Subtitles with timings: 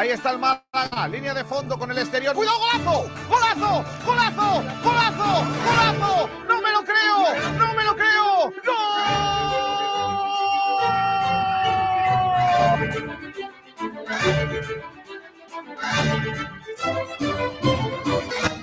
[0.00, 2.34] Ahí está el Málaga, línea de fondo con el exterior.
[2.34, 3.10] ¡Cuidado, golazo!
[3.28, 3.84] ¡Golazo!
[4.06, 4.64] ¡Golazo!
[4.82, 5.44] ¡Golazo!
[5.66, 6.30] ¡Golazo!
[6.48, 7.18] ¡No me lo creo!
[7.58, 8.50] ¡No me lo creo!
[8.64, 8.76] ¡Gol!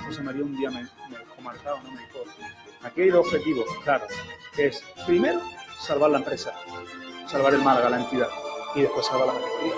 [0.06, 0.88] José María un día me, me
[1.40, 2.18] marcado, no me dijo.
[2.82, 4.08] Aquí hay dos objetivos, claro,
[4.56, 5.40] que es primero
[5.78, 6.52] salvar la empresa,
[7.28, 8.28] salvar el Málaga, la entidad,
[8.74, 9.74] y después salvar la categoría.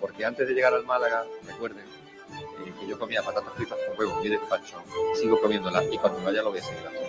[0.00, 4.16] Porque antes de llegar al Málaga, recuerden eh, que yo comía patatas fritas con huevo
[4.16, 4.82] en mi despacho,
[5.14, 7.08] sigo comiéndolas y cuando vaya lo voy a seguir haciendo.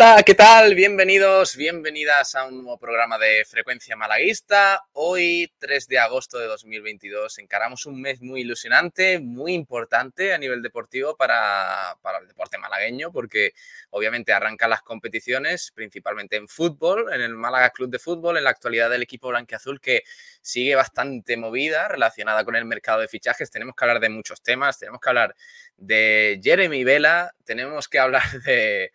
[0.00, 0.76] Hola, ¿qué tal?
[0.76, 4.84] Bienvenidos, bienvenidas a un nuevo programa de Frecuencia Malaguista.
[4.92, 10.62] Hoy, 3 de agosto de 2022, encaramos un mes muy ilusionante, muy importante a nivel
[10.62, 13.54] deportivo para, para el deporte malagueño, porque
[13.90, 18.50] obviamente arrancan las competiciones, principalmente en fútbol, en el Málaga Club de Fútbol, en la
[18.50, 20.04] actualidad del equipo blanqueazul que
[20.40, 23.50] sigue bastante movida relacionada con el mercado de fichajes.
[23.50, 25.34] Tenemos que hablar de muchos temas, tenemos que hablar
[25.76, 28.92] de Jeremy Vela, tenemos que hablar de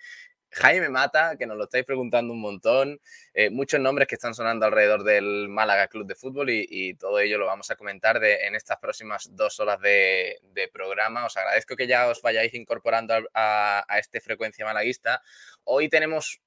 [0.54, 3.02] Jaime Mata, que nos lo estáis preguntando un montón,
[3.34, 7.40] eh, muchos nombres que están sonando alrededor del Málaga Club de Fútbol y, todo ello
[7.40, 10.40] lo vamos a comentar en estas próximas dos horas de,
[10.72, 11.26] programa.
[11.26, 15.22] Os agradezco que ya os vayáis incorporando a, a, este Frecuencia Malaguista.
[15.64, 16.40] Hoy tenemos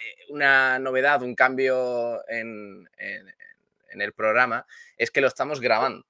[0.00, 2.88] eh, una novedad, un cambio en
[3.88, 4.66] el programa,
[4.96, 6.06] es que lo estamos grabando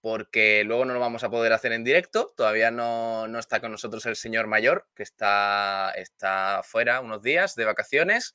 [0.00, 2.32] porque luego no lo vamos a poder hacer en directo.
[2.36, 7.54] Todavía no, no está con nosotros el señor mayor, que está, está fuera unos días
[7.54, 8.34] de vacaciones.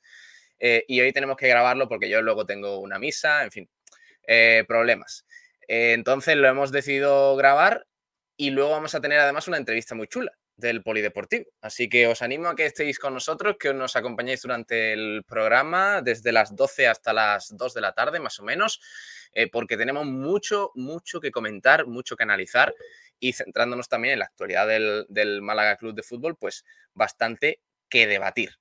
[0.58, 3.70] Eh, y hoy tenemos que grabarlo porque yo luego tengo una misa, en fin,
[4.26, 5.26] eh, problemas.
[5.68, 7.86] Eh, entonces lo hemos decidido grabar
[8.36, 11.46] y luego vamos a tener además una entrevista muy chula del Polideportivo.
[11.60, 16.02] Así que os animo a que estéis con nosotros, que nos acompañéis durante el programa
[16.02, 18.80] desde las 12 hasta las 2 de la tarde, más o menos
[19.32, 22.74] eh, porque tenemos mucho, mucho que comentar, mucho que analizar
[23.20, 26.64] y centrándonos también en la actualidad del, del Málaga Club de Fútbol, pues
[26.94, 28.58] bastante que debatir.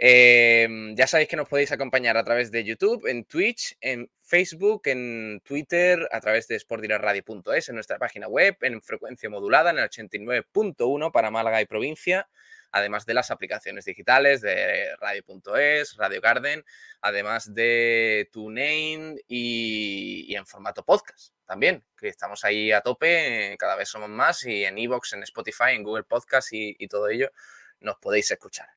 [0.00, 4.82] Eh, ya sabéis que nos podéis acompañar a través de YouTube, en Twitch, en Facebook,
[4.84, 9.88] en Twitter, a través de sportdiraradio.es, en nuestra página web, en frecuencia modulada, en el
[9.88, 12.28] 89.1 para Málaga y provincia
[12.70, 16.62] además de las aplicaciones digitales de radio.es, Radio Garden,
[17.00, 23.74] además de TuneIn y, y, en formato podcast también, que estamos ahí a tope, cada
[23.74, 27.30] vez somos más y en Evox, en Spotify, en Google Podcast y todo ello
[27.80, 28.68] nos podéis escuchar.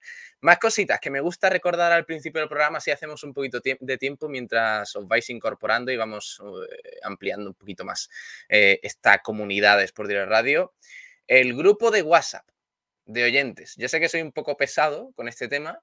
[0.41, 3.97] Más cositas que me gusta recordar al principio del programa si hacemos un poquito de
[3.97, 8.09] tiempo mientras os vais incorporando y vamos eh, ampliando un poquito más
[8.49, 10.73] eh, esta comunidad de Sport Direct Radio.
[11.27, 12.47] El grupo de WhatsApp
[13.05, 13.75] de oyentes.
[13.77, 15.81] Yo sé que soy un poco pesado con este tema,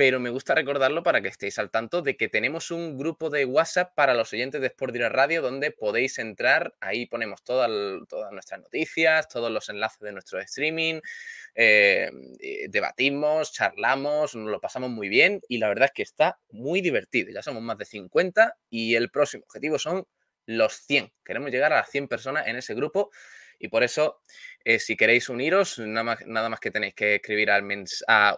[0.00, 3.44] pero me gusta recordarlo para que estéis al tanto de que tenemos un grupo de
[3.44, 8.06] WhatsApp para los oyentes de Sport Direct Radio donde podéis entrar, ahí ponemos toda el,
[8.08, 11.02] todas nuestras noticias, todos los enlaces de nuestro streaming,
[11.54, 12.10] eh,
[12.70, 17.30] debatimos, charlamos, nos lo pasamos muy bien y la verdad es que está muy divertido.
[17.30, 20.06] Ya somos más de 50 y el próximo objetivo son
[20.46, 21.12] los 100.
[21.22, 23.10] Queremos llegar a las 100 personas en ese grupo
[23.60, 24.22] y por eso,
[24.64, 27.60] eh, si queréis uniros, nada más, nada más que tenéis que escribir a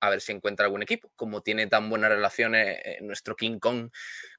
[0.01, 1.11] a ver si encuentra algún equipo.
[1.15, 3.91] Como tiene tan buenas relaciones nuestro King Kong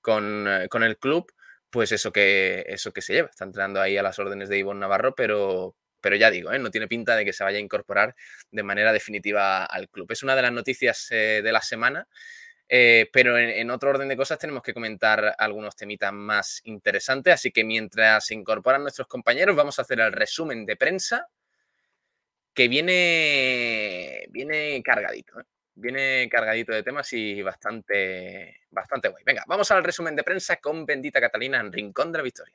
[0.03, 1.33] con, con, el club,
[1.73, 3.31] pues eso que, eso que se lleva.
[3.31, 6.59] Está entrando ahí a las órdenes de Ivonne Navarro, pero, pero ya digo, ¿eh?
[6.59, 8.15] no tiene pinta de que se vaya a incorporar
[8.51, 10.13] de manera definitiva al club.
[10.13, 12.07] Es una de las noticias de la semana.
[12.69, 17.65] pero en, otro orden de cosas tenemos que comentar algunos temitas más interesantes, así que
[17.65, 21.29] mientras se incorporan nuestros compañeros vamos a hacer el resumen de prensa
[22.55, 25.45] que viene, viene cargadito, ¿eh?
[25.75, 29.23] Viene cargadito de temas y bastante, bastante guay.
[29.25, 32.55] Venga, vamos al resumen de prensa con Bendita Catalina en Rincón de la Victoria.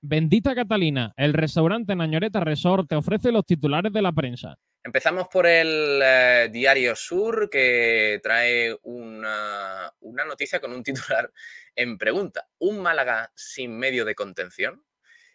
[0.00, 4.56] Bendita Catalina, el restaurante Nañoreta Resort te ofrece los titulares de la prensa.
[4.84, 11.32] Empezamos por el eh, Diario Sur, que trae una, una noticia con un titular
[11.74, 12.46] en pregunta.
[12.58, 14.84] ¿Un Málaga sin medio de contención?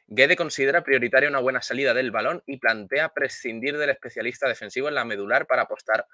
[0.08, 4.96] Guede considera prioritaria una buena salida del balón y plantea prescindir del especialista defensivo en
[4.96, 6.06] la medular para apostar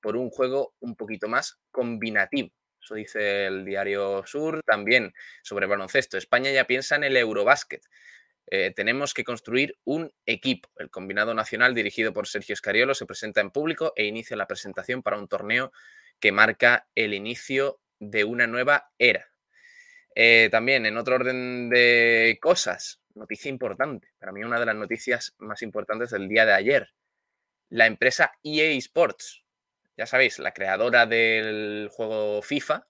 [0.00, 2.50] por un juego un poquito más combinativo.
[2.80, 4.62] Eso dice el diario Sur.
[4.64, 5.12] También
[5.42, 6.16] sobre baloncesto.
[6.16, 7.82] España ya piensa en el Eurobásquet.
[8.50, 10.70] Eh, tenemos que construir un equipo.
[10.76, 15.02] El combinado nacional dirigido por Sergio Escariolo se presenta en público e inicia la presentación
[15.02, 15.70] para un torneo
[16.18, 19.30] que marca el inicio de una nueva era.
[20.14, 25.34] Eh, también en otro orden de cosas, noticia importante, para mí una de las noticias
[25.38, 26.90] más importantes del día de ayer.
[27.68, 29.44] La empresa EA Sports,
[29.98, 32.86] ya sabéis, la creadora del juego FIFA,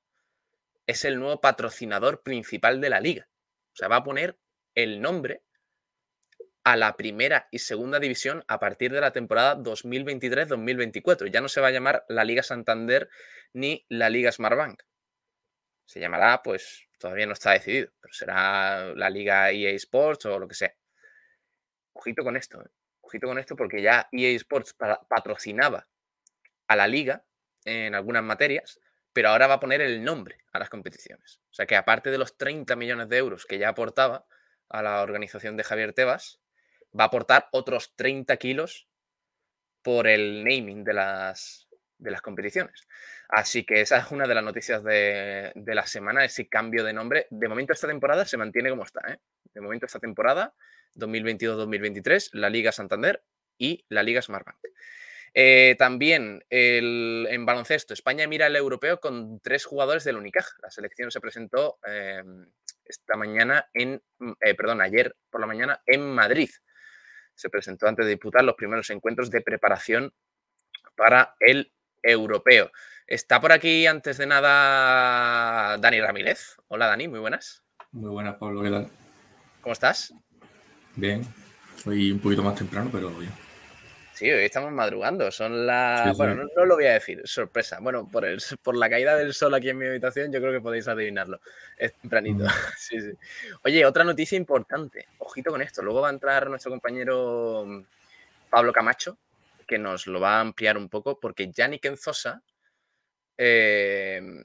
[0.86, 3.28] es el nuevo patrocinador principal de la liga.
[3.72, 4.38] O sea, va a poner
[4.74, 5.42] el nombre
[6.64, 11.30] a la primera y segunda división a partir de la temporada 2023-2024.
[11.30, 13.08] Ya no se va a llamar la Liga Santander
[13.54, 14.82] ni la Liga Smartbank.
[15.86, 20.46] Se llamará, pues, todavía no está decidido, pero será la liga EA Sports o lo
[20.46, 20.74] que sea.
[21.94, 22.68] Ojito con esto, ¿eh?
[23.22, 24.76] con esto porque ya EA Sports
[25.08, 25.88] patrocinaba
[26.68, 27.24] a la liga
[27.64, 28.80] en algunas materias,
[29.12, 31.40] pero ahora va a poner el nombre a las competiciones.
[31.50, 34.26] O sea que aparte de los 30 millones de euros que ya aportaba
[34.68, 36.40] a la organización de Javier Tebas,
[36.98, 38.88] va a aportar otros 30 kilos
[39.82, 41.68] por el naming de las,
[41.98, 42.86] de las competiciones.
[43.28, 47.26] Así que esa es una de las noticias de, la semana, ese cambio de nombre.
[47.30, 49.00] De momento esta temporada se mantiene como está.
[49.12, 49.18] ¿eh?
[49.52, 50.54] De momento esta temporada,
[50.94, 53.22] 2022-2023, la Liga Santander
[53.58, 54.58] y la Liga Smartbank.
[55.34, 60.56] Eh, también en baloncesto, España mira el europeo con tres jugadores del Unicaja.
[60.62, 62.46] La selección se presentó em,
[62.84, 64.02] esta mañana en,
[64.40, 66.50] eh, perdón, ayer por la mañana en Madrid.
[67.34, 70.12] Se presentó antes de disputar los primeros encuentros de preparación
[70.96, 71.72] para el
[72.02, 72.70] europeo.
[73.06, 76.56] Está por aquí, antes de nada, Dani Ramírez.
[76.68, 77.62] Hola, Dani, muy buenas.
[77.92, 78.90] Muy buenas, Pablo, ¿qué tal?
[79.62, 80.12] ¿Cómo estás?
[80.96, 81.22] Bien,
[81.86, 83.47] hoy un poquito más temprano, pero bien.
[84.18, 85.30] Sí, hoy estamos madrugando.
[85.30, 86.16] Son las.
[86.16, 87.78] bueno, No, lo voy a decir, sorpresa.
[87.80, 90.60] Bueno, por, el, por la caída del sol aquí en mi habitación, yo creo que
[90.60, 91.40] podéis adivinarlo.
[91.76, 92.44] Es tempranito.
[92.44, 92.48] Mm.
[92.78, 93.12] sí, sí.
[93.64, 95.06] Oye, otra noticia importante.
[95.18, 95.82] Ojito con esto.
[95.82, 97.82] Luego va a entrar nuestro compañero mm,
[98.50, 99.18] Pablo Camacho,
[99.66, 102.42] que nos lo va a ampliar un poco, porque Yannick Enzosa
[103.38, 104.44] Em,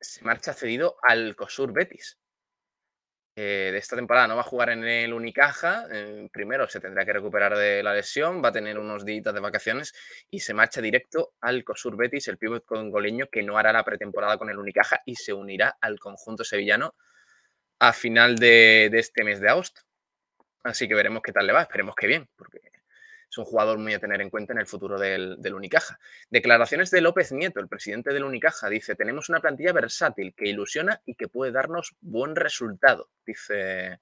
[0.00, 2.18] se marcha cedido al COSUR Betis.
[3.34, 5.86] Eh, de esta temporada no va a jugar en el Unicaja.
[5.90, 9.40] Eh, primero se tendrá que recuperar de la lesión, va a tener unos días de
[9.40, 9.94] vacaciones
[10.30, 14.36] y se marcha directo al COSUR Betis, el pívot congoleño que no hará la pretemporada
[14.36, 16.94] con el Unicaja y se unirá al conjunto sevillano
[17.78, 19.80] a final de, de este mes de agosto.
[20.64, 21.62] Así que veremos qué tal le va.
[21.62, 22.60] Esperemos que bien, porque
[23.32, 25.98] es un jugador muy a tener en cuenta en el futuro del, Unicaja.
[26.28, 31.00] Declaraciones de López Nieto, el presidente del Unicaja, dice, tenemos una plantilla versátil que ilusiona
[31.06, 34.00] y que puede darnos buen resultado, dice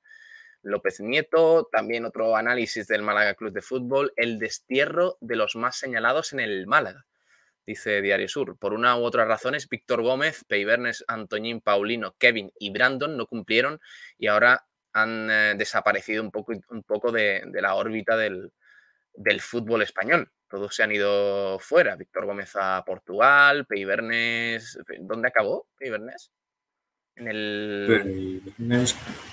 [0.63, 1.69] López Nieto.
[1.71, 6.41] También otro análisis del Málaga Club de Fútbol, el destierro de los más señalados en
[6.41, 7.07] el Málaga.
[7.65, 8.59] Dice Diario Sur.
[8.59, 13.81] Por una u otra razones, Víctor Gómez, Peibernes, Antoñín, Paulino, Kevin y Brandon no cumplieron
[14.19, 18.51] y ahora han eh, desaparecido un poco, un poco de la órbita del,
[19.21, 20.31] del fútbol español.
[20.49, 21.95] Todos se han ido fuera.
[21.95, 24.79] Víctor Gómez a Portugal, Peibernes.
[25.01, 26.33] ¿Dónde acabó Peibernes?
[27.17, 28.43] En el.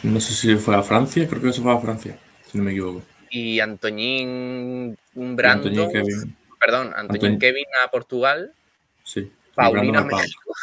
[0.03, 2.71] no sé si fue a Francia, creo que se fue a Francia, si no me
[2.71, 3.01] equivoco.
[3.29, 5.69] Y Antoñín Brando.
[5.91, 6.35] Kevin.
[6.59, 8.53] Perdón, Antoñín Kevin a Portugal.
[9.03, 9.31] Sí.
[9.55, 10.53] Paulina a México.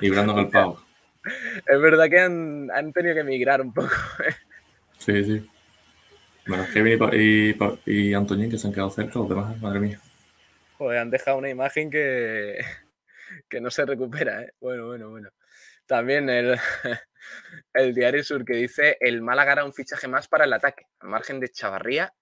[0.00, 0.78] Y Brandon al Pau.
[1.66, 3.88] Es verdad que han, han tenido que emigrar un poco.
[4.28, 4.34] ¿eh?
[4.98, 5.50] Sí, sí.
[6.46, 7.54] Bueno, Kevin y,
[7.86, 10.00] y, Antoñín que se han quedado cerca, los demás, madre mía.
[10.78, 12.60] Joder, han dejado una imagen que,
[13.48, 14.52] que no se recupera, ¿eh?
[14.60, 15.30] Bueno, bueno, bueno.
[15.86, 16.56] También el,
[17.74, 21.08] el Diario Sur que dice el Málaga hará un fichaje más para el ataque, al
[21.08, 22.12] margen de Chavarría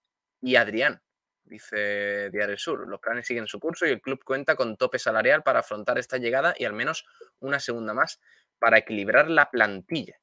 [0.40, 1.00] y Adrián.
[1.44, 2.88] dice Diario Sur.
[2.88, 6.16] Los planes siguen su curso y el club cuenta con tope salarial para afrontar esta
[6.18, 7.04] llegada y al menos
[7.40, 8.20] una segunda más
[8.58, 10.16] para equilibrar la plantilla.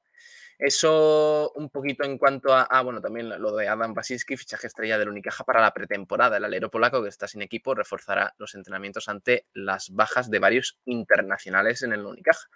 [0.61, 4.99] Eso un poquito en cuanto a, ah, bueno, también lo de Adam Basinski, fichaje estrella
[4.99, 6.37] del Unicaja para la pretemporada.
[6.37, 10.77] El alero polaco que está sin equipo reforzará los entrenamientos ante las bajas de varios
[10.85, 12.47] internacionales en el Unicaja.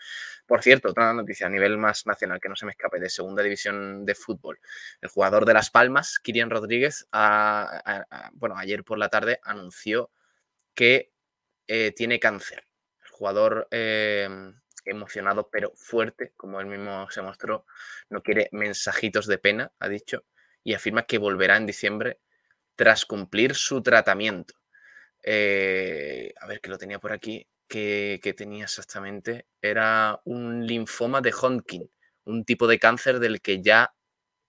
[0.46, 3.42] Por cierto, otra noticia a nivel más nacional que no se me escape, de segunda
[3.42, 4.60] división de fútbol.
[5.02, 7.08] El jugador de Las Palmas, Kirian Rodríguez,
[8.34, 10.12] bueno, ayer por la tarde anunció
[10.76, 11.12] que
[11.66, 12.68] eh, tiene cáncer.
[13.04, 13.68] El jugador...
[13.72, 14.30] Eh,
[14.86, 17.65] emocionado pero fuerte, como él mismo se mostró,
[18.10, 20.25] no quiere mensajitos de pena, ha dicho,
[20.63, 22.20] y afirma que volverá en diciembre
[22.75, 24.56] tras cumplir su tratamiento.
[25.24, 31.34] Eh, a ver, que lo tenía por aquí, que, tenía exactamente, era un linfoma de
[31.34, 31.89] Hodgkin,
[32.25, 33.94] un tipo de cáncer del que ya...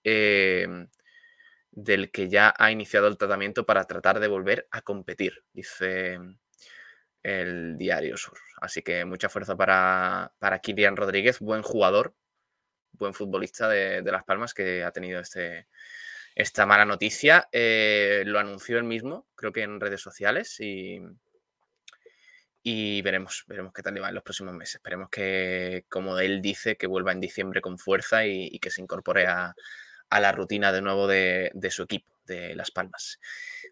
[0.04, 0.88] Em,
[1.72, 6.18] del que ya ha iniciado el tratamiento para tratar de volver a competir, dice
[7.26, 8.38] el Diario Sur.
[8.60, 12.14] Así que mucha fuerza para, para Kilian Rodríguez, buen jugador,
[12.92, 15.66] buen futbolista de, Las Palmas que ha tenido este,
[16.36, 17.48] esta mala noticia.
[17.50, 21.00] Eh, lo anunció él mismo, creo que en redes sociales y,
[22.62, 24.76] y veremos, veremos qué tal le va en los próximos meses.
[24.76, 29.26] Esperemos que, como él dice, que vuelva en diciembre con fuerza y, que se incorpore
[29.26, 29.52] a,
[30.12, 33.18] la rutina de nuevo de, su equipo, de Las Palmas.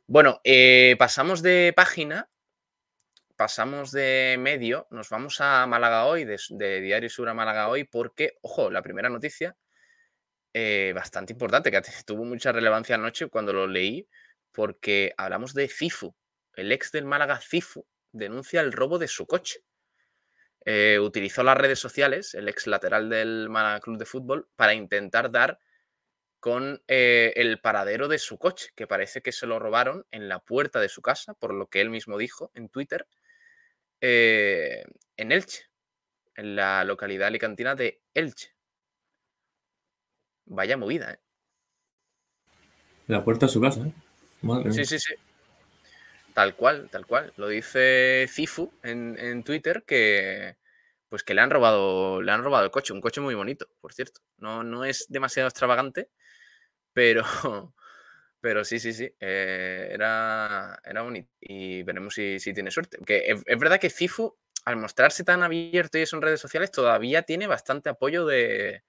[0.08, 2.28] Bueno, eh, pasamos de página
[3.36, 8.38] pasamos de medio, nos vamos a Málaga hoy, de, Diario Sur a Málaga hoy, porque,
[8.42, 9.56] ojo, la primera noticia,
[10.52, 14.08] eh, bastante importante, que tuvo mucha relevancia anoche cuando lo leí,
[14.52, 16.14] porque hablamos de Cifu,
[16.54, 19.60] el ex del Málaga Cifu, denuncia el robo de su coche.
[20.64, 25.30] Eh, utilizó las redes sociales, el ex lateral del Málaga Club de Fútbol, para intentar
[25.30, 25.58] dar
[26.44, 30.40] con eh, el paradero de su coche, que parece que se lo robaron en la
[30.40, 33.06] puerta de su casa, por lo que él mismo dijo en Twitter,
[34.06, 34.84] eh,
[35.16, 35.62] en Elche,
[36.36, 38.54] en la localidad alicantina de Elche.
[40.44, 41.18] Vaya movida, ¿eh?
[43.06, 44.72] La puerta de su casa, ¿eh?
[44.72, 45.14] sí, sí, sí.
[46.34, 47.32] Tal cual, tal cual.
[47.38, 50.56] Lo dice Cifu en, Twitter que
[51.08, 53.94] pues que le han robado, le han robado el coche, un coche muy bonito, por
[53.94, 54.20] cierto.
[54.36, 56.10] No, no es demasiado extravagante,
[56.92, 57.24] pero
[58.44, 62.98] pero sí, sí, sí, eh, era, era bonito y veremos si, tiene suerte.
[62.98, 64.36] Porque es, verdad que Cifu,
[64.66, 68.82] al mostrarse tan abierto y eso en redes sociales, todavía tiene bastante apoyo de,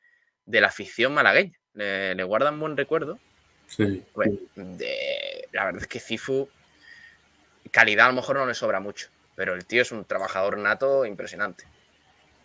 [0.46, 1.58] la afición malagueña.
[1.74, 3.18] Le, guardan buen recuerdo.
[3.68, 4.04] Sí.
[5.54, 6.50] la verdad es que Cifu,
[7.72, 11.06] calidad a lo mejor no le sobra mucho, pero el tío es un trabajador nato
[11.06, 11.64] impresionante.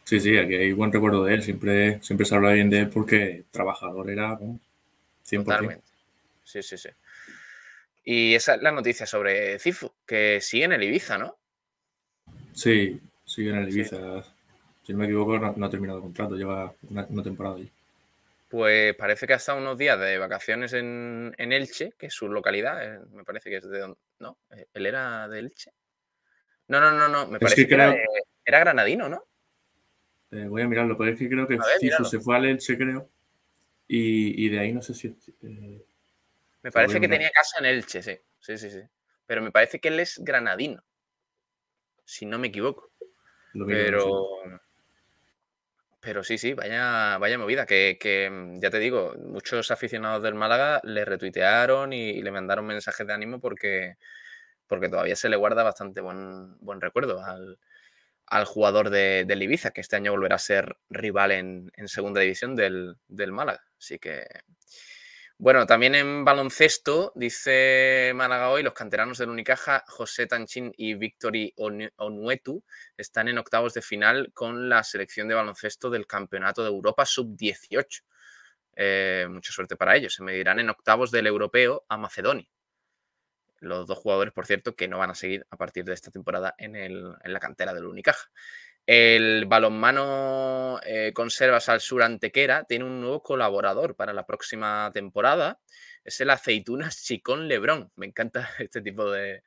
[0.05, 1.43] Sí, sí, aquí hay buen recuerdo de él.
[1.43, 5.45] Siempre, siempre se habla bien de él porque trabajador era 100%.
[5.45, 5.90] Totalmente.
[6.45, 6.89] Sí, sí, sí.
[8.05, 11.39] Y esa es la noticia sobre Cifu, que sigue en el Ibiza, ¿no?
[12.53, 14.25] Sí, sigue en el Ibiza.
[14.83, 17.71] Si no me equivoco, no, ha terminado el contrato, lleva una, temporada ahí.
[18.49, 22.83] Pues parece que ha estado unos días de vacaciones en, Elche, que es su localidad,
[22.83, 23.99] eh, me parece que es de donde...
[24.19, 24.39] ¿No?
[24.51, 25.71] Eh, ¿Él era de Elche?
[26.69, 27.95] No, no, no, no, me parece que, era,
[28.45, 29.25] granadino, ¿no?
[30.31, 33.09] Eh, voy a mirarlo, pero es que creo que Cifu se fue al Elche, creo,
[33.87, 35.17] y, de ahí no sé si...
[36.63, 38.19] Me parece que tenía casa en Elche, sí.
[38.39, 38.83] Sí, sí, sí.
[39.27, 40.83] Pero me parece que él es granadino.
[42.05, 42.91] Si no me equivoco.
[43.67, 44.41] pero.
[46.01, 47.67] Pero sí, sí, vaya, vaya movida.
[47.67, 53.07] Que, mm, ya te digo, muchos aficionados del Málaga le retuitearon y, le mandaron mensajes
[53.07, 53.97] de ánimo porque,
[54.67, 59.83] porque todavía se le guarda bastante buen, buen recuerdo al, jugador de, del Ibiza, que
[59.83, 63.63] este año volverá a ser rival en, segunda división del, del Málaga.
[63.79, 64.27] Así que
[65.41, 71.55] bueno, también en baloncesto, dice Málaga hoy, los canteranos del Unicaja, José Tanchín y Victory
[71.57, 72.63] Onuetu,
[72.99, 78.03] están en octavos de final con la selección de baloncesto del Campeonato de Europa Sub-18.
[78.77, 80.13] Eh, mucha suerte para ellos.
[80.13, 82.47] Se medirán en octavos del europeo a Macedonia.
[83.61, 86.55] Los dos jugadores, por cierto, que no van a seguir a partir de esta temporada
[86.59, 88.29] en, en la cantera del Unicaja.
[88.87, 95.61] El balonmano eh, Conservas al Sur Antequera tiene un nuevo colaborador para la próxima temporada.
[96.05, 97.93] Es el Aceitunas Chicón Lebrón.
[97.97, 99.43] Me encanta este tipo de,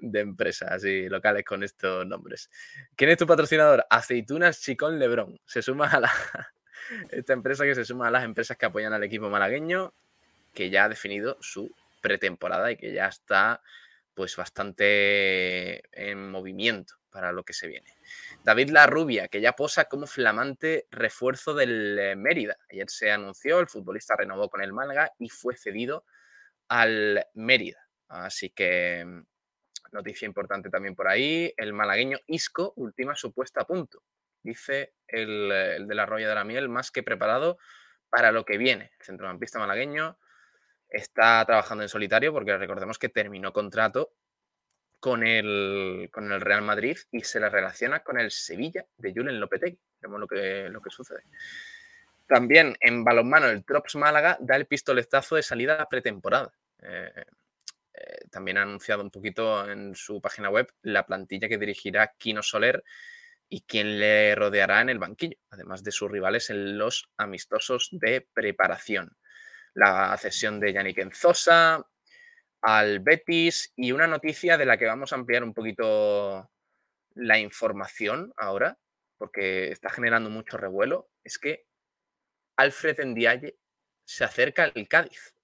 [0.00, 2.50] empresas y locales con estos nombres.
[2.96, 3.84] ¿Quién es tu patrocinador?
[3.90, 5.38] Aceitunas Chicón Lebrón.
[5.44, 6.12] Se suma a la,
[7.10, 9.92] esta empresa que se suma a las empresas que apoyan al equipo malagueño,
[10.54, 13.60] que ya ha definido su pretemporada y que ya está
[14.14, 17.88] pues bastante en movimiento para lo que se viene.
[18.44, 22.56] David La Rubia, que ya posa como flamante refuerzo del eh, Mérida.
[22.70, 26.04] Ayer se anunció, el futbolista renovó con el Málaga y fue cedido
[26.68, 27.88] al Mérida.
[28.08, 29.22] Así que mm,
[29.92, 31.52] noticia importante también por ahí.
[31.56, 34.02] El malagueño Isco, última supuesta a punto.
[34.42, 37.58] Dice el, el de la Roya de la Miel, más que preparado
[38.08, 38.92] para lo que viene.
[38.98, 40.18] El centrocampista malagueño
[40.88, 44.14] está trabajando en solitario porque recordemos que terminó contrato
[45.00, 49.40] con el, con el Real Madrid y se le relaciona con el Sevilla de Julen
[49.40, 49.78] Lopetegui.
[50.00, 51.22] Vemos lo que, lo que sucede.
[52.26, 56.52] También en balonmano, el Trops Málaga da el pistoletazo de salida a pretemporada.
[56.82, 57.24] Eh,
[57.94, 62.42] eh, también ha anunciado un poquito en su página web la plantilla que dirigirá Kino
[62.42, 62.84] Soler
[63.48, 68.28] y quién le rodeará en el banquillo, además de sus rivales en los amistosos de
[68.32, 69.16] preparación.
[69.74, 71.86] La cesión de Yannick Enzosa
[72.62, 76.50] al Betis y una noticia de la que vamos a ampliar un poquito
[77.14, 78.78] la información ahora,
[79.16, 81.66] porque está generando mucho revuelo, es que
[82.56, 83.56] Alfred Ndiaye
[84.04, 85.34] se acerca al Cádiz.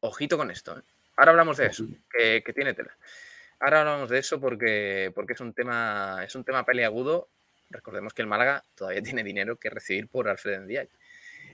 [0.00, 0.78] Ojito con esto.
[0.78, 0.82] ¿eh?
[1.16, 2.96] Ahora hablamos de eso, que, tiene tela.
[3.60, 7.30] Ahora hablamos de eso porque, porque es un tema es un tema peleagudo.
[7.70, 10.90] Recordemos que el Málaga todavía tiene dinero que recibir por Alfred Ndiaye.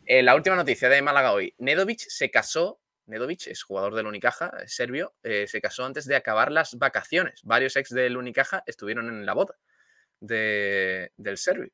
[0.06, 1.54] Eh, la última noticia de Málaga hoy.
[1.58, 2.79] Nedovic se casó.
[3.10, 5.14] Nedovic es jugador del Unicaja, es serbio.
[5.22, 7.40] Eh, se casó antes de acabar las vacaciones.
[7.42, 9.58] Varios ex del Unicaja estuvieron en la boda
[10.20, 11.72] del serbio.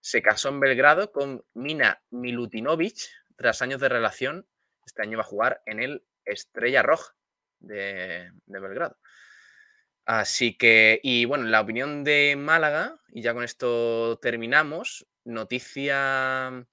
[0.00, 2.98] Se casó en Belgrado con Mina Milutinovic.
[3.36, 4.46] Tras años de relación,
[4.84, 7.14] este año va a jugar en el Estrella Roja
[7.60, 8.98] de, Belgrado.
[10.04, 16.66] Así que, y bueno, la opinión de Málaga, y ya con esto terminamos, noticia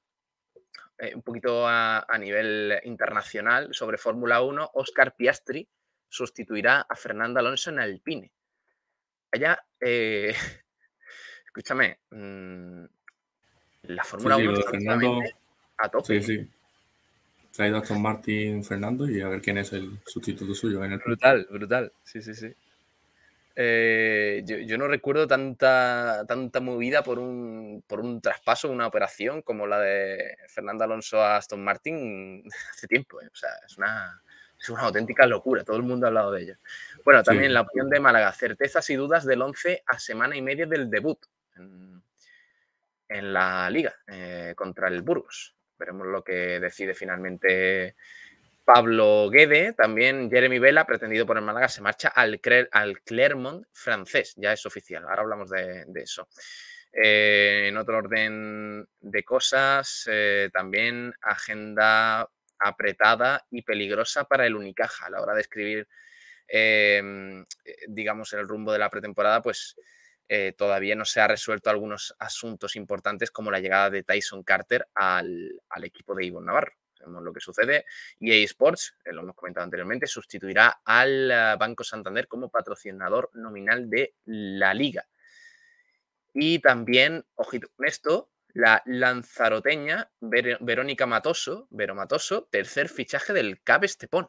[0.97, 5.67] eh, un poquito a, nivel internacional sobre Fórmula 1, Oscar Piastri
[6.07, 8.31] sustituirá a Fernando Alonso en Alpine.
[9.31, 10.33] Allá, eh,
[11.45, 12.83] escúchame, mm,
[13.83, 15.21] la Fórmula 1 Fernando,
[15.77, 16.21] a tope.
[16.21, 16.49] Sí, sí.
[17.51, 20.83] Traído a Aston Martin Fernando y a ver quién es el sustituto suyo.
[20.83, 20.99] En el...
[20.99, 21.91] Brutal, brutal.
[22.03, 22.53] Sí, sí, sí.
[23.55, 29.67] Eh, yo, no recuerdo tanta, tanta movida por un, por un traspaso, una operación como
[29.67, 33.21] la de Fernando Alonso a Aston Martin hace tiempo.
[33.21, 33.29] Eh.
[33.31, 34.21] O sea, es una,
[34.59, 35.63] es una auténtica locura.
[35.63, 36.59] Todo el mundo ha hablado de ella.
[37.05, 38.31] Bueno, también la opción de Málaga.
[38.31, 41.19] Certezas y dudas del 11 a semana y media del debut
[41.55, 42.01] en,
[43.33, 45.55] la liga eh, contra el Burgos.
[45.77, 47.95] Veremos lo que decide finalmente
[48.65, 52.39] Pablo Guede, también Jeremy Vela, pretendido por el Málaga, se marcha al,
[52.71, 56.29] al Clermont francés, ya es oficial, ahora hablamos de, eso.
[56.91, 65.07] Eh, en otro orden de cosas, eh, también agenda apretada y peligrosa para el Unicaja
[65.07, 65.87] a la hora de escribir,
[66.47, 69.75] em, eh, digamos, el rumbo de la pretemporada, pues
[70.57, 75.61] todavía no se ha resuelto algunos asuntos importantes como la llegada de Tyson Carter al,
[75.69, 76.73] al equipo de Ivonne Navarro
[77.05, 77.85] lo que sucede.
[78.19, 83.89] EA Sports, eh, lo hemos comentado anteriormente, sustituirá al eh, Banco Santander como patrocinador nominal
[83.89, 85.05] de la liga.
[86.33, 93.85] Y también, ojito con esto, la lanzaroteña Verónica Matoso, Vero Matoso, tercer fichaje del CAB
[93.85, 94.27] Estepón.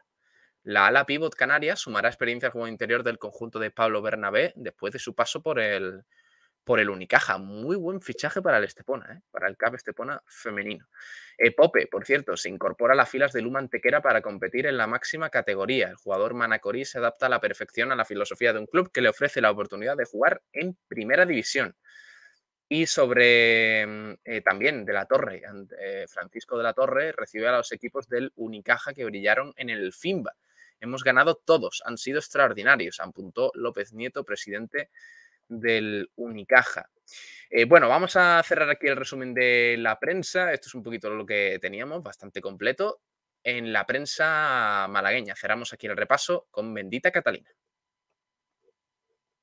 [0.62, 4.98] La ala pivot canaria sumará experiencia juego interior del conjunto de Pablo Bernabé después de
[4.98, 6.04] su paso por el,
[6.64, 7.38] por el Unicaja.
[7.38, 9.22] Muy buen fichaje para el Estepona, ¿eh?
[9.30, 10.88] para el CAP Estepona femenino.
[11.38, 14.86] Eh, Pope, por cierto, se incorpora a las filas del Humantequera para competir en la
[14.86, 15.88] máxima categoría.
[15.88, 19.02] El jugador manacorí se adapta a la perfección a la filosofía de un club que
[19.02, 21.76] le ofrece la oportunidad de jugar en primera división.
[22.66, 25.42] Y sobre mm, eh, también de la Torre,
[26.08, 30.34] Francisco de la Torre recibe a los equipos del Unicaja que brillaron en el FIMBA.
[30.80, 34.90] Hemos ganado todos, han sido extraordinarios, apuntó López Nieto, presidente
[35.48, 36.88] del Unicaja.
[37.50, 40.52] Eh, bueno, vamos a cerrar aquí el resumen de la prensa.
[40.52, 43.00] Esto es un poquito lo que teníamos, bastante completo.
[43.42, 45.36] En la prensa malagueña.
[45.36, 47.50] Cerramos aquí el repaso con Bendita Catalina.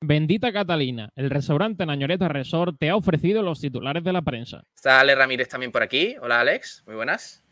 [0.04, 4.64] Bendita Catalina, el restaurante Nañoreta Resort te ha ofrecido los titulares de la prensa.
[4.74, 6.16] Está Ale Ramírez también por aquí.
[6.20, 7.44] Hola Alex, muy buenas.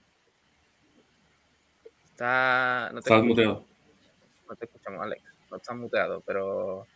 [2.07, 2.91] Está...
[2.93, 3.65] No te estás muteado.
[4.49, 5.23] No te escuchamos, Alex.
[5.49, 6.89] No estás muteado, pero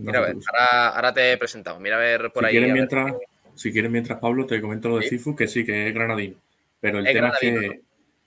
[0.00, 1.78] Mira a ver, ahora, te he presentado.
[1.80, 2.72] Mira a ver por si ahí.
[2.72, 3.14] Mientras,
[3.54, 6.36] Si quieres, mientras Pablo, te comento lo de Cifu, que sí, que es granadino.
[6.80, 7.80] Pero el, tema, es que,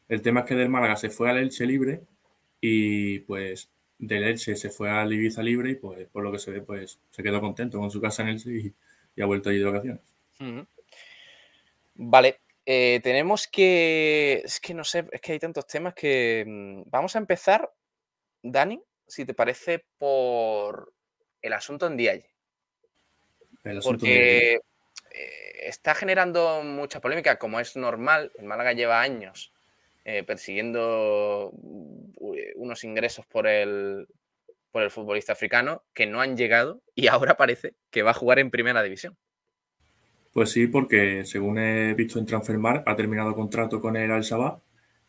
[0.10, 2.02] el tema es que del Málaga se fue al Elche libre
[2.62, 6.52] y pues del Elche se fue al Ibiza libre y pues por lo que se
[6.52, 9.66] ve, pues se quedó contento con su casa en Elche y, ha vuelto allí de
[9.66, 10.02] vacaciones.
[11.96, 14.42] Vale, eh, tenemos que.
[14.46, 16.44] Es que no sé, es que hay tantos temas que.
[16.48, 17.72] Mm, vamos a empezar,
[18.42, 20.94] Dani, si te parece, por
[21.43, 22.29] el asunto en Dialle.
[23.84, 24.62] Porque eh,
[25.67, 28.32] está generando mucha polémica, como es normal.
[28.39, 29.53] El Málaga lleva años
[30.06, 31.51] eh, persiguiendo
[32.56, 34.08] unos ingresos por el,
[34.71, 38.39] por el futbolista africano que no han llegado y ahora parece que va a jugar
[38.39, 39.15] en primera división.
[40.34, 44.62] Pues sí, porque según he visto en Transfermar, ha terminado contrato con el Al-Shabaab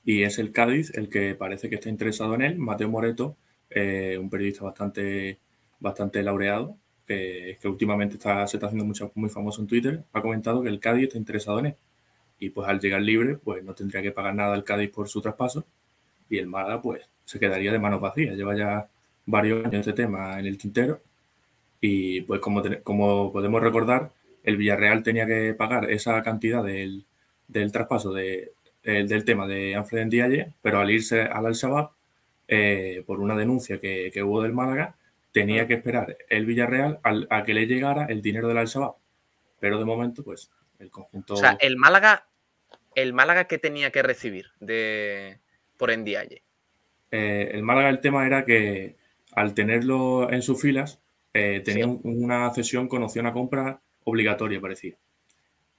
[0.05, 2.59] y es el Cádiz el que parece que está interesado en él.
[2.59, 3.39] Mateo Moreto,
[3.71, 5.41] eh, un periodista bastante,
[5.85, 10.23] bastante laureado, que, que últimamente está, se está haciendo mucho, muy famoso en Twitter, ha
[10.23, 11.77] comentado que el Cádiz está interesado en él.
[12.41, 15.21] Y pues al llegar libre, pues no tendría que pagar nada al Cádiz por su
[15.21, 15.65] traspaso
[16.29, 18.37] y el Málaga pues se quedaría de manos vacías.
[18.37, 18.89] Lleva ya
[19.27, 21.01] varios años este tema en el tintero
[21.81, 24.11] y pues como, como podemos recordar,
[24.43, 27.05] el Villarreal tenía que pagar esa cantidad del,
[27.49, 31.91] del traspaso de, del tema de Alfred Ndiaye, pero al irse al Al-Shabaab,
[32.49, 34.97] eh, por una denuncia que, que, hubo del Málaga,
[35.35, 38.95] tenía que esperar el Villarreal a que le llegara el dinero del Al-Shabaab.
[39.59, 41.35] Pero de momento, pues, el conjunto...
[41.35, 42.29] O sea, el Málaga,
[42.95, 45.41] el Málaga que tenía que recibir de
[45.77, 46.45] por Ndiaye.
[47.11, 48.97] Eh, el Málaga, el tema era que
[49.33, 51.01] al tenerlo en sus filas,
[51.33, 52.01] eh, tenía sí.
[52.05, 54.95] una cesión con opción a compra obligatoria, parecía.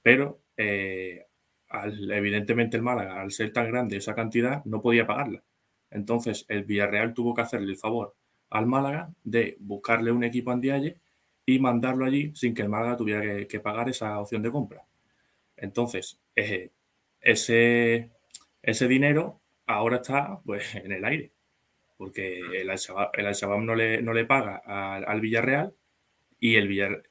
[0.02, 1.24] Pero eh,
[1.70, 5.42] al, evidentemente el Málaga, al ser tan grande esa cantidad, no podía pagarla.
[5.90, 8.14] Entonces el Villarreal tuvo que hacerle el favor
[8.50, 11.00] al Málaga de buscarle un equipo a Ndiaye
[11.44, 14.84] y mandarlo allí sin que el Málaga tuviera que, que pagar esa opción de compra.
[15.56, 16.70] Entonces, eh,
[17.20, 18.10] ese,
[18.62, 21.32] ese dinero ahora está pues, en el aire,
[21.96, 25.74] porque el Al-Shabaab no, le, no le paga al, al Villarreal
[26.38, 27.02] y el Villarreal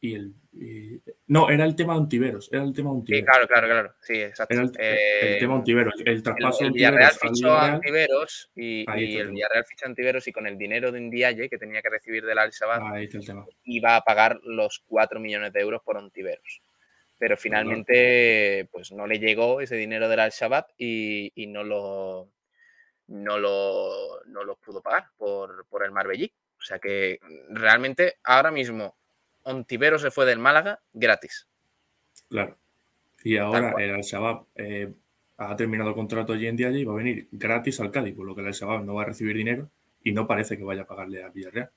[0.00, 1.02] y el y...
[1.26, 3.20] no era el tema de Ontiveros era el tema de Ontiveros.
[3.20, 4.54] Sí, claro claro claro sí exacto.
[4.54, 8.50] Era el, eh, el tema de Ontiveros el traspaso el, el Villarreal fichó a Ontiveros
[8.54, 11.82] y, y el Villarreal fichó a Ontiveros y con el dinero de Ndiaye que tenía
[11.82, 12.94] que recibir del Al Shabaab
[13.64, 16.62] iba a pagar los 4 millones de euros por Ontiveros.
[17.18, 22.30] Pero finalmente pues no le llegó ese dinero del Al Shabaab y, y no lo
[23.08, 26.32] no lo no los pudo pagar por, por el Marbellí.
[26.56, 27.18] O sea que
[27.50, 28.97] realmente ahora mismo
[29.48, 31.48] Ontivero se fue del Málaga gratis.
[32.28, 32.58] Claro.
[33.24, 34.92] Y ahora el Al-Shabaab eh,
[35.38, 38.34] ha terminado contrato allí en día y va a venir gratis al Cádiz, por lo
[38.34, 39.70] que el Al-Shabaab no va a recibir dinero
[40.04, 41.70] y no parece que vaya a pagarle a Villarreal.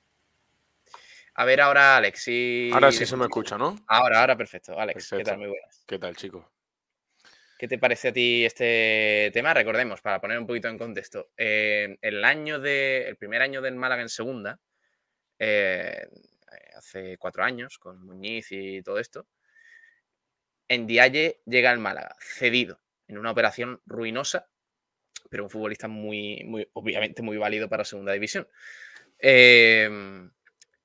[1.34, 2.24] A ver ahora, Alex.
[2.24, 2.70] Si...
[2.72, 3.76] Ahora sí se me escucha, ¿no?
[3.86, 4.78] Ahora, ahora perfecto.
[4.78, 5.18] Alex, perfecto.
[5.18, 5.38] ¿qué tal?
[5.38, 5.84] Muy buenas.
[5.86, 6.44] ¿Qué tal, chicos?
[7.58, 9.54] ¿Qué te parece a ti este tema?
[9.54, 13.76] Recordemos, para poner un poquito en contexto, eh, el año de, el primer año del
[13.76, 14.58] Málaga en segunda,
[15.38, 16.08] eh,
[16.76, 19.26] hace cuatro años, con Muñiz y todo esto,
[20.68, 24.48] en Dialle llega al Málaga, cedido, en una operación ruinosa,
[25.28, 28.46] pero un futbolista muy, muy obviamente muy válido para segunda división.
[29.18, 29.88] Eh,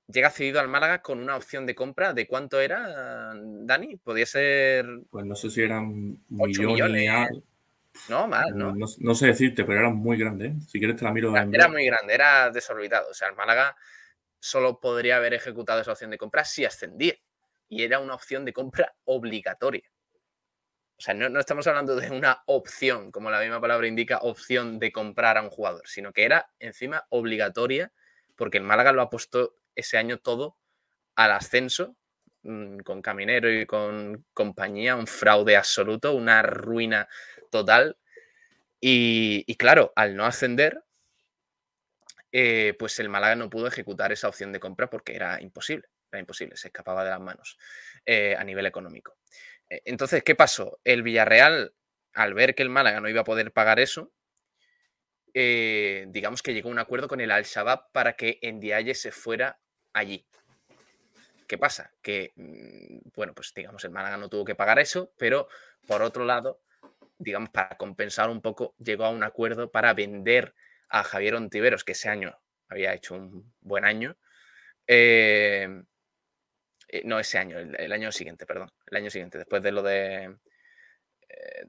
[0.07, 2.13] llega cedido al Málaga con una opción de compra.
[2.13, 3.97] ¿De cuánto era, Dani?
[3.97, 4.85] ¿Podía ser...?
[5.09, 6.91] Pues no sé si eran millones.
[6.91, 7.29] millones.
[8.09, 8.75] No, mal, ¿no?
[8.75, 8.85] ¿no?
[8.99, 10.47] No, sé decirte, pero era muy grande.
[10.47, 10.53] ¿eh?
[10.67, 11.31] Si quieres te la miro.
[11.31, 13.09] Era, era muy grande, era desorbitado.
[13.09, 13.75] O sea, el Málaga
[14.39, 17.15] solo podría haber ejecutado esa opción de compra si ascendía.
[17.69, 19.83] Y era una opción de compra obligatoria.
[20.97, 24.79] O sea, no, no, estamos hablando de una opción, como la misma palabra indica, opción
[24.79, 27.91] de comprar a un jugador, sino que era encima obligatoria,
[28.35, 30.57] porque el Málaga lo ha puesto ese año todo
[31.15, 31.95] al ascenso,
[32.41, 37.07] mmm, con Caminero y con compañía, un fraude absoluto, una ruina
[37.51, 37.97] total.
[38.79, 40.83] Y claro, al no ascender,
[42.31, 46.19] eh, pues el Málaga no pudo ejecutar esa opción de compra porque era imposible, era
[46.19, 47.57] imposible, se escapaba de las manos
[48.05, 49.17] eh, a nivel económico.
[49.69, 50.79] Eh, entonces, ¿qué pasó?
[50.83, 51.73] El Villarreal,
[52.13, 54.11] al ver que el Málaga no iba a poder pagar eso,
[55.33, 59.59] digamos que llegó a un acuerdo con el Al-Shabaab para que Ndiaye se fuera
[59.93, 60.25] allí.
[61.47, 61.93] ¿Qué pasa?
[62.01, 65.47] Que, mm, bueno, pues digamos, el Málaga no tuvo que pagar eso, pero
[65.85, 66.61] por otro lado,
[67.19, 70.55] digamos, para compensar un poco, llegó a un acuerdo para vender
[70.89, 72.37] a Javier Ontiveros, que ese año
[72.69, 74.17] había hecho un buen año.
[74.85, 75.67] Eh,
[76.89, 78.71] eh, no ese año, el, año siguiente, perdón.
[78.89, 80.37] El año siguiente, después de lo de.
[81.29, 81.65] Eh,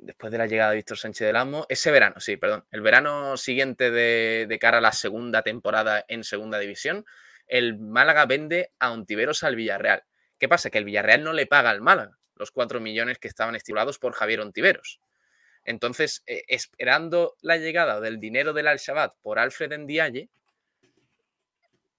[0.00, 1.66] después de la llegada de Víctor Sánchez del Amo.
[1.68, 2.66] Ese verano, sí, perdón.
[2.70, 7.04] El verano siguiente de, de, cara a la segunda temporada en segunda división,
[7.46, 10.04] el Málaga vende a Ontiveros al Villarreal.
[10.38, 10.70] ¿Qué pasa?
[10.70, 14.14] Que el Villarreal no le paga al Málaga los 4 millones que estaban estipulados por
[14.14, 15.00] Javier Ontiveros.
[15.64, 20.30] Entonces, eh, esperando la llegada del dinero del Al-Shabaab por Alfred Ndiaye,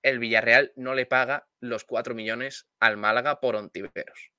[0.03, 4.31] el Villarreal no le paga los 4 millones al Málaga por Ontiveros.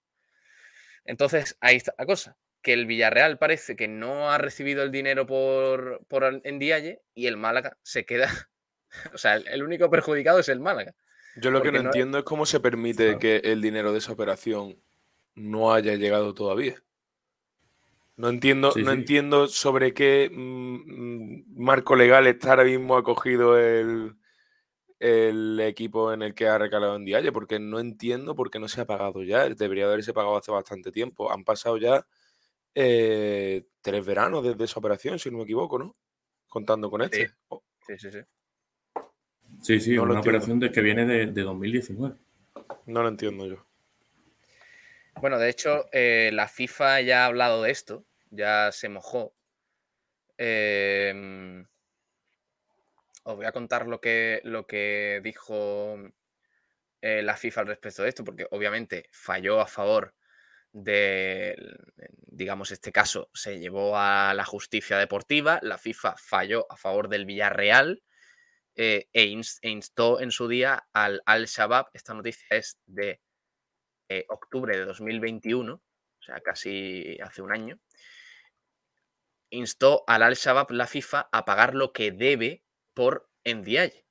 [1.05, 5.27] Entonces, ahí está la cosa, que el Villarreal parece que no ha recibido el dinero
[5.27, 8.29] por, por Ndiaye y el Málaga se queda...
[9.15, 10.95] O sea, el, el único perjudicado es el Málaga.
[11.37, 14.13] Yo lo que no, no entiendo es cómo se permite que el dinero de esa
[14.13, 14.79] operación
[15.35, 16.83] no haya llegado todavía.
[18.17, 24.17] No entiendo, no entiendo sobre qué mm, mm, marco legal está ahora mismo acogido el,
[25.01, 28.69] el equipo en el que ha recalado en Dialle, porque no entiendo por qué no
[28.69, 29.49] se ha pagado ya.
[29.49, 31.33] Debería haberse pagado hace bastante tiempo.
[31.33, 32.07] Han pasado ya
[32.75, 35.97] eh, tres veranos desde esa operación, si no me equivoco, ¿no?
[36.49, 37.33] Contando con este.
[37.49, 37.63] Oh.
[37.87, 38.19] Sí, sí, sí.
[39.61, 42.17] Sí, sí, una operación de, que viene de, 2019.
[42.87, 43.67] No lo entiendo yo.
[45.21, 49.35] Bueno, de hecho, eh, la FIFA ya ha hablado de esto, ya se mojó.
[50.37, 51.67] Em,
[53.25, 55.97] os voy a contar lo que, lo que dijo
[57.01, 60.15] eh, la FIFA al respecto de esto, porque obviamente falló a favor
[60.73, 61.57] de,
[62.27, 67.27] digamos, este caso se llevó a la justicia deportiva, la FIFA falló a favor del
[67.27, 68.03] Villarreal
[68.75, 69.25] eh, e,
[69.63, 73.21] instó en su día al Al-Shabaab, esta noticia es de
[74.09, 77.79] eh, octubre de 2021, o sea, casi hace un año,
[79.51, 84.07] instó al Al-Shabaab la FIFA a pagar lo que debe por Ndiaye,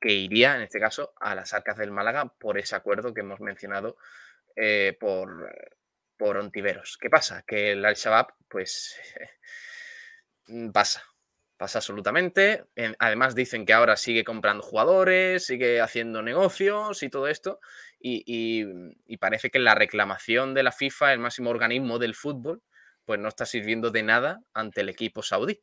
[0.00, 3.40] que iría en este caso a las arcas del Málaga por ese acuerdo que hemos
[3.40, 3.96] mencionado
[4.56, 5.54] eh, por,
[6.16, 6.98] por Ontiveros.
[7.00, 7.42] ¿Qué pasa?
[7.46, 8.98] Que el Al-Shabaab, pues,
[10.72, 11.02] pasa,
[11.62, 12.64] pasa absolutamente.
[12.98, 17.60] Además dicen que ahora sigue comprando jugadores, sigue haciendo negocios y todo esto.
[18.00, 18.64] Y,
[19.20, 22.64] parece que la reclamación de la FIFA, el máximo organismo del fútbol,
[23.04, 25.62] pues no está sirviendo de nada ante el equipo saudí.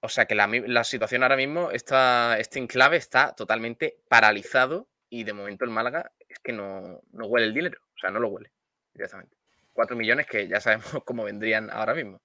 [0.00, 5.32] O sea que la, situación ahora mismo, está, este enclave está totalmente paralizado y de
[5.32, 8.50] momento el Málaga es que no, no huele el dinero, o sea, no lo huele
[8.92, 9.36] directamente.
[9.74, 12.20] 4 millones que ya sabemos cómo vendrían ahora mismo.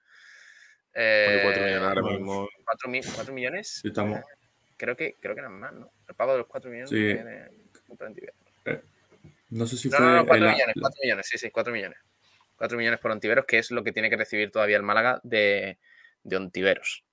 [0.93, 2.49] 4 millones eh, ahora mismo.
[2.65, 3.81] 4, millones.
[3.83, 4.19] estamos...
[4.19, 4.23] Eh,
[4.77, 5.91] creo que creo que eran más, ¿no?
[6.07, 7.09] El pago de los 4 millones sí.
[7.09, 8.81] eh,
[9.49, 9.99] no sé si fue.
[9.99, 11.97] No, no, 4 millones, 4 millones, sí, sí, 4 millones.
[12.55, 15.77] 4 millones por Ontiveros, que es lo que tiene que recibir todavía el Málaga de,
[16.23, 17.03] de Ontiveros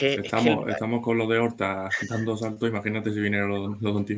[0.00, 4.10] estamos, estamos con lo de Horta dando salto, imagínate si vinieron los, los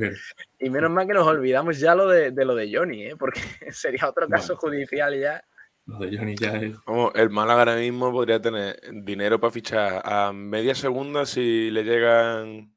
[0.58, 3.16] Y menos mal que nos olvidamos ya lo de, lo de Johnny, ¿eh?
[3.16, 3.40] porque
[3.72, 5.42] sería otro caso judicial ya.
[5.86, 6.74] Lo de Johnny ya es...
[7.14, 12.76] el Málaga ahora mismo podría tener dinero para fichar a media segunda si le llegan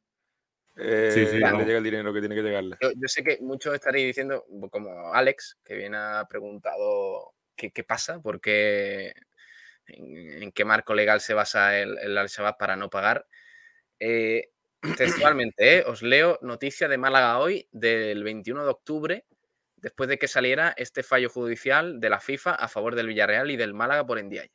[0.75, 2.77] eh, le llega el dinero que tiene que llegarle.
[2.81, 8.21] Yo, sé que muchos estaréis diciendo, como Alex, que viene a preguntado qué, qué pasa,
[8.21, 9.13] porque
[9.87, 13.27] en, qué marco legal se basa el, Al-Shabaab para no pagar.
[13.99, 14.51] Eh,
[14.97, 19.25] textualmente, eh, os leo noticia de Málaga hoy del 21 de octubre,
[19.81, 23.57] después de que saliera este fallo judicial de la FIFA a favor del Villarreal y
[23.57, 24.51] del Málaga por Ndiaye.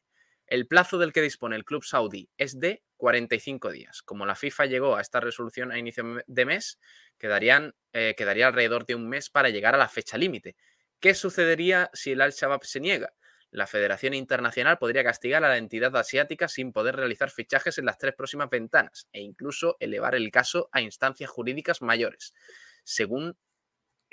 [0.46, 4.02] El plazo del que dispone el club saudí es de 45 días.
[4.02, 6.78] Como la FIFA llegó a esta resolución a inicio de mes,
[7.18, 10.56] quedarían, eh, quedaría alrededor de un mes para llegar a la fecha límite.
[11.00, 13.14] ¿Qué sucedería si el Al-Shabaab se niega?
[13.54, 17.98] la Federación Internacional podría castigar a la entidad asiática sin poder realizar fichajes en las
[17.98, 22.34] tres próximas ventanas e incluso elevar el caso a instancias jurídicas mayores,
[22.82, 23.38] según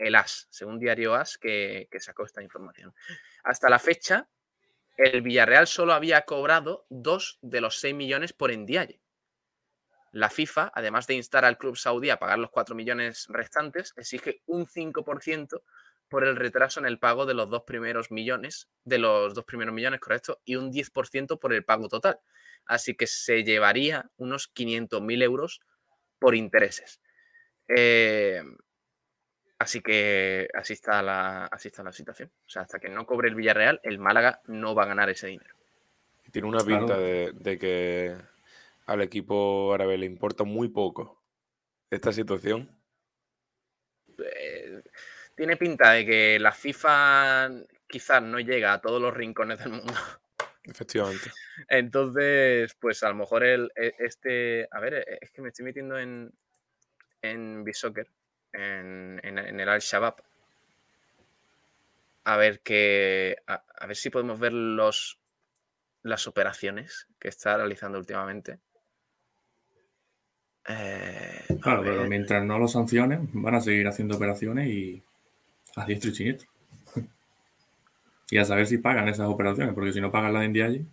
[0.01, 2.93] el AS, según Diario AS que, sacó esta información.
[3.43, 4.27] Hasta la fecha,
[4.97, 8.99] el Villarreal solo había cobrado dos de los seis millones por Endiaye.
[10.11, 14.41] La FIFA, además de instar al club saudí a pagar los cuatro millones restantes, exige
[14.45, 15.63] un 5%
[16.09, 19.73] por el retraso en el pago de los dos primeros millones, de los dos primeros
[19.73, 22.19] millones, correcto, y un 10% por el pago total.
[22.65, 25.61] Así que se llevaría unos 500.000 euros
[26.19, 27.01] por intereses.
[27.69, 28.43] Eh,
[29.61, 32.31] así que así está, la, así está la situación.
[32.45, 35.27] O sea, hasta que no cobre el Villarreal, el Málaga no va a ganar ese
[35.27, 35.55] dinero.
[36.31, 38.15] Tiene una pinta de, que
[38.87, 41.21] al equipo árabe le importa muy poco
[41.89, 42.75] esta situación.
[44.17, 44.81] Eh,
[45.35, 47.49] tiene pinta de que la FIFA
[47.87, 49.93] quizás no llega a todos los rincones del mundo.
[50.63, 51.29] Efectivamente.
[51.69, 54.67] Entonces, pues a lo mejor el, e, este.
[54.71, 56.31] A ver, es que me estoy metiendo en,
[57.21, 58.07] en B-Soccer,
[58.53, 60.15] en, el Al-Shabaab.
[62.23, 63.37] A ver que.
[63.47, 65.19] A, ver si podemos ver los
[66.03, 68.59] las operaciones que está realizando últimamente.
[70.67, 75.03] Eh, claro, pero mientras no lo sancionen, van a seguir haciendo operaciones y
[75.75, 76.49] a diestro y siniestro.
[78.31, 80.85] y a saber si pagan esas operaciones, porque si no pagan la de Indiaye.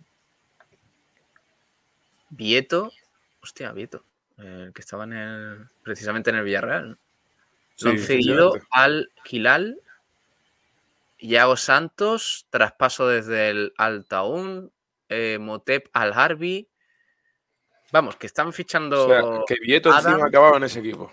[2.29, 2.91] Vieto,
[3.41, 4.03] hostia, Vieto,
[4.37, 6.97] el que estaba en el, precisamente en el Villarreal.
[7.81, 9.79] Lo han cedido al Gilal,
[11.19, 14.71] Yago Santos, traspaso desde el Altaún,
[15.09, 16.67] eh, Motep al Harvey.
[17.91, 19.43] Vamos, que están fichando.
[19.47, 21.11] que Vieto encima acababa en ese equipo.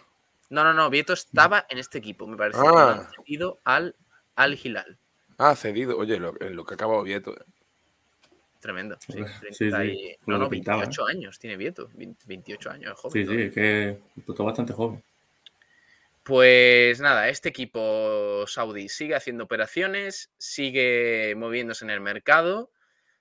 [0.51, 0.91] No, no, no.
[0.91, 2.61] Vieto estaba en este equipo, me parece.
[2.63, 3.09] Ah.
[3.25, 3.97] ido al,
[4.37, 4.99] al Hilal.
[5.39, 5.97] Ah, cedido.
[5.99, 7.35] Oye, lo, lo que acaba Vieto.
[7.35, 7.45] eh.
[8.61, 8.97] Tremendo.
[9.01, 9.13] Sí,
[9.53, 11.89] Sí, 30 sí, no, no, que pintaba, 28 años tiene Vieto.
[11.95, 13.27] 20 28 años, es joven.
[13.27, 15.03] Sí, sí, es que empezó bastante joven.
[16.27, 22.73] Pues nada, este equipo saudí sigue haciendo operaciones, sigue moviéndose en el mercado.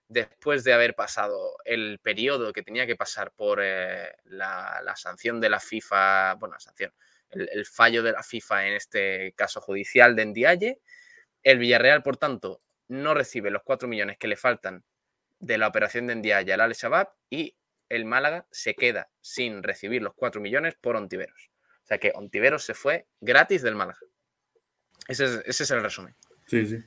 [0.07, 5.49] Después de haber pasado el periodo que tenía que pasar por eh, la, sanción de
[5.51, 6.93] la FIFA, bueno, la sanción,
[7.29, 10.81] el, fallo de la FIFA en este caso judicial de Ndiaye,
[11.43, 14.83] el Villarreal, por tanto, no recibe los 4 millones que le faltan
[15.39, 17.55] de la operación de Ndiaye al Al-Shabaab y
[17.87, 21.51] el Málaga se queda sin recibir los 4 millones por Ontiveros.
[21.85, 23.99] O sea que Ontiveros se fue gratis del Málaga.
[25.07, 26.15] Ese es, ese es el resumen.
[26.47, 26.83] Sí, sí.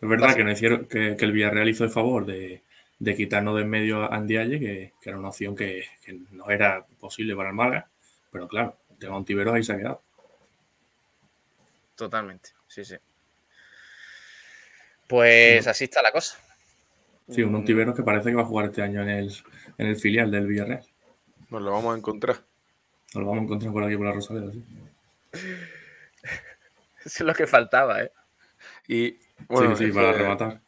[0.00, 2.62] Es verdad que, no hicieron, que, que el Villarreal hizo el favor de,
[3.00, 6.48] de quitarnos de en medio a Andiaye, que, que era una opción que, que no
[6.48, 7.90] era posible para el Málaga.
[8.30, 10.02] Pero claro, el tema Ontiveros ahí se ha quedado.
[11.96, 12.50] Totalmente.
[12.68, 12.94] Sí, sí.
[15.08, 16.38] Pues así está la cosa.
[17.28, 19.32] Sí, un Mm, Ontiveros que parece que va a jugar este año en el,
[19.76, 20.84] en el filial del Villarreal.
[21.50, 22.44] Nos lo vamos a encontrar.
[23.14, 24.64] Nos lo vamos a encontrar por aquí por la Rosaleda, sí.
[27.04, 28.12] Eso es lo que faltaba, ¿eh?
[28.86, 29.16] Y
[29.48, 30.60] bueno, sí, sí, para que rematar.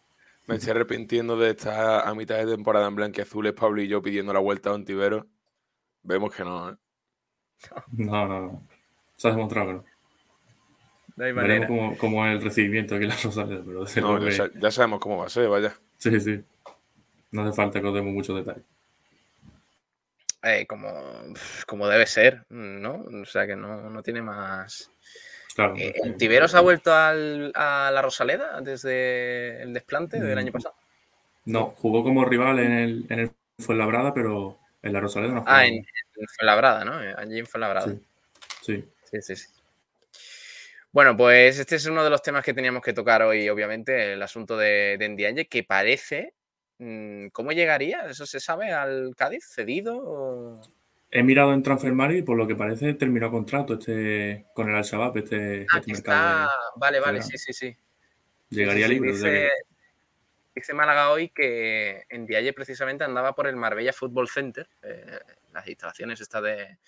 [0.47, 4.33] me estoy arrepintiendo de estar a mitad de temporada en blanquiazules, Pablo y yo pidiendo
[4.33, 5.27] la vuelta a Ontivero.
[6.03, 6.77] Vemos que no, ¿eh?
[7.93, 8.63] No, no, no.
[9.17, 9.85] Se ha demostrado que no.
[11.17, 11.67] No hay Veremos manera.
[11.67, 15.01] cómo, cómo es el recibimiento aquí en la Rosaleda, pero No, ya, que- ya sabemos
[15.01, 15.75] cómo va a ser, vaya.
[15.99, 16.43] Sí, sí.
[17.33, 18.65] No hace falta que os demos muchos detalles.
[20.43, 20.91] Eh, como,
[21.67, 23.05] como debe ser, ¿no?
[23.23, 24.91] O sea que no, no tiene más.
[25.55, 25.75] Claro.
[25.77, 30.53] Eh, ¿Ontiveros ha vuelto al- a la Rosaleda desde el desplante del año Mm.
[30.53, 30.75] pasado?
[31.45, 35.53] No, jugó como rival en el, en el Fuenlabrada, pero en la Rosaleda no jugó.
[35.53, 37.03] Ah, en, en Fuenlabrada, ¿no?
[37.03, 37.87] Eh, Allí en Fuenlabrada.
[37.89, 38.01] Sí,
[38.63, 38.85] sí.
[39.11, 39.47] Sí, sí, sí.
[40.93, 44.23] Bueno, pues este es uno de los temas que teníamos que tocar hoy, obviamente, el
[44.23, 46.35] asunto de, de Ndiaye, que parece.
[46.81, 48.07] Mm, ¿Cómo llegaría?
[48.09, 49.45] ¿Eso se sabe al Cádiz?
[49.55, 49.97] ¿Cedido?
[49.97, 50.61] o-
[51.13, 55.17] He mirado en Transfermarkt y por lo que parece terminó contrato este con el Al-Shabaab,
[55.19, 56.45] este, Ah, este mercado.
[56.45, 56.51] está.
[56.77, 57.77] Vale, vale, sí, sí, sí.
[58.49, 59.13] llegaría Sí, sí, libre.
[59.13, 59.51] Dice, que-
[60.55, 65.19] dice Málaga hoy que Ndiaye precisamente andaba por el Marbella Football Center, eh,
[65.53, 66.79] las instalaciones estas de,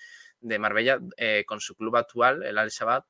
[0.40, 3.04] de Marbella, eh, con su club actual, el Al-Shabaab,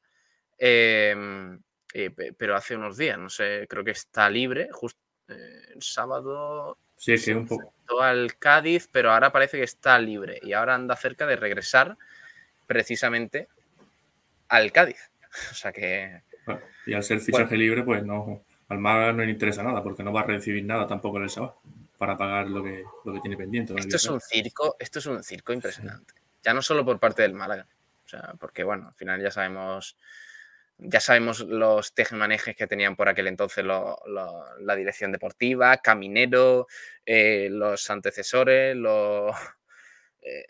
[0.58, 1.58] eh,
[1.92, 7.12] pe- pero hace unos días, no sé, creo que está libre, justo el sábado sí,
[7.12, 7.72] es un poco.
[8.00, 11.96] al Cádiz, pero ahora parece que está libre y ahora anda cerca de regresar
[12.66, 13.48] precisamente
[14.48, 15.10] al Cádiz.
[15.50, 18.44] O sea que bueno, y al ser fichaje libre, pues no.
[18.68, 21.54] Al Málaga no le interesa nada, porque no va a recibir nada tampoco el Al-Shabaab
[21.98, 23.74] para pagar lo que, lo que tiene pendiente.
[23.76, 26.14] esto es un circo, esto es un circo impresionante.
[26.42, 27.66] Ya no solo por parte del Málaga.
[28.04, 29.96] O sea, porque bueno, al final ya sabemos.
[30.84, 36.66] Ya sabemos los tejemanejes que tenían por aquel entonces la dirección deportiva, Caminero,
[37.06, 39.34] eh, los antecesores, los.
[40.22, 40.44] eh,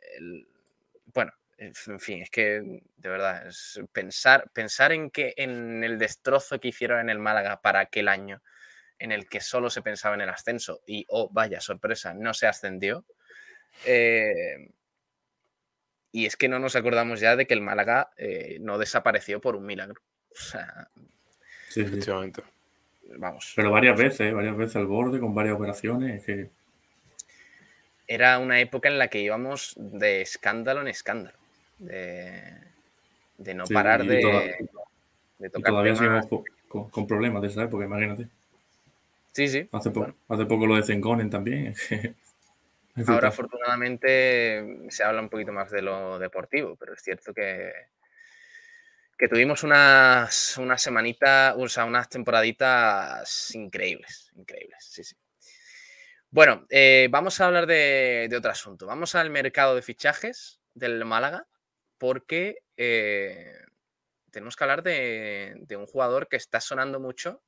[1.06, 6.58] bueno, en fin, es que de verdad, es pensar, pensar en que en el destrozo
[6.58, 8.42] que hicieron en el Málaga para aquel año,
[8.98, 12.46] en el que solo se pensaba en el ascenso y, oh, vaya sorpresa, no se
[12.46, 13.04] ascendió.
[13.84, 14.70] eh,
[16.14, 18.10] y es que no nos acordamos ya de que el Málaga
[18.60, 20.02] no desapareció por un milagro.
[20.32, 20.88] O sea,
[21.68, 21.80] Sí, sí.
[21.82, 22.42] Efectivamente.
[23.16, 23.52] vamos.
[23.56, 24.32] Pero varias veces, ¿eh?
[24.32, 26.20] varias veces al borde, con varias operaciones.
[26.20, 26.50] Es que
[28.06, 31.36] Era una época en la que íbamos de escándalo en escándalo.
[31.78, 32.42] De,
[33.38, 36.26] de no Sí, parar y de, toda- de y tocar todavía seguimos
[36.68, 38.28] con, problemas de esa época, imagínate.
[39.32, 39.68] Sí, sí.
[39.72, 40.14] Hace, po- Bueno.
[40.28, 41.74] hace poco lo de Zengonen también.
[43.06, 47.72] Ahora, afortunadamente, se habla un poquito más de lo deportivo, pero es cierto que,
[49.22, 55.14] que tuvimos unas, unas semanitas, o sea, unas temporaditas increíbles, increíbles, sí, sí.
[56.28, 58.84] Bueno, eh, vamos a hablar de, otro asunto.
[58.84, 61.46] Vamos al mercado de fichajes del Málaga,
[61.98, 63.54] porque eh,
[64.32, 67.44] tenemos que hablar de, un jugador que está sonando mucho.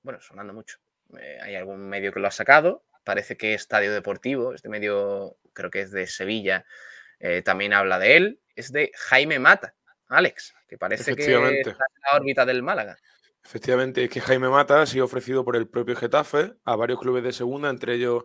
[0.00, 0.78] Bueno, sonando mucho.
[1.18, 2.86] Eh, hay algún medio que lo ha sacado.
[3.04, 6.64] Parece que Estadio Deportivo, este medio creo que es de Sevilla,
[7.44, 8.40] también habla de él.
[8.56, 9.74] Es de Jaime Mata,
[10.10, 11.74] Alex, que parece que está en
[12.10, 12.96] la órbita del Málaga.
[13.42, 17.22] Efectivamente, es que Jaime Mata ha sido ofrecido por el propio Getafe a varios clubes
[17.22, 18.24] de segunda, entre ellos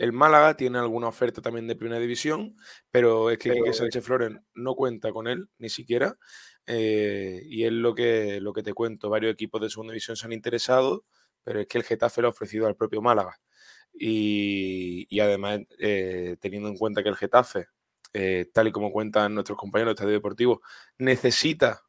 [0.00, 2.56] el Málaga, tiene alguna oferta también de primera división,
[2.90, 6.16] pero es que Quique Sánchez Flores no cuenta con él, ni siquiera.
[6.66, 10.24] eh, y es lo que, lo que te cuento, varios equipos de segunda división se
[10.24, 11.04] han interesado,
[11.42, 13.40] pero es que el Getafe lo ha ofrecido al propio Málaga.
[13.92, 17.66] Y, y además, eh, teniendo en cuenta que el Getafe,
[18.12, 20.62] eh, tal y como cuentan nuestros compañeros de Estadio Deportivo,
[20.98, 21.82] necesita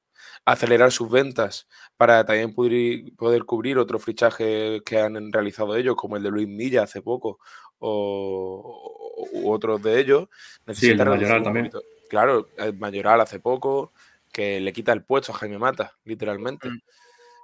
[0.45, 1.67] acelerar sus ventas
[1.97, 6.84] para también poder, cubrir otros fichajes que han realizado ellos, como el de Luis Milla
[6.84, 7.39] hace poco,
[7.80, 10.28] o, u otros de ellos.
[10.65, 11.72] Necesita sí, el Mayoral también.
[12.09, 13.93] Claro, el Mayoral hace poco,
[14.32, 16.69] que le quita el puesto a Jaime Mata, literalmente.
[16.69, 16.82] Mm.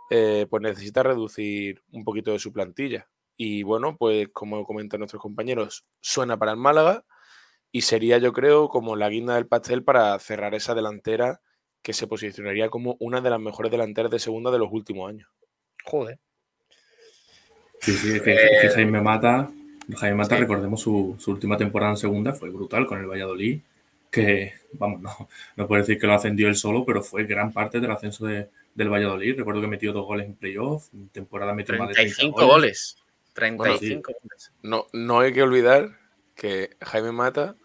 [0.10, 3.08] Eh, pues necesita reducir un poquito de su plantilla.
[3.36, 7.06] Y bueno, pues como comentan nuestros compañeros, suena para el Málaga
[7.72, 11.42] y sería yo creo como la guinda del pastel para cerrar esa delantera
[11.82, 15.30] que se posicionaría como una de las mejores delanteras de segunda de los últimos años.
[15.86, 16.20] Joder.
[17.80, 19.50] Sí, sí, es que, eh, Jaime Mata,
[19.96, 23.62] Jaime Mata, recordemos su, última temporada en segunda, fue brutal con el Valladolid,
[24.12, 27.80] que, vamos, no, no puedo decir que lo ascendió él solo, pero fue gran parte
[27.80, 29.38] del ascenso del Valladolid.
[29.38, 32.98] Recuerdo que metió dos goles en playoff, en temporada metió más de 35 goles.
[33.34, 34.52] 35 goles.
[34.64, 35.92] No, no hay que olvidar
[36.38, 37.56] que Jaime Mata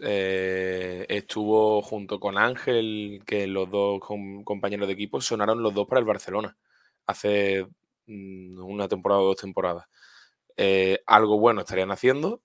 [0.00, 4.00] eh, estuvo junto con Ángel, que los dos
[4.44, 6.56] compañeros de equipo sonaron los dos para el Barcelona
[7.06, 7.66] hace
[8.06, 9.86] mm, una temporada o dos temporadas.
[10.56, 12.42] Eh, algo bueno estarían haciendo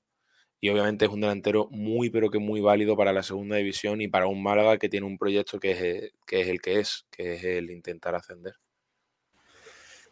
[0.62, 4.08] y obviamente es un delantero muy pero que muy válido para la segunda división y
[4.08, 7.36] para un Málaga que tiene un proyecto que es, que es el que es, que
[7.36, 8.56] es el intentar ascender.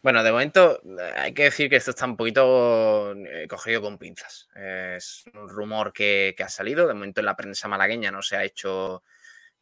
[0.05, 3.97] Bueno, de momento eh, hay que decir que esto está un poquito eh, cogido con
[3.97, 4.47] pinzas.
[4.53, 6.87] Es un rumor que, ha salido.
[6.87, 9.01] De momento en la prensa malagueña no se ha hecho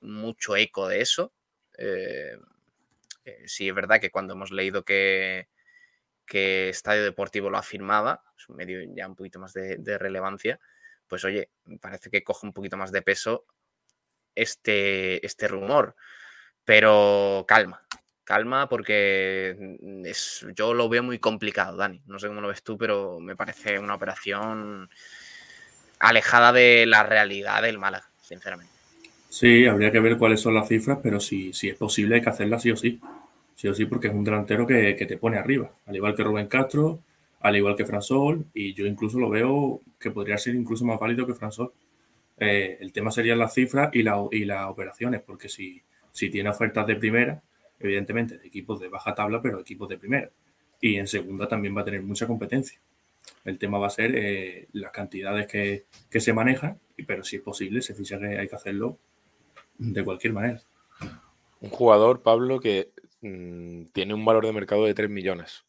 [0.01, 1.31] mucho eco de eso.
[1.77, 2.37] Eh,
[3.45, 5.47] sí, es verdad que cuando hemos leído que,
[6.25, 10.59] que Estadio Deportivo lo afirmaba, es un medio ya un poquito más de, de relevancia,
[11.07, 13.45] pues oye, parece que coge un poquito más de peso
[14.35, 15.95] este, este rumor.
[16.65, 17.87] Pero calma,
[18.23, 22.01] calma porque mm, es, yo lo veo muy complicado, Dani.
[22.07, 24.89] No sé cómo lo ves tú, pero me parece una operación
[25.99, 28.73] alejada de la realidad del Málaga, sinceramente.
[29.29, 32.29] Sí, habría que ver cuáles son las cifras, pero si, si es posible hay que
[32.29, 32.99] hacerla sí o sí.
[33.55, 36.47] Sí o sí, porque es un delantero que, te pone arriba, al igual que Rubén
[36.47, 36.99] Castro,
[37.39, 41.25] al igual que Fransol, y yo incluso lo veo que podría ser incluso más válido
[41.25, 41.71] que Fransol.
[42.37, 46.49] Eh, el tema serían las cifras y, la, y las operaciones, porque si, si tiene
[46.49, 47.41] ofertas de primera,
[47.79, 50.29] evidentemente, de equipos de baja tabla, pero equipos de primera.
[50.79, 52.79] Y en segunda también va a tener mucha competencia.
[53.45, 55.85] El tema va a ser eh, las cantidades que,
[56.19, 58.97] se manejan, pero si es posible, ese fichaje hay que hacerlo
[59.77, 60.61] de cualquier manera.
[61.61, 65.65] Un jugador, Pablo, que mm, tiene un valor de mercado de 3 millones.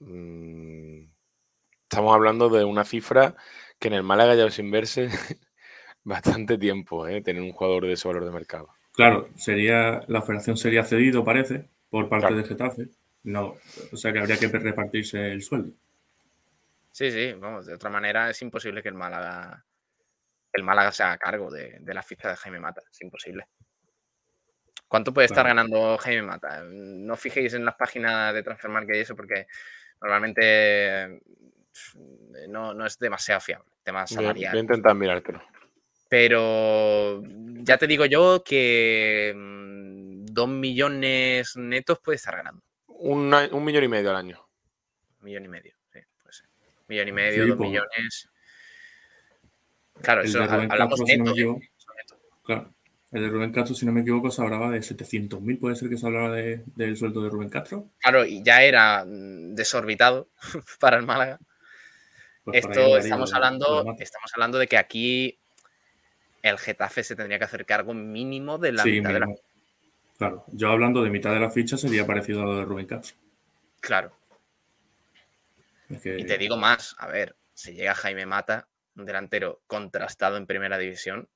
[0.00, 1.06] Mm,
[1.82, 3.36] estamos hablando de una cifra
[3.78, 5.08] que en el Málaga ya sin verse
[6.04, 7.22] bastante tiempo, ¿eh?
[7.22, 8.75] tener un jugador de ese valor de mercado.
[8.96, 12.88] Claro, sería la operación sería cedido, parece, por parte de Getafe.
[13.24, 13.56] No,
[13.92, 15.76] o sea que habría que repartirse el sueldo.
[16.92, 19.64] Sí, sí, vamos, de otra manera es imposible que el Málaga
[20.56, 23.46] el Málaga se haga cargo de, la ficha de Jaime Mata, es imposible.
[24.88, 26.62] ¿Cuánto puede estar ganando Jaime Mata?
[26.64, 29.46] No fijéis en las páginas de Transfermarket y eso porque
[30.00, 31.20] normalmente
[32.48, 33.68] no, no es demasiado fiable.
[33.82, 34.52] Tema salarial.
[34.52, 35.42] Voy a intentar mirártelo.
[36.08, 37.22] Pero
[37.62, 42.62] ya te digo yo que mm, dos millones netos puede estar ganando.
[42.86, 44.46] un millón y medio al año.
[45.20, 46.46] Un millón y medio, sí, puede ser.
[46.46, 47.68] Un millón y medio, dos pues.
[47.68, 48.28] millones.
[50.02, 51.70] Claro, eso hablamos neto, ¿eh?
[52.44, 52.72] Claro.
[53.12, 55.96] El de Rubén Castro, si no me equivoco, se hablaba de 700.000, puede ser que
[55.96, 57.88] se hablaba del sueldo de Rubén Castro.
[57.98, 60.28] Claro, y ya era mm, desorbitado
[60.80, 61.38] para el Málaga.
[62.44, 65.38] Pues Esto estamos hablando, estamos hablando de que aquí
[66.46, 69.26] el Getafe se tendría que hacer cargo mínimo de la mitad de la
[70.18, 73.16] Claro, yo hablando de mitad de la ficha sería parecido a lo de Rubén Castro.
[73.80, 74.16] Claro.
[75.88, 80.78] Y te digo más, a ver, si llega Jaime Mata, un delantero contrastado en primera
[80.78, 81.28] división,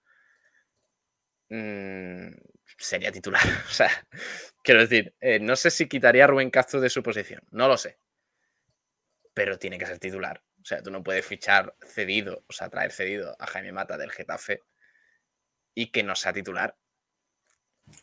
[1.51, 2.31] mm,
[2.79, 3.43] sería titular.
[3.69, 3.91] o sea,
[4.63, 7.77] quiero decir, eh, no sé si quitaría a Rubén Castro de su posición, no lo
[7.77, 7.99] sé.
[9.35, 10.43] Pero tiene que ser titular.
[10.61, 14.11] O sea, tú no puedes fichar cedido, o sea, traer cedido a Jaime Mata del
[14.11, 14.63] Getafe
[15.75, 16.77] y que no sea titular.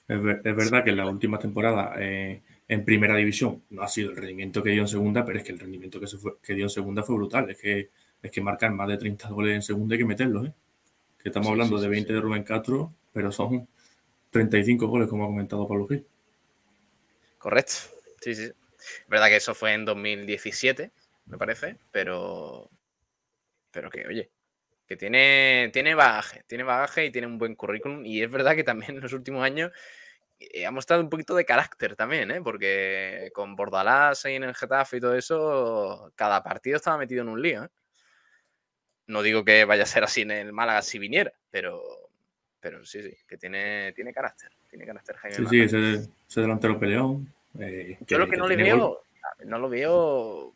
[0.07, 4.18] Es, verdad que en la última temporada eh, en primera división no ha sido el
[4.18, 6.70] rendimiento que dio en segunda, pero es que el rendimiento que, se que dio en
[6.70, 7.49] segunda fue brutal.
[7.49, 7.89] Es que,
[8.22, 10.47] es que marcar más de 30 goles en segunda hay que meterlos.
[10.47, 10.53] ¿eh?
[11.22, 13.68] Que estamos hablando de 20 de Rubén Castro, pero son
[14.32, 16.05] 35 goles, como ha comentado Pablo Gil.
[17.38, 17.74] Correcto.
[18.22, 18.43] Sí, sí.
[18.43, 20.91] Es verdad que eso fue en 2017,
[21.26, 22.70] me parece, pero.
[23.72, 24.30] Pero que, oye,
[24.88, 28.06] que tiene, tiene bagaje, tiene bagaje y tiene un buen currículum.
[28.06, 29.72] Y es verdad que también en los últimos años
[30.40, 32.42] eh, ha mostrado un poquito de carácter también, ¿eh?
[32.42, 37.30] porque con Bordalás ahí en el Getafe y todo eso, cada partido estaba metido en
[37.30, 37.66] un lío.
[37.66, 37.70] ¿eh?
[39.08, 41.82] No digo que vaya a ser así en el Málaga si viniera, pero,
[42.60, 44.52] pero sí, sí, que tiene, tiene carácter.
[44.70, 47.34] Tiene carácter Jaime Sí, sí, ese, ese delantero peleón.
[47.60, 48.64] eh, Yo lo que no le gol.
[48.64, 49.04] veo,
[49.46, 50.54] no lo veo.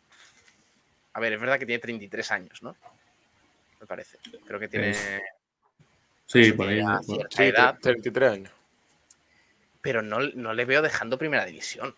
[1.14, 2.76] A ver, es verdad que tiene 33 años, ¿no?
[3.82, 4.20] Me parece.
[4.46, 4.94] Creo que tiene.
[6.26, 6.82] Sí, por ahí.
[7.30, 8.52] Sí, edad, 33 años.
[9.82, 11.94] pero no, no le veo dejando primera división.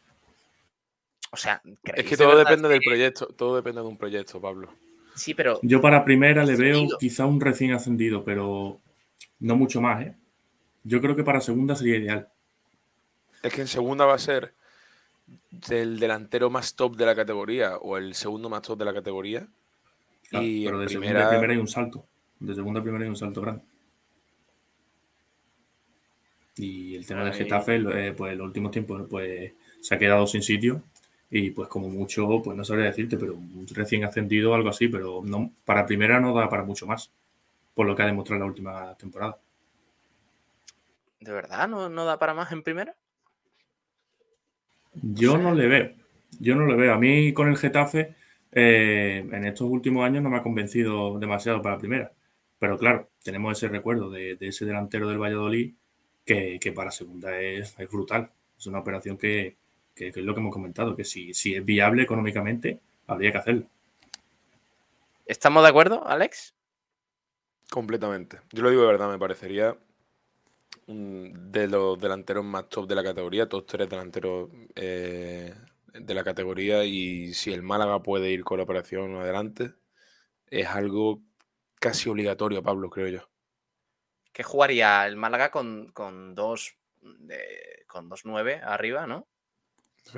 [1.32, 3.28] O sea, Es ¿creéis que todo depende del proyecto.
[3.28, 4.74] Todo depende de un proyecto, Pablo.
[5.16, 8.80] Sí, pero Yo para primera le veo quizá un recién ascendido, pero
[9.40, 10.16] no mucho más, ¿eh?
[10.84, 12.30] Yo creo que para segunda sería ideal.
[13.42, 14.54] Es que en segunda va a ser
[15.70, 19.48] el delantero más top de la categoría o el segundo más top de la categoría.
[20.30, 22.06] Claro, y pero de segunda primera, a primera hay un salto.
[22.40, 23.64] De segunda a primera hay un salto grande.
[26.58, 30.28] Y el tema del Getafe, eh, pues en los últimos tiempos pues, se ha quedado
[30.28, 30.84] sin sitio.
[31.30, 33.40] Y pues como mucho, pues no sabría decirte, pero
[33.74, 37.12] recién ascendido o algo así, pero no, para primera no da para mucho más.
[37.74, 39.40] Por lo que ha demostrado la última temporada.
[41.24, 42.96] ¿de verdad no, no da para más en primera?
[44.94, 45.92] Yo no le veo.
[46.40, 46.94] Yo no le veo.
[46.94, 48.16] A mí con el Getafe,
[48.56, 52.14] eh, en estos últimos años no me ha convencido demasiado para la primera.
[52.60, 55.74] Pero claro, tenemos ese recuerdo de, de ese delantero del Valladolid
[56.26, 58.32] que, que para segunda es, es brutal.
[58.58, 59.58] Es una operación que,
[59.96, 63.38] que- que es lo que hemos comentado, que si, si es viable económicamente, habría que
[63.40, 63.68] hacerlo.
[65.26, 66.56] ¿Estamos de acuerdo, Alex?
[67.70, 68.40] completamente.
[68.54, 69.78] Yo lo digo de verdad, me parecería
[70.88, 75.54] de los delanteros más top de la categoría, top tres delanteros eh,
[75.94, 76.84] de la categoría.
[76.86, 79.74] Y si el Málaga puede ir con la operación adelante,
[80.48, 81.22] es algo
[81.80, 83.30] casi obligatorio, Pablo, creo yo.
[84.32, 89.28] Que jugaría el Málaga con, con dos de- con dos nueve arriba, ¿no?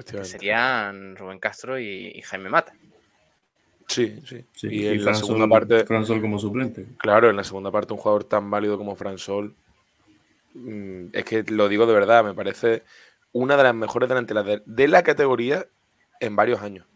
[0.06, 2.74] Que serían Rubén Castro y, y Jaime Mata.
[3.88, 4.44] Sí, sí.
[4.54, 6.86] Sí, y en la segunda parte, Fran Sol como suplente.
[6.98, 9.56] claro, en la segunda parte un jugador tan válido como Fran Sol,
[10.54, 12.84] mm, es que lo digo de verdad, me parece
[13.36, 15.68] una de las mejores delanteras de, de la categoría
[16.22, 16.88] en varios años.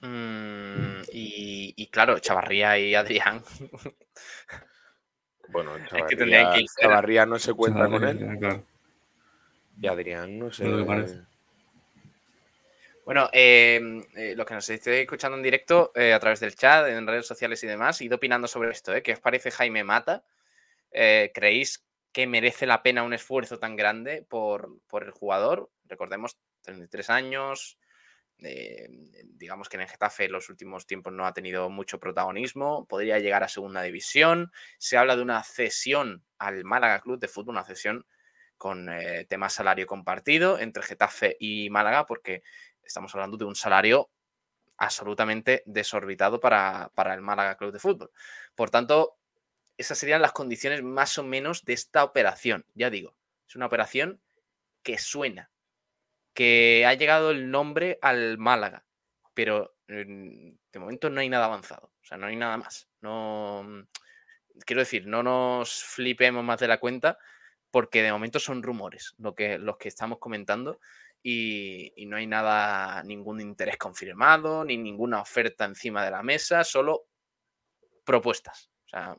[0.00, 3.42] Mm, y, y claro, Chavarría y Adrián.
[5.52, 5.72] Bueno,
[6.08, 6.54] que fuera.
[6.80, 8.64] Chavarría no se cuenta con él claro.
[9.80, 10.64] y Adrián no sé.
[10.64, 11.20] Lo que parece.
[13.04, 13.80] Bueno, eh,
[14.14, 17.26] eh, los que nos estéis escuchando en directo eh, a través del chat, en redes
[17.26, 18.94] sociales y demás, id opinando sobre esto.
[18.94, 19.02] ¿eh?
[19.02, 20.22] ¿Qué os parece Jaime Mata?
[20.92, 21.82] Eh, ¿Creéis
[22.12, 25.70] que merece la pena un esfuerzo tan grande por, por el jugador?
[25.84, 27.78] Recordemos, 33 años.
[28.38, 28.88] eh,
[29.24, 32.86] digamos que en el Getafe en los últimos tiempos no ha tenido mucho protagonismo.
[32.86, 34.50] Podría llegar a segunda división.
[34.78, 38.06] Se habla de una cesión al Málaga Club de Fútbol, una cesión
[38.56, 42.42] con eh, tema salario compartido entre Getafe y Málaga, porque
[42.82, 44.10] estamos hablando de un salario
[44.76, 48.10] absolutamente desorbitado para, para el Málaga Club de Fútbol.
[48.54, 49.18] Por tanto,
[49.80, 52.66] esas serían las condiciones más o menos de esta operación.
[52.74, 53.14] Ya digo,
[53.48, 54.20] es una operación
[54.82, 55.50] que suena,
[56.34, 58.84] que ha llegado el nombre al Málaga,
[59.32, 62.88] pero de momento no hay nada avanzado, o sea, no hay nada más.
[63.00, 63.80] No, mm,
[64.66, 67.18] quiero decir, no nos flipemos más de la cuenta,
[67.70, 70.78] porque de momento son rumores lo que, los que estamos comentando
[71.22, 76.64] y, y no hay nada, ningún interés confirmado, ni ninguna oferta encima de la mesa,
[76.64, 77.06] solo
[78.04, 78.70] propuestas.
[78.86, 79.16] O sea,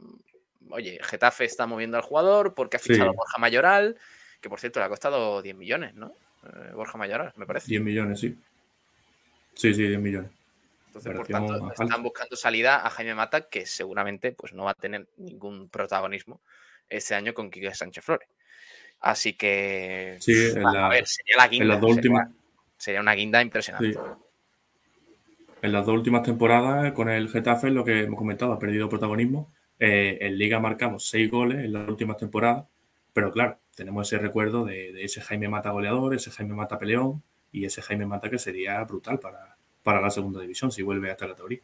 [0.70, 2.94] oye, Getafe está moviendo al jugador porque ha Sí.
[2.94, 3.98] fichado a Borja Mayoral,
[4.40, 6.14] que por cierto le ha costado 10 millones, ¿no?
[6.46, 7.68] Eh, Borja Mayoral, me parece.
[7.68, 8.38] 10 millones, sí.
[9.54, 10.32] Sí, sí, 10 millones.
[10.88, 14.76] Entonces, por tanto, están buscando salida a Jaime Mata, que seguramente pues, no va a
[14.76, 16.42] tener ningún protagonismo
[16.90, 18.28] este año con Quique Sánchez Flores.
[19.00, 21.64] Así que, Sí, en a la- ver, sería la guinda.
[21.64, 22.30] en las dos sería- últimas.
[22.78, 23.94] sería una guinda impresionante.
[23.94, 24.00] Sí.
[25.62, 29.52] En las dos últimas temporadas con el Getafe, lo que hemos comentado, ha perdido protagonismo.
[29.84, 32.66] Eh, en Liga marcamos seis goles en las últimas temporadas,
[33.14, 37.66] pero claro, tenemos ese recuerdo de, ese Jaime Mata goleador, ese Jaime Mata peleón y
[37.66, 41.28] ese Jaime Mata que sería brutal para, para la segunda división si vuelve a esta
[41.28, 41.62] categoría.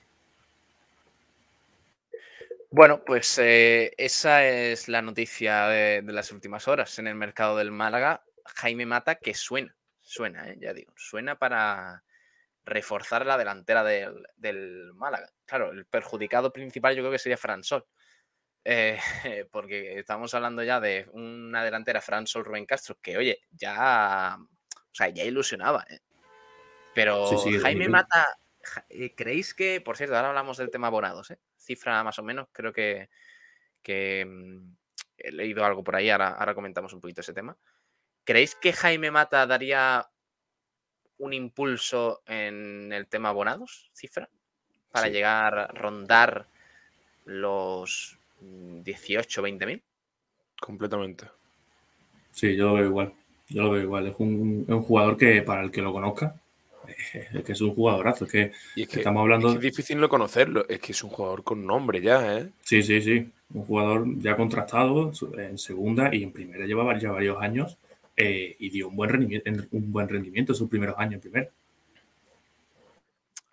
[2.72, 7.70] Bueno, pues eh, esa es la noticia de, las últimas horas en el mercado del
[7.70, 8.24] Málaga.
[8.55, 10.57] Jaime Mata que suena, suena, ¿eh?
[10.59, 12.03] ya digo, suena para
[12.65, 15.30] reforzar la delantera del, del Málaga.
[15.45, 17.86] Claro, el perjudicado principal yo creo que sería Fran Sol.
[18.70, 18.97] Eh,
[19.51, 24.93] porque estamos hablando ya de una delantera Fran Sol Rubén Castro que, oye, ya, o
[24.93, 25.86] sea, ya ilusionaba.
[25.89, 26.01] ¿eh?
[26.93, 27.88] Pero Sí, sí, de Jaime.
[27.88, 28.28] Mata,
[28.89, 31.39] eh, ¿creéis que, por cierto, ahora hablamos del tema abonados, ¿eh?
[31.55, 33.09] cifra más o menos, creo que,
[33.82, 34.76] que mm,
[35.18, 37.57] he leído algo por ahí, ahora, ahora comentamos un poquito ese tema.
[38.26, 40.09] ¿Creéis que Jaime Mata daría
[41.20, 44.30] un impulso en el tema abonados, cifra?
[44.91, 45.13] Para Sí.
[45.13, 46.47] llegar a rondar
[47.24, 49.83] los 18, 20 mil.
[50.59, 51.25] Completamente.
[52.31, 53.13] Sí, yo lo veo igual.
[53.49, 54.07] Yo lo veo igual.
[54.07, 56.35] Es un, es un jugador que, para el que lo conozca,
[57.33, 58.25] es que es un jugadorazo.
[58.25, 59.47] Es que, Y es que estamos hablando.
[59.47, 60.67] es que es difícil no conocerlo.
[60.67, 62.49] Es que es un jugador con nombre ya, ¿eh?
[62.61, 63.29] Sí, sí, sí.
[63.53, 67.77] Un jugador ya contrastado en segunda y en primera llevaba ya varios años
[68.17, 71.49] eh, y dio un buen rendimiento, un buen rendimiento en sus primeros años en primera.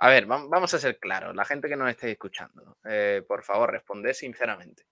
[0.04, 1.34] A ver, vam- vamos a ser claros.
[1.34, 4.84] La gente que nos esté escuchando, eh, por favor, responded sinceramente.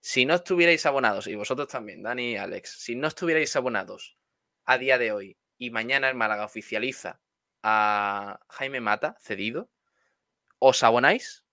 [0.00, 4.16] Si no estuvierais abonados, y vosotros también, Dani y Alex, si no estuvierais abonados
[4.64, 7.20] a día de hoy y mañana el Málaga oficializa
[7.62, 9.68] a Jaime Mata cedido,
[10.58, 11.44] ¿os abonáis?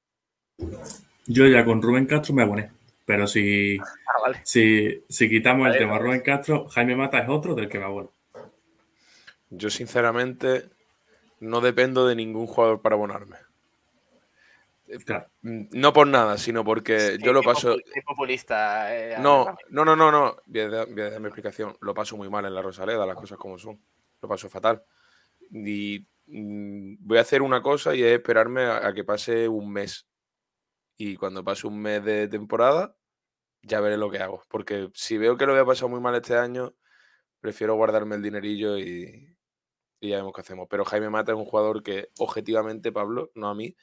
[1.26, 2.72] Yo ya con Rubén Castro me aboné.
[3.06, 4.42] Pero si, Ah, vale.
[4.46, 6.04] si, si quitamos Vale, el tema vale.
[6.06, 8.14] Rubén Castro, Jaime Mata es otro del que me abono.
[9.50, 10.70] Yo, sinceramente,
[11.40, 13.38] no dependo de ningún jugador para abonarme.
[15.06, 15.28] Claro.
[15.42, 17.76] Mm, No por nada, sino porque yo lo paso.
[18.06, 18.96] populista.
[18.96, 20.38] eh, No, no, no, no, no.
[20.46, 21.76] Voy a, dar- voy a dar mi explicación.
[21.82, 23.80] Lo paso muy mal en la Rosaleda, las cosas como son.
[24.22, 24.82] Lo paso fatal.
[25.52, 29.72] Y mm, voy a hacer una cosa y es esperarme a, a que pase un
[29.72, 30.08] mes.
[30.96, 32.96] Y cuando pase un mes de temporada,
[33.64, 34.42] ya veré lo que hago.
[34.48, 36.74] Porque si veo que lo voy a pasar muy mal este año,
[37.42, 39.36] prefiero guardarme el dinerillo y,
[40.00, 40.68] y ya vemos qué hacemos.
[40.70, 43.76] Pero Jaime Mata es un jugador que, objetivamente, Pablo, no a mí,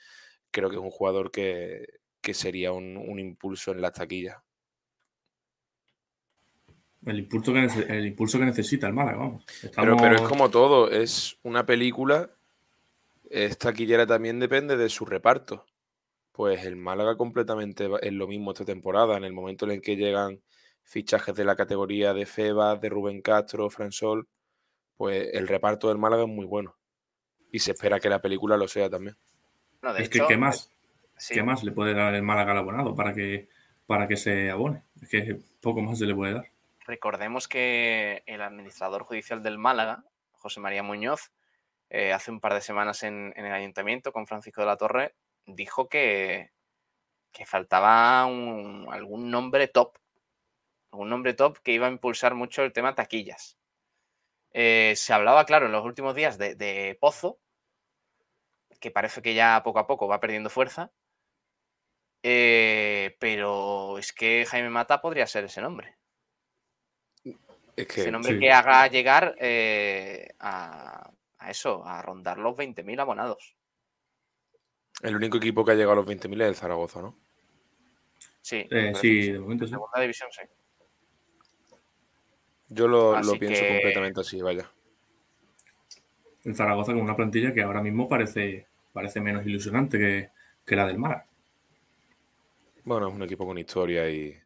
[0.51, 1.87] creo que es un jugador que,
[2.21, 4.37] que sería un, un impulso en las taquillas.
[7.05, 9.45] El impulso que, el impulso que necesita el Málaga, vamos.
[9.61, 12.31] Pero, Estamos- pero es como todo, es una película,
[13.29, 15.67] es taquillera también depende de su reparto.
[16.33, 19.97] Pues el Málaga completamente es lo mismo esta temporada, en el momento en el que
[19.97, 20.41] llegan
[20.83, 24.27] fichajes de la categoría de Febas, de Rubén Castro, Fransol,
[24.97, 26.77] pues el reparto del Málaga es muy bueno.
[27.53, 29.17] Y se espera que la película lo sea también.
[29.83, 30.73] No, de Es que, ¿qué más?
[31.17, 31.35] sí.
[31.35, 33.49] ¿Qué más le puede dar el Málaga al abonado para que,
[33.87, 34.83] para que se abone?
[35.01, 36.51] Es que poco más se le puede dar.
[36.87, 41.33] Recordemos que el administrador judicial del Málaga, José María Muñoz,
[41.91, 45.15] eh, hace un par de semanas en, en el ayuntamiento con Francisco de la Torre,
[45.47, 46.51] dijo que,
[47.33, 49.97] que faltaba un- algún nombre top.
[50.91, 53.57] Algún nombre top que iba a impulsar mucho el tema taquillas.
[54.55, 57.41] Eh, se hablaba, claro, en los últimos días de, de Pozo,
[58.81, 60.93] que parece que ya poco a poco va perdiendo fuerza.
[62.23, 65.97] eh, pero es que Jaime Mata podría ser ese nombre.
[67.77, 68.41] Es que Ese nombre sí.
[68.41, 73.57] que haga llegar eh, a, a eso, a rondar los 20.000 abonados.
[75.03, 77.19] el único equipo que ha llegado a los 20.000 es el Zaragoza, ¿no?
[78.41, 79.71] Sí, Eh, sí, que de momento sí.
[79.73, 80.43] Segunda división, sí.
[82.75, 84.71] Yo lo, lo pienso que- completamente así, vaya.
[86.45, 90.31] El Zaragoza con una plantilla que ahora mismo parece, parece menos ilusionante que,
[90.67, 91.27] que la del Málaga.
[92.85, 94.37] Bueno, es un equipo con historia y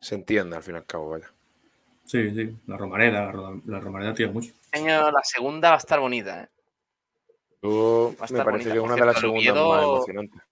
[0.00, 1.28] se entiende al fin y al cabo, vaya.
[2.04, 2.56] Sí, sí.
[2.66, 4.52] La Romareda, la, Ro- la Romareda tira mucho.
[4.72, 6.48] Año la segunda va a estar bonita, ¿eh?
[7.62, 8.70] Yo me parece bonita.
[8.72, 10.42] que es una de las segundas más Oviedo- emocionantes.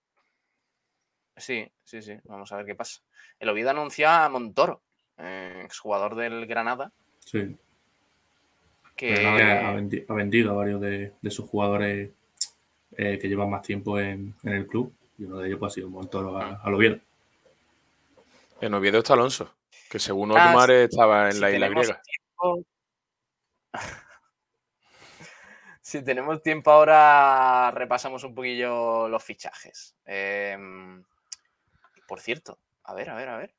[1.36, 2.14] Sí, sí, sí.
[2.24, 3.00] Vamos a ver qué pasa.
[3.38, 4.82] El Oviedo anuncia a Montoro,
[5.20, 6.90] eh, exjugador del Granada,
[7.20, 7.56] Sí.
[8.96, 12.10] que ha, vendi- ha vendido a varios de, de sus jugadores
[12.96, 14.92] eh, que llevan más tiempo en, en el club.
[15.18, 16.60] Y uno de ellos pues, ha sido un Montoro a, Ah.
[16.64, 16.98] al Oviedo.
[18.60, 19.54] En Oviedo está Alonso,
[19.90, 22.02] que según Ah, Otmar estaba en si la isla griega.
[22.02, 22.64] tiempo-
[25.80, 29.94] si tenemos tiempo ahora, repasamos un poquillo los fichajes.
[30.04, 31.02] Em,
[32.06, 33.54] por cierto, a ver, a ver, a ver.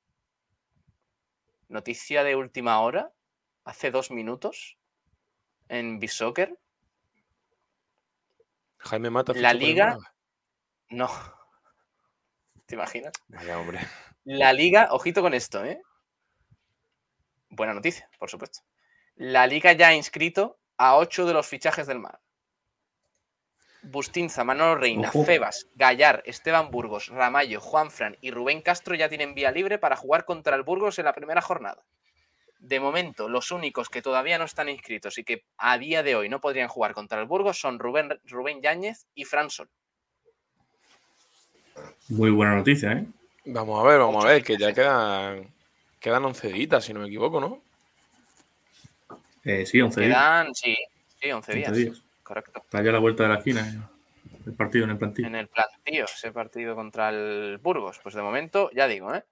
[1.72, 3.14] Noticia de última hora,
[3.64, 4.78] hace dos minutos,
[5.70, 6.60] en Bisoccer.
[8.80, 9.32] Jaime Mata.
[9.34, 9.98] La Liga-.
[10.90, 11.08] No.
[12.66, 13.14] ¿Te imaginas?
[13.30, 13.80] Vaya, hombre.
[14.26, 15.82] La liga, ojito con esto, ¿eh?
[17.50, 18.60] Buena noticia, por supuesto.
[19.16, 22.20] La liga ya ha inscrito a ocho de los fichajes del mar.
[23.84, 25.26] Bustinza, Manolo Reina, Ojo.
[25.26, 30.26] Febas, Gallar, Esteban Burgos, Ramallo, Juanfran y Rubén Castro ya tienen vía libre para jugar
[30.26, 31.84] contra el Burgos en la primera jornada.
[32.60, 36.30] De momento, los únicos que todavía no están inscritos y que a día de hoy
[36.30, 39.70] no podrían jugar contra el Burgos son Rubén, Rubén Yáñez y Fran Sol.
[42.10, 43.06] Muy buena noticia, ¿eh?
[43.46, 45.52] Vamos a ver, vamos a ver, que ya quedan,
[46.00, 47.64] quedan 11 días, si no me equivoco, ¿no?
[49.44, 50.14] Eh, sí, 11 días.
[50.14, 50.78] Quedan, sí,
[51.20, 52.02] sí, 11 11 días.
[52.32, 52.62] Correcto.
[52.64, 55.28] Está ya a la vuelta de la esquina eh, el partido en el plantillo.
[55.28, 58.00] en el plantío ese partido contra el Burgos.
[58.02, 59.26] Pues de momento, ya digo, ¿eh?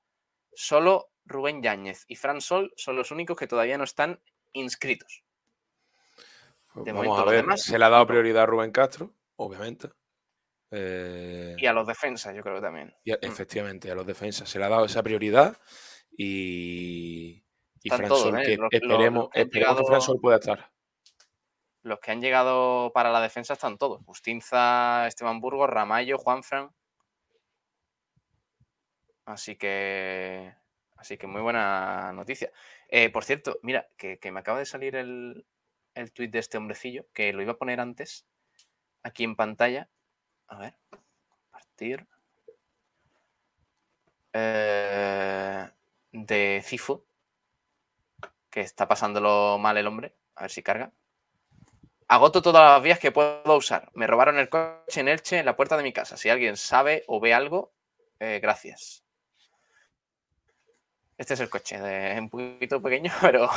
[0.53, 4.19] solo Rubén Yáñez y Fran Sol son los únicos que todavía no están
[4.51, 5.23] inscritos.
[6.73, 9.13] Pues De vamos momento, a ver, demás- se le ha dado prioridad a Rubén Castro,
[9.37, 9.89] obviamente.
[10.71, 12.93] Eh, Y a los defensas, yo creo que también.
[13.05, 13.19] y a- Mm.
[13.25, 15.57] efectivamente, a los defensas se le ha dado esa prioridad
[16.17, 17.43] y,
[17.81, 18.43] y Fran Sol, ¿eh?
[18.43, 20.69] que Los- los- esperemos, que esperemos que Fran Sol pueda estar.
[21.81, 24.01] Los que han llegado para la defensa están todos.
[24.05, 26.71] Justinza, Esteban Burgos, Ramallo, Juanfran.
[29.25, 30.53] Así que.
[30.97, 32.51] Así que muy buena noticia.
[32.89, 35.45] Eh, por cierto, mira, que, me acaba de salir el,
[35.95, 38.25] el tuit de este hombrecillo, que lo iba a poner antes,
[39.03, 39.89] aquí en pantalla.
[40.47, 40.75] A ver.
[41.51, 42.07] Partir.
[44.33, 45.69] Eh,
[46.11, 47.05] de Cifu.
[48.49, 50.15] Que está pasándolo mal el hombre.
[50.35, 50.91] A ver si carga.
[52.09, 53.89] Agoto todas las vías que puedo usar.
[53.93, 56.17] Me robaron el coche en Elche en la puerta de mi casa.
[56.17, 57.71] Si alguien sabe o ve algo,
[58.19, 59.03] eh, gracias.
[61.17, 63.47] Este es el coche, de, un poquito pequeño, pero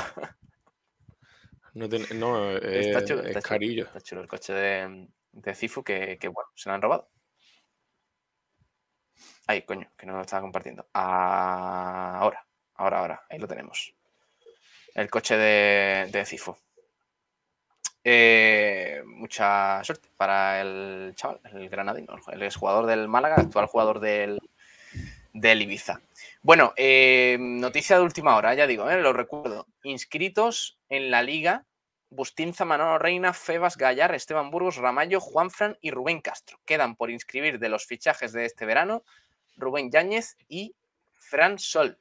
[1.75, 3.23] No, no, está es, chulo.
[3.23, 3.85] es Está chulo, carillo.
[3.87, 7.09] está chulo el coche de, de Cifu que, que, bueno, se lo han robado.
[9.47, 10.87] Ay, coño, que no lo estaba compartiendo.
[10.95, 13.23] Ah, Ahora, ahora, ahora.
[13.31, 13.95] Ahí lo tenemos.
[14.95, 16.57] El coche de, de Cifu.
[18.05, 24.41] Eh, mucha suerte para el chaval, el granadino, el exjugador del Málaga, actual jugador del,
[25.33, 26.01] del Ibiza.
[26.43, 29.67] Bueno, eh, noticia de última hora, ya digo, eh, lo recuerdo.
[29.85, 31.65] Inscritos en la liga
[32.11, 36.59] Bustinza, Manolo Reina, Febas, Gallar, Esteban Burgos, Ramallo, Juanfran y Rubén Castro.
[36.67, 39.03] Quedan por inscribir de los fichajes de este verano
[39.57, 40.75] Rubén Yáñez y
[41.15, 41.99] Fran Sol.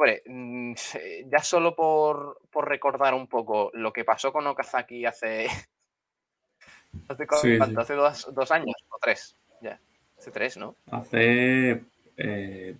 [0.00, 0.72] Hombre, mm,
[1.30, 5.46] ya solo por, por recordar un poco lo que pasó con Okazaki hace.
[7.08, 7.74] ¿Hace, cu- Sí, cuánto?
[7.74, 7.82] sí.
[7.82, 9.36] ¿Hace dos, dos años o tres?
[9.60, 9.78] Ya.
[10.18, 10.74] Hace tres, ¿no?
[10.90, 11.82] Hace.
[12.16, 12.74] eh,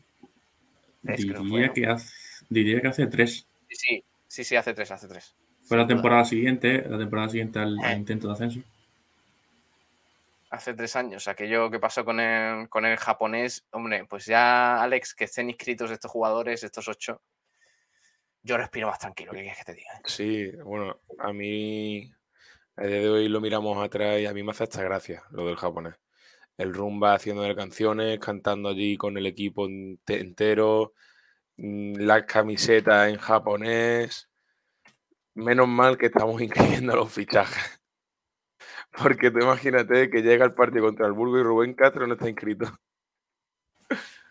[1.02, 1.74] Tres, diría, fue, ¿no?
[1.74, 2.14] que hace
[2.48, 3.46] diría que hace tres.
[3.68, 5.34] Sí, sí, sí, sí, hace tres, hace tres.
[5.66, 7.96] Fue la temporada siguiente, la temporada siguiente al, al Eh.
[7.96, 8.60] intento de ascenso.
[10.50, 15.14] Hace tres años, aquello que pasó con el, con el japonés, hombre, pues ya, Alex,
[15.14, 17.22] que estén inscritos estos jugadores, estos ocho,
[18.42, 20.00] yo respiro más tranquilo, ¿qué quieres que te diga?
[20.04, 22.10] Sí, bueno, a mí
[22.76, 25.46] a día de hoy lo miramos atrás y a mí me hace esta gracia lo
[25.46, 25.94] del japonés.
[26.56, 30.94] El rumba haciendo canciones, cantando allí con el equipo ente- entero,
[31.58, 34.28] mm, las camisetas en japonés.
[35.34, 37.79] Menos mal que estamos incluyendo los fichajes.
[38.96, 42.28] Porque tú imagínate que llega el partido contra el Burgo y Rubén Castro no está
[42.28, 42.66] inscrito.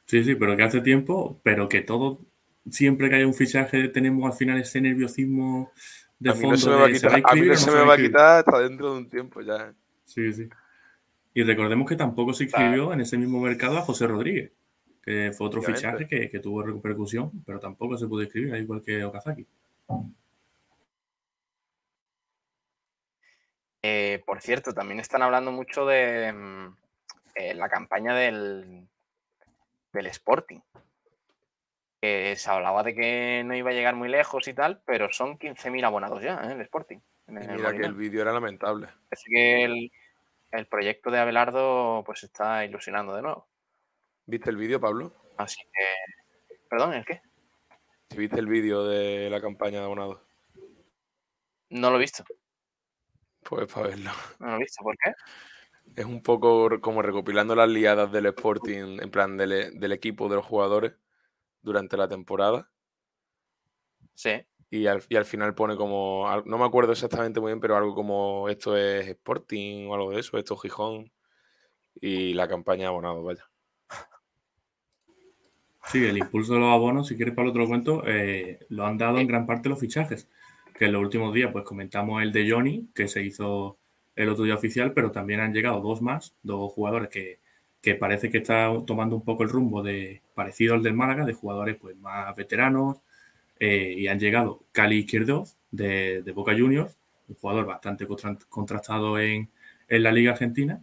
[0.05, 2.25] Sí, sí, pero que hace tiempo, pero que todo,
[2.69, 5.71] siempre que haya un fichaje, tenemos al final ese nerviosismo
[6.17, 6.55] de a mí fondo.
[6.55, 8.39] no se me va a quitar, a mí no se se me va a quitar
[8.39, 9.73] hasta dentro de un tiempo ya.
[10.05, 10.49] Sí, sí.
[11.33, 14.51] Y recordemos que tampoco se inscribió en ese mismo mercado a José Rodríguez,
[15.03, 18.81] que fue otro fichaje que, que tuvo repercusión, pero tampoco se pudo inscribir, al igual
[18.81, 19.45] que Okazaki.
[23.81, 26.77] Eh, por cierto, también están hablando mucho de mm,
[27.35, 28.87] eh, la campaña del,
[29.93, 30.59] del Sporting.
[32.01, 35.37] Que se hablaba de que no iba a llegar muy lejos y tal, pero son
[35.37, 36.53] 15.000 abonados ya, ¿eh?
[36.53, 36.99] el Sporting.
[37.27, 38.87] en Y mira que el vídeo era lamentable.
[39.11, 39.91] Así que el,
[40.51, 43.47] el proyecto de Abelardo pues está ilusionando de nuevo.
[44.25, 45.13] ¿Viste el vídeo, Pablo?
[45.37, 46.57] Así que.
[46.69, 47.21] Perdón, ¿el qué?
[48.15, 50.19] Viste el vídeo de la campaña de abonados,
[51.69, 52.23] No lo he visto.
[53.43, 54.11] Pues para verlo.
[54.39, 54.83] No lo he visto.
[54.83, 55.11] ¿Por qué?
[55.95, 60.29] Es un poco como recopilando las liadas del Sporting, en plan del, e- del equipo
[60.29, 60.93] de los jugadores
[61.61, 62.69] durante la temporada.
[64.13, 64.31] Sí.
[64.69, 67.95] Y al, y al final pone como, no me acuerdo exactamente muy bien, pero algo
[67.95, 71.11] como esto es Sporting o algo de eso, esto es Gijón.
[71.99, 73.49] Y la campaña de abonados, vaya.
[75.91, 78.97] Sí, el impulso de los abonos, si quieres, Pablo, te lo cuento, eh, lo han
[78.97, 80.29] dado en gran parte los fichajes.
[80.79, 83.77] Que en los últimos días, pues comentamos el de Johnny, que se hizo
[84.15, 87.39] el otro día oficial, pero también han llegado dos más, dos jugadores que,
[87.81, 91.33] que parece que está tomando un poco el rumbo de parecido al del Málaga, de
[91.33, 93.01] jugadores pues más veteranos,
[93.59, 99.49] eh, y han llegado Cali Izquierdoz de, Boca Juniors, un jugador bastante contra- contrastado en,
[99.89, 100.81] en la Liga Argentina,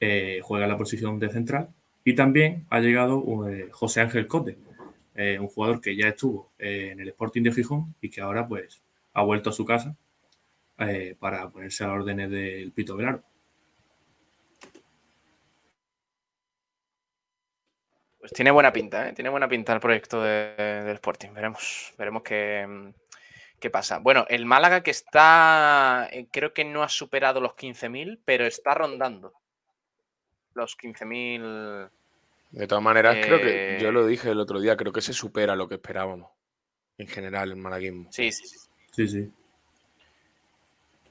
[0.00, 1.68] eh, juega en la posición de central,
[2.06, 4.56] y también ha llegado eh, José Ángel Cote,
[5.38, 8.80] un jugador que ya estuvo en el Sporting de Gijón y que ahora pues
[9.12, 9.96] ha vuelto a su casa
[10.78, 13.22] eh, para ponerse a las órdenes del Pito Velaro.
[18.18, 19.12] Pues tiene buena pinta, ¿eh?
[19.14, 20.54] Tiene buena pinta el proyecto de-
[20.84, 21.30] del Sporting.
[21.32, 22.92] Veremos, veremos qué,
[23.58, 23.98] qué pasa.
[23.98, 28.74] Bueno, el Málaga que está, eh, creo que no ha superado los 15.000, pero está
[28.74, 29.32] rondando
[30.54, 31.88] los 15.000.
[32.50, 35.12] De todas maneras, creo que yo Eh, lo dije el otro día, creo que se
[35.14, 36.30] supera lo que esperábamos.
[36.98, 38.12] En general, el malaguismo.
[38.12, 38.58] Sí, sí, sí.
[38.92, 39.30] Sí, sí.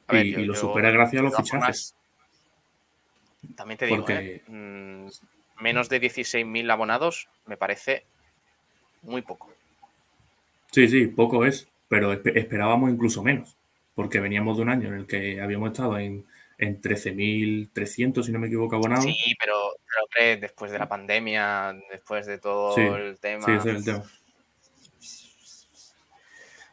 [0.07, 1.95] A ver, y, yo- y lo yo, supera gracias a los fichajes.
[3.55, 4.43] También te digo, ¿eh?
[4.47, 5.07] mm,
[5.61, 8.05] menos de 16.000 abonados me parece
[9.03, 9.49] muy poco.
[10.71, 13.57] Sí, sí, poco es, pero esperábamos incluso menos,
[13.95, 16.25] porque veníamos de un año en el que habíamos estado en,
[16.57, 19.05] en 13.300, si no me equivoco, abonados.
[19.05, 19.55] Sí, pero
[19.85, 23.45] creo que después de la pandemia, después de todo el tema.
[23.45, 24.03] Sí, ese es el tema.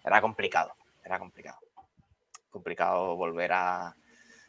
[0.04, 0.74] Era complicado,
[1.06, 1.58] era complicado.
[2.50, 3.96] Complicado volver a,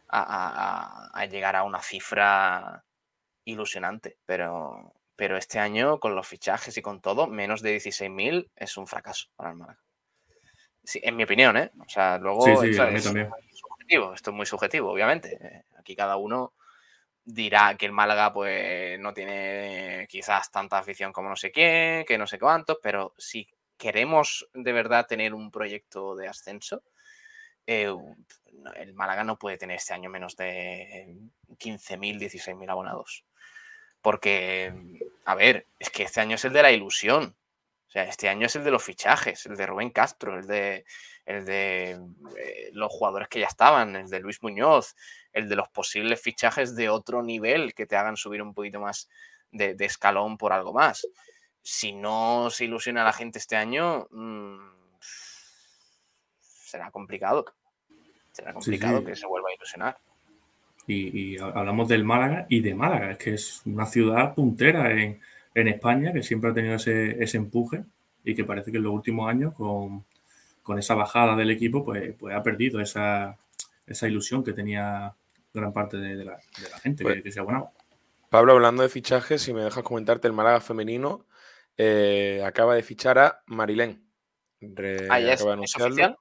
[0.09, 2.83] a, llegar a una cifra
[3.45, 8.77] ilusionante, pero, pero este año con los fichajes y con todo, menos de 16.000 es
[8.77, 9.79] un fracaso para el Málaga.
[10.95, 11.71] en mi opinión, ¿eh?
[11.79, 15.65] O sea, luego sí, sí, es subjetivo, esto es muy subjetivo, obviamente.
[15.77, 16.53] Aquí cada uno
[17.23, 22.17] dirá que el Málaga pues no tiene quizás tanta afición como no sé quién, que
[22.17, 23.47] no sé cuántos, pero si
[23.77, 26.83] queremos de verdad tener un proyecto de ascenso,
[27.65, 27.93] eh,
[28.75, 31.15] el Málaga no puede tener este año menos de
[31.49, 33.25] 15.000, 16.000 abonados.
[34.01, 34.73] Porque,
[35.25, 37.35] a ver, es que este año es el de la ilusión.
[37.87, 40.85] O sea, este año es el de los fichajes, el de Rubén Castro, el de,
[41.25, 41.91] el de
[42.37, 44.95] eh, los jugadores que ya estaban, el de Luis Muñoz,
[45.31, 49.09] el de los posibles fichajes de otro nivel que te hagan subir un poquito más
[49.51, 51.07] de, escalón por algo más.
[51.69, 54.57] Si no se ilusiona a la gente este año, mm,
[56.39, 57.43] será complicado
[58.31, 59.97] será complicado que se vuelva a ilusionar.
[60.87, 65.19] Y, hablamos del Málaga y de Málaga, es que es una ciudad puntera en,
[65.53, 67.83] España que siempre ha tenido ese, empuje
[68.23, 70.05] y que parece que en los últimos años con,
[70.77, 73.37] esa bajada del equipo pues, pues ha perdido esa,
[74.03, 75.13] ilusión que tenía
[75.53, 76.39] gran parte de, la,
[76.81, 77.71] gente que, pues se abonaba.
[78.29, 81.26] Pablo, hablando de fichajes, si me dejas comentarte, el Málaga femenino
[81.77, 84.09] eh, acaba de fichar a Marilén.
[85.09, 86.17] ah, ¿es, oficial?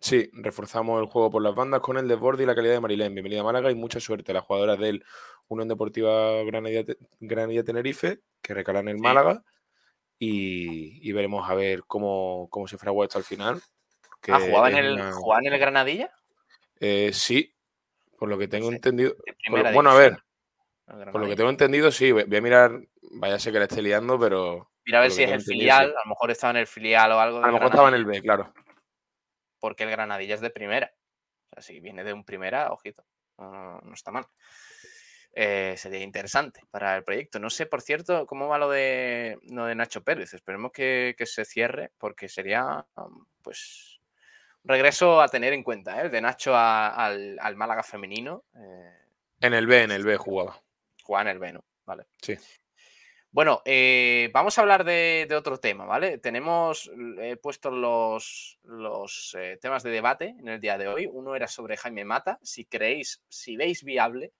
[0.00, 3.14] Sí, reforzamos el juego por las bandas con el desborde y la calidad de Marilén.
[3.14, 5.04] Bienvenida a Málaga y mucha suerte a las jugadoras del
[5.48, 9.42] Unión Deportiva Granadilla, Tenerife, que recalan en el Málaga.
[10.18, 13.60] Y, veremos a ver cómo, se fragua esto al final.
[14.28, 16.10] ¿Ah, ¿Jugaba en, el, en el Granadilla?
[16.80, 17.54] Eh, sí,
[18.18, 19.16] por lo que tengo entendido.
[19.72, 20.18] bueno, a ver,
[20.86, 22.12] por lo que tengo entendido, sí.
[22.12, 22.80] Voy, a mirar,
[23.12, 24.70] vaya a ser que la esté liando, pero.
[24.86, 27.20] Mira a ver si es el filial, a lo mejor estaba en el filial o
[27.20, 27.38] algo.
[27.38, 28.52] a lo mejor estaba en el B, claro
[29.64, 30.92] porque el Granadilla es de primera.
[31.46, 33.02] O sea, si viene de un primera, ojito,
[33.38, 34.26] no, está mal.
[35.32, 37.38] Eh, sería interesante para el proyecto.
[37.38, 40.34] No sé, por cierto, cómo va lo de, de Nacho Pérez.
[40.34, 42.84] Esperemos que, se cierre porque sería,
[43.40, 44.02] pues,
[44.64, 46.04] un regreso a tener en cuenta, ¿eh?
[46.04, 48.44] El de Nacho al, Málaga femenino.
[48.54, 48.98] Eh.
[49.40, 50.60] En el B, en el B jugaba.
[51.02, 51.64] Jugaba en el B, ¿no?
[51.86, 52.04] Vale.
[52.20, 52.36] Sí.
[53.34, 56.18] Bueno, eh, vamos a hablar de, otro tema, ¿vale?
[56.18, 61.10] Tenemos he puesto los, los eh, temas de debate en el día de hoy.
[61.12, 62.38] Uno era sobre Jaime Mata.
[62.44, 64.34] Si creéis, si veis viable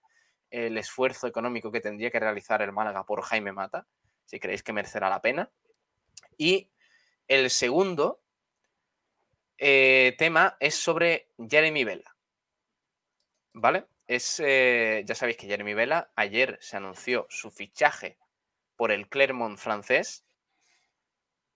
[0.49, 3.85] el esfuerzo económico que tendría que realizar el Málaga por Jaime Mata,
[4.23, 5.51] si creéis que merecerá la pena.
[6.37, 6.71] Y
[7.27, 8.21] el segundo
[9.57, 12.15] eh, tema es sobre Jeremy Vela.
[13.51, 13.87] ¿Vale?
[14.07, 18.19] Es, ya sabéis que Jeremy Vela ayer se anunció su fichaje
[18.75, 20.25] por el Clermont francés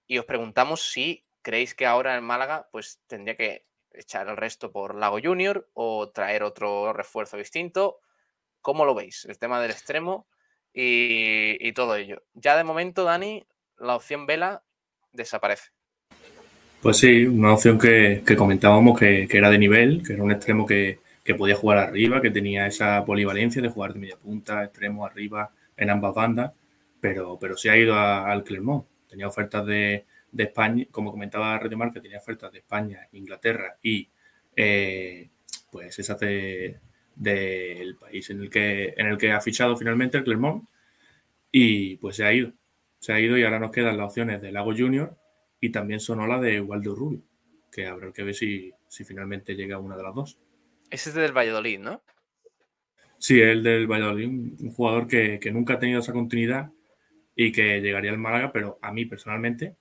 [0.09, 4.71] y os preguntamos si creéis que ahora en Málaga pues tendría que echar el resto
[4.71, 7.99] por Lago Junior o traer otro refuerzo distinto.
[8.61, 9.25] ¿Cómo lo veis?
[9.25, 10.27] El tema del extremo
[10.73, 12.23] y, todo ello.
[12.33, 13.45] Ya de momento, Dani,
[13.77, 14.63] la opción Vela
[15.11, 15.69] desaparece.
[16.81, 20.99] Pues sí, una opción que, comentábamos que, era de nivel, que era un extremo que,
[21.23, 25.51] que, podía jugar arriba, que tenía esa polivalencia de jugar de media punta, extremo, arriba,
[25.77, 26.51] en ambas bandas
[26.99, 28.85] pero, pero se ha ido al Clermont.
[29.07, 30.05] Tenía ofertas de,
[30.37, 34.07] España, como comentaba Redemar, que tenía ofertas de España, Inglaterra y
[34.55, 35.29] eh,
[35.71, 40.65] pues esas del país en el, que, en el que ha fichado finalmente el Clermont
[41.51, 42.53] y pues se ha ido.
[42.99, 45.17] Se ha ido y ahora nos quedan las opciones de Lago Junior
[45.59, 47.21] y también Sonola de Waldo Rubio,
[47.71, 50.37] que habrá que ver si, si finalmente llega una de las dos.
[50.89, 52.01] Ese es del Valladolid, ¿no?
[53.17, 56.71] Sí, el del Valladolid, un jugador que, que nunca ha tenido esa continuidad
[57.41, 59.77] y que llegaría al Málaga, pero a mí personalmente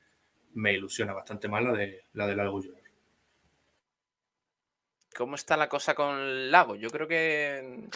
[0.54, 2.84] me ilusiona bastante más la de la de Lago Junior.
[5.16, 6.76] ¿Cómo está la cosa con Lago?
[6.76, 7.88] Yo creo que.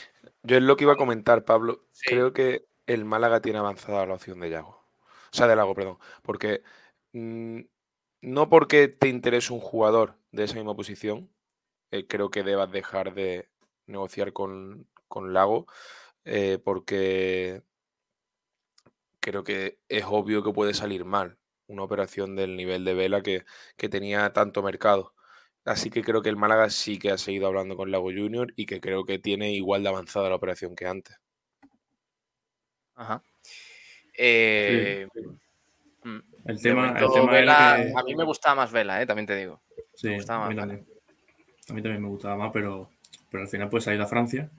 [0.42, 1.84] Yo es lo que iba a comentar, Pablo.
[2.04, 4.84] Creo que el Málaga tiene avanzada la opción de Lago.
[5.32, 5.98] O sea, de Lago, perdón.
[6.22, 6.64] Porque
[7.12, 7.60] mm,
[8.22, 11.30] no porque te interese un jugador de esa misma posición,
[11.92, 13.48] eh, creo que debas dejar de
[13.86, 14.88] negociar con,
[15.32, 15.66] Lago,
[16.24, 17.62] eh, porque
[19.22, 23.44] creo que es obvio que puede salir mal una operación del nivel de vela que,
[23.88, 25.14] tenía tanto mercado.
[25.64, 28.66] Así que creo que el Málaga sí que ha seguido hablando con Lago Junior y
[28.66, 31.16] que creo que tiene igual de avanzada la operación que antes.
[32.94, 33.22] Ajá.
[34.18, 35.06] Eh,
[36.02, 37.92] mm, el tema, el tema era que...
[37.96, 39.62] A mí me gustaba más Vela, eh, también te digo.
[39.94, 40.86] Sí, a mí también.
[41.68, 42.90] A mí también me gustaba más, pero,
[43.30, 44.50] pero al final pues ha ido a Francia.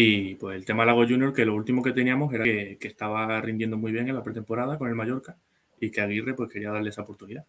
[0.00, 3.76] Y pues el tema Lago Junior, que lo último que teníamos era que, estaba rindiendo
[3.76, 5.36] muy bien en la pretemporada con el Mallorca
[5.80, 7.44] y que Aguirre pues quería darle esa oportunidad.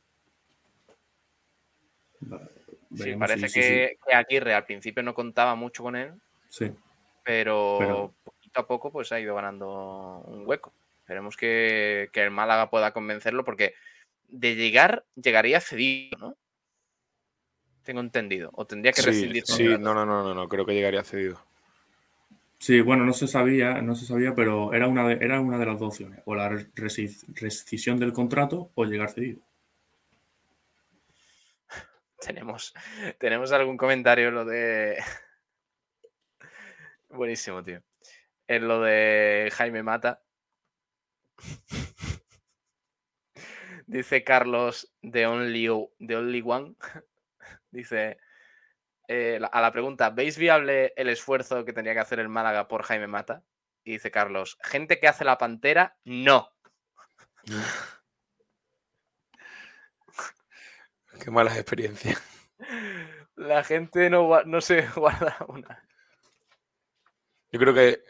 [2.96, 6.14] sí, parece que, Aguirre al principio no contaba mucho con él.
[6.48, 6.72] Sí.
[7.24, 10.74] Pero, poquito a poco pues ha ido ganando un hueco.
[11.02, 13.76] Esperemos que, que el Málaga pueda convencerlo porque
[14.28, 16.36] de llegar, llegaría cedido, ¿no?
[17.84, 18.50] Tengo entendido.
[18.54, 19.46] O tendría que rescindir.
[19.46, 21.48] Sí, no, no, no, no, no, creo que llegaría cedido.
[22.60, 25.66] Sí, bueno, no se sabía, no se sabía, pero era una de, era una de
[25.66, 26.22] las dos opciones.
[26.26, 29.40] O la rescisión del contrato o llegar cedido.
[32.20, 32.74] Tenemos,
[33.18, 34.98] tenemos algún comentario lo de.
[37.10, 37.82] Buenísimo, tío.
[38.48, 40.22] En lo de Jaime Mata.
[43.88, 45.68] Dice Carlos de Only,
[46.46, 46.76] One.
[47.72, 48.18] Dice
[49.12, 52.84] eh, a la pregunta, ¿veis viable el esfuerzo que tendría que hacer el Málaga por
[52.84, 53.44] Jaime Mata?
[53.84, 56.54] Y dice Carlos, gente que hace la pantera, no.
[61.24, 62.22] Qué malas experiencias.
[63.36, 65.84] La gente no, no se guarda una.
[67.52, 68.04] Yo creo que.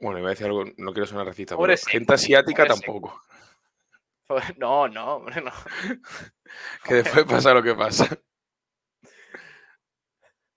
[0.00, 3.22] Bueno, iba a decir algo, no quiero sonar racista, pero gente asiática tampoco.
[4.56, 5.52] No, no, hombre, no.
[6.82, 8.08] que después pasa lo que pasa.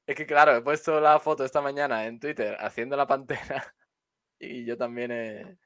[0.08, 3.76] Es que claro, he puesto la foto esta mañana en Twitter haciendo la pantera
[4.40, 5.58] y yo también he...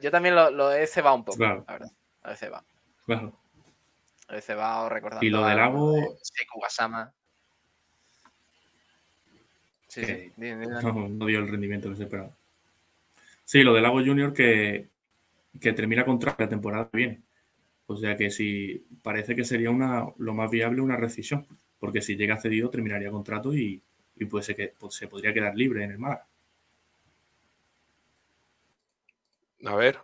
[0.00, 1.92] yo también lo, he cebado un poco, la verdad.
[2.24, 2.66] Lo he cebado.
[3.06, 3.38] Claro.
[4.28, 5.94] Lo he cebado recordando Y lo del lago...
[6.22, 7.14] Seku Wasama.
[9.86, 10.32] Sí, sí.
[10.36, 12.30] No, dio el rendimiento que se esperaba.
[13.44, 14.88] Sí, lo del Lago Junior que,
[15.60, 17.22] que termina contra la temporada que viene.
[17.86, 21.46] O sea que sí, parece que sería una, lo más viable una rescisión
[21.82, 23.82] porque si llega cedido terminaría contrato y,
[24.30, 26.24] puede ser que pues, se podría quedar libre en el mar.
[29.64, 29.98] A ver.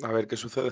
[0.00, 0.70] A ver qué sucede.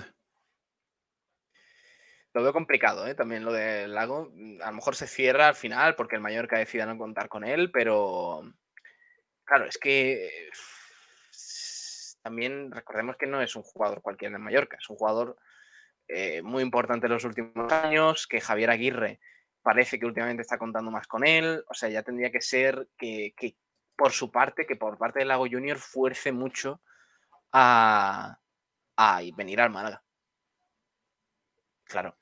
[2.33, 3.15] Lo veo complicado, ¿eh?
[3.15, 4.31] también lo del lago.
[4.63, 7.69] A lo mejor se cierra al final porque el Mallorca decida no contar con él,
[7.69, 8.49] pero
[9.43, 10.31] claro, es que
[12.21, 15.35] también recordemos que no es un jugador cualquiera en Mallorca, es un jugador
[16.07, 19.19] eh, muy importante en los últimos años, que Javier Aguirre
[19.61, 23.33] parece que últimamente está contando más con él, o sea, ya tendría que ser que,
[23.97, 26.81] por su parte, que por parte del Lago Junior fuerce mucho
[27.51, 28.39] a,
[29.35, 30.01] venir al Málaga.
[31.83, 32.17] Claro,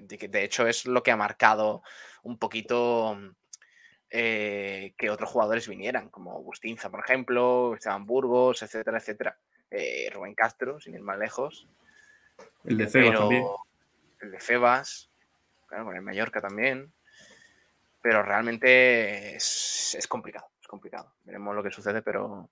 [0.00, 1.82] de, hecho es lo que ha marcado
[2.22, 3.16] un poquito
[4.08, 9.38] eh, que otros jugadores vinieran, como Bustinza, por ejemplo, Esteban Burgos, etcétera, etcétera.
[9.70, 11.68] Eh, Rubén Castro, sin ir más lejos.
[12.64, 13.44] El de Febas también.
[14.20, 15.10] El de Febas,
[15.66, 16.92] claro, con el Mallorca también.
[18.02, 21.12] Pero realmente es, complicado, es complicado.
[21.24, 22.50] Veremos lo que sucede, pero,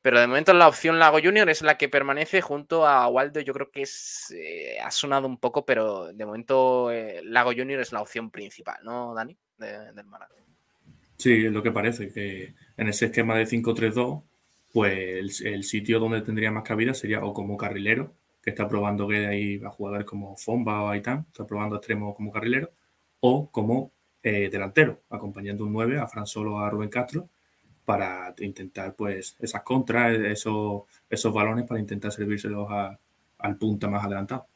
[0.00, 3.40] pero de momento la opción Lago Junior es la que permanece junto a Waldo.
[3.40, 7.80] Yo creo que es, eh, ha sonado un poco, pero de momento eh, Lago Junior
[7.80, 9.36] es la opción principal, ¿no, Dani?
[9.58, 10.34] del Málaga.
[11.22, 14.24] Sí, es lo que parece, que en ese esquema de 5-3-2,
[14.72, 18.12] pues el, sitio donde tendría más cabida sería o como carrilero,
[18.42, 22.70] que está probando hay a jugadores como Fomba o Aitán, está probando extremo como carrilero,
[23.20, 27.28] o como eh, delantero, acompañando un 9 a Fran Solo a Rubén Castro
[27.84, 32.68] para intentar pues esas contras, esos, esos balones para intentar servírselos
[33.38, 34.46] al punta más adelantado.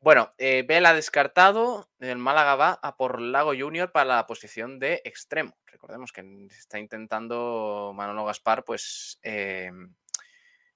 [0.00, 5.00] Bueno, eh, Vela descartado, el Málaga va a por Lago Junior para la posición de
[5.04, 5.56] extremo.
[5.66, 9.70] Recordemos que está intentando Manolo Gaspar pues eh,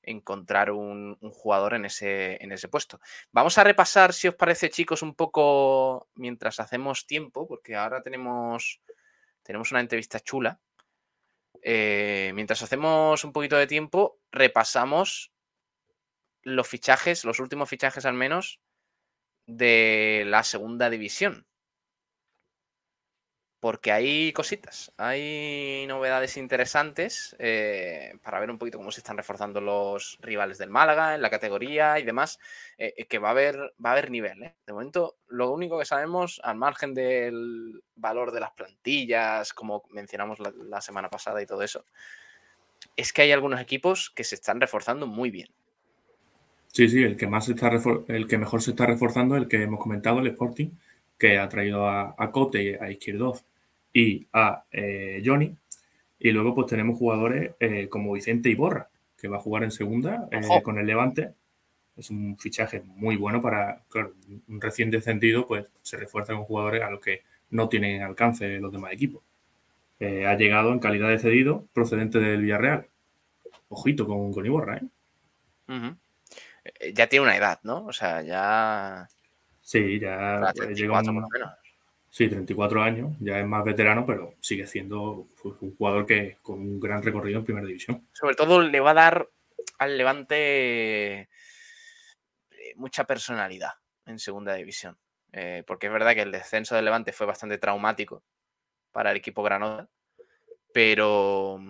[0.07, 3.01] encontrar un, jugador en ese, en ese puesto.
[3.33, 8.81] Vamos a repasar, si os parece, chicos, un poco mientras hacemos tiempo, porque ahora tenemos,
[9.43, 10.61] tenemos una entrevista chula.
[11.63, 15.33] Eh, mientras hacemos un poquito de tiempo, repasamos
[16.43, 18.61] los fichajes, los últimos fichajes al menos,
[19.47, 21.47] de la segunda división
[23.61, 29.61] porque hay cositas, hay novedades interesantes eh, para ver un poquito cómo se están reforzando
[29.61, 32.39] los rivales del Málaga en la categoría y demás,
[32.77, 34.53] eh, eh, que va a haber, va a haber nivel.
[34.67, 40.39] De momento, lo único que sabemos, al margen del valor de las plantillas, como mencionamos
[40.39, 41.87] la, semana pasada y todo eso,
[42.95, 45.49] es que hay algunos equipos que se están reforzando muy bien.
[46.69, 47.71] Sí, sí, el que más está
[48.09, 50.69] el que mejor se está reforzando, el que hemos comentado, el Sporting,
[51.19, 53.45] que ha traído a, a Cote a Izquierdoz
[53.93, 55.57] y a eh, Johnny,
[56.19, 60.29] Y luego pues tenemos jugadores eh, como Vicente Iborra, que va a jugar en segunda
[60.31, 61.33] eh, con el Levante.
[61.97, 64.13] Es un fichaje muy bueno para, claro,
[64.49, 68.71] un recién descendido, pues se refuerza con jugadores a los que no tienen alcance los
[68.71, 69.23] demás equipos.
[70.01, 72.89] ha llegado en calidad de cedido procedente del Villarreal.
[73.69, 74.83] Ojito con, con Iborra, ¿eh?
[76.95, 77.87] Ya tiene una edad, ¿no?
[77.87, 79.09] O sea, ya.
[79.67, 81.27] Sí, ya llegó un,
[82.09, 86.61] Sí, 34 años, ya es más veterano, pero sigue siendo pues, un jugador que con
[86.61, 88.07] un gran recorrido en primera división.
[88.13, 89.29] Sobre todo le va a dar
[89.79, 91.29] al Levante eh,
[92.77, 93.73] mucha personalidad
[94.07, 94.97] en segunda división.
[95.33, 98.23] Eh, porque es verdad que el descenso del Levante fue bastante traumático
[98.93, 99.91] para el equipo Granada,
[100.73, 101.61] pero,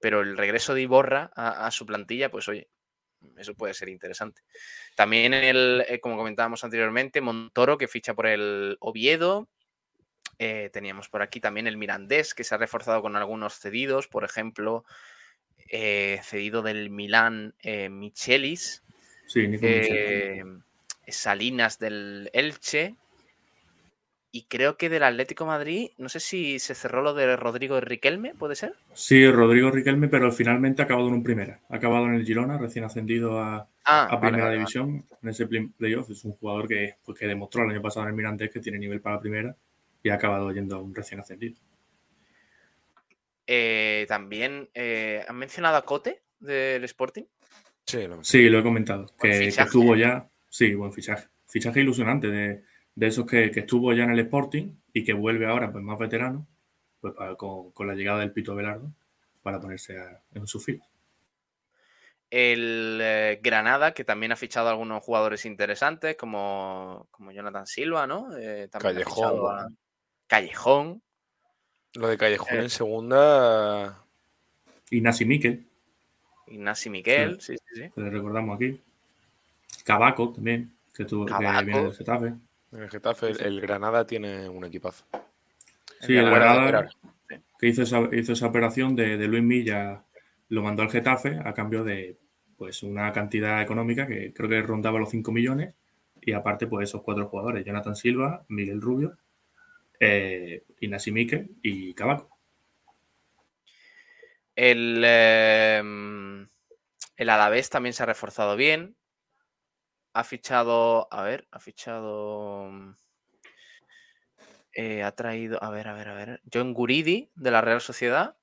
[0.00, 2.70] pero el regreso de Iborra a, su plantilla, pues oye,
[3.36, 4.42] eso puede ser interesante.
[4.94, 9.48] También el, eh, como comentábamos anteriormente, Montoro que ficha por el Oviedo,
[10.38, 14.24] eh, teníamos por aquí también el Mirandés, que se ha reforzado con algunos cedidos, por
[14.24, 14.84] ejemplo,
[15.70, 17.54] eh, cedido del Milán
[17.90, 18.82] Michelis,
[21.08, 22.96] Salinas del Elche,
[24.38, 28.34] y creo que del Atlético Madrid, no sé si se cerró lo de Rodrigo Riquelme,
[28.36, 28.74] ¿puede ser?
[28.92, 31.58] Sí, Rodrigo Riquelme, pero finalmente ha acabado en un primera.
[31.68, 36.08] Ha acabado en el Girona, recién ascendido a, ah, primera división en ese playoff.
[36.10, 38.78] Es un jugador que, pues, que demostró el año pasado en el Mirandés que tiene
[38.78, 39.56] nivel para la primera
[40.04, 41.56] y ha acabado yendo a un recién ascendido.
[43.44, 47.24] Eh, también, eh, ¿han mencionado a Cote del Sporting?
[47.86, 49.06] Sí, lo, sí, lo he comentado.
[49.20, 51.26] Que, estuvo ya, sí, buen fichaje.
[51.48, 52.67] Fichaje ilusionante de,
[53.06, 56.46] esos que, estuvo ya en el Sporting y que vuelve ahora pues más veterano,
[57.00, 58.90] pues con, la llegada del Pito Velardo
[59.42, 59.96] para ponerse
[60.34, 60.84] en su fila.
[62.30, 68.06] El eh, Granada, que también ha fichado a algunos jugadores interesantes, como, como Jonathan Silva,
[68.06, 68.28] ¿no?
[68.70, 69.78] Callejón.
[70.26, 71.02] Callejón.
[71.94, 72.62] Lo de Callejón eh.
[72.62, 74.04] en segunda.
[74.90, 75.66] Ignasi Miquel.
[76.48, 77.90] Ignasi Miquel, sí, sí, sí.
[77.96, 78.80] Le recordamos aquí.
[79.84, 82.34] Cabaco también, que, tuvo, que viene del Getafe.
[82.72, 85.04] En el Getafe, el, Granada tiene un equipazo.
[86.00, 86.88] Sí, el, Granada,
[87.58, 90.04] que hizo esa, hizo esa operación de, de, Luis Milla,
[90.48, 92.18] lo mandó al Getafe a cambio de
[92.56, 95.74] pues una cantidad económica que creo que rondaba los 5 millones
[96.20, 99.16] y aparte pues esos cuatro jugadores, Jonathan Silva, Miguel Rubio
[100.00, 101.12] eh, Inasi
[101.62, 102.38] y Cabaco.
[104.54, 106.48] El, em,
[107.16, 108.96] el Alavés también se ha reforzado bien.
[110.12, 112.70] Ha fichado, a ver, ha fichado...
[114.72, 118.36] Eh, ha traído, a ver, a ver, a ver, John Guridi de la Real Sociedad.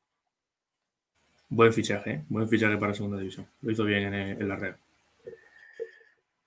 [1.47, 2.25] Buen fichaje, ¿eh?
[2.27, 3.47] buen fichaje para segunda división.
[3.61, 4.77] Lo hizo bien en, la Real.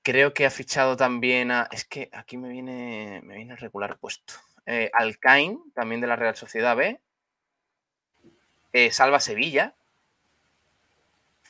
[0.02, 1.68] Creo que ha fichado también a.
[1.70, 4.34] Es que aquí me viene, me viene regular puesto
[4.66, 7.00] eh, Alcain, también de la Real Sociedad B,
[8.74, 9.74] eh, Salva Sevilla.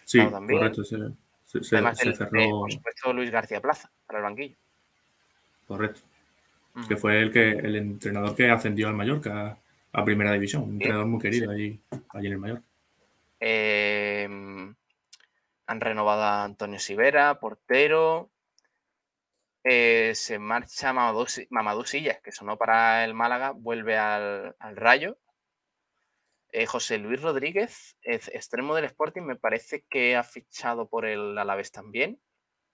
[0.04, 0.82] Sí, correcto.
[1.48, 2.60] Se, Además, cerró...
[2.60, 4.56] por supuesto, Luis García Plaza para el banquillo.
[5.66, 6.00] Correcto.
[6.86, 9.58] Que fue el que el entrenador que ascendió al Mallorca
[9.92, 10.64] a, primera división.
[10.64, 11.80] Un entrenador muy querido allí,
[12.10, 12.64] allí en el Mallorca.
[13.40, 14.74] Em,
[15.66, 18.30] han renovado a Antonio Sivera, portero.
[19.64, 25.16] Eh, se marcha Mamadou, Sillas, que sonó para el Málaga, vuelve al, Rayo.
[26.50, 31.70] Eh, José Luis Rodríguez, extremo del Sporting, me parece que ha fichado por el Alavés
[31.70, 32.18] también.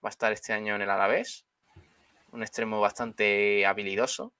[0.03, 1.45] Va a estar este año en el Alavés.
[2.31, 4.33] Un extremo bastante habilidoso.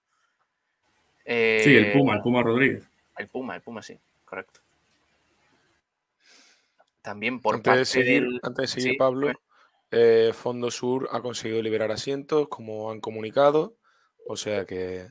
[1.26, 2.88] sí, el Puma, el Puma Rodríguez.
[3.18, 4.60] El Puma, el Puma, sí, correcto.
[7.02, 9.32] También por antes de seguir, Antes de seguir, Pablo,
[9.92, 13.78] eh, Fondo Sur ha conseguido liberar asientos, como han comunicado.
[14.28, 15.08] O sea que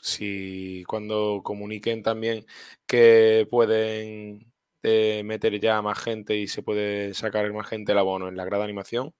[0.00, 2.46] si cuando comuniquen también
[2.86, 4.52] que pueden
[4.82, 8.44] eh, meter ya más gente y se puede sacar más gente el abono en la
[8.44, 9.14] grada de animación,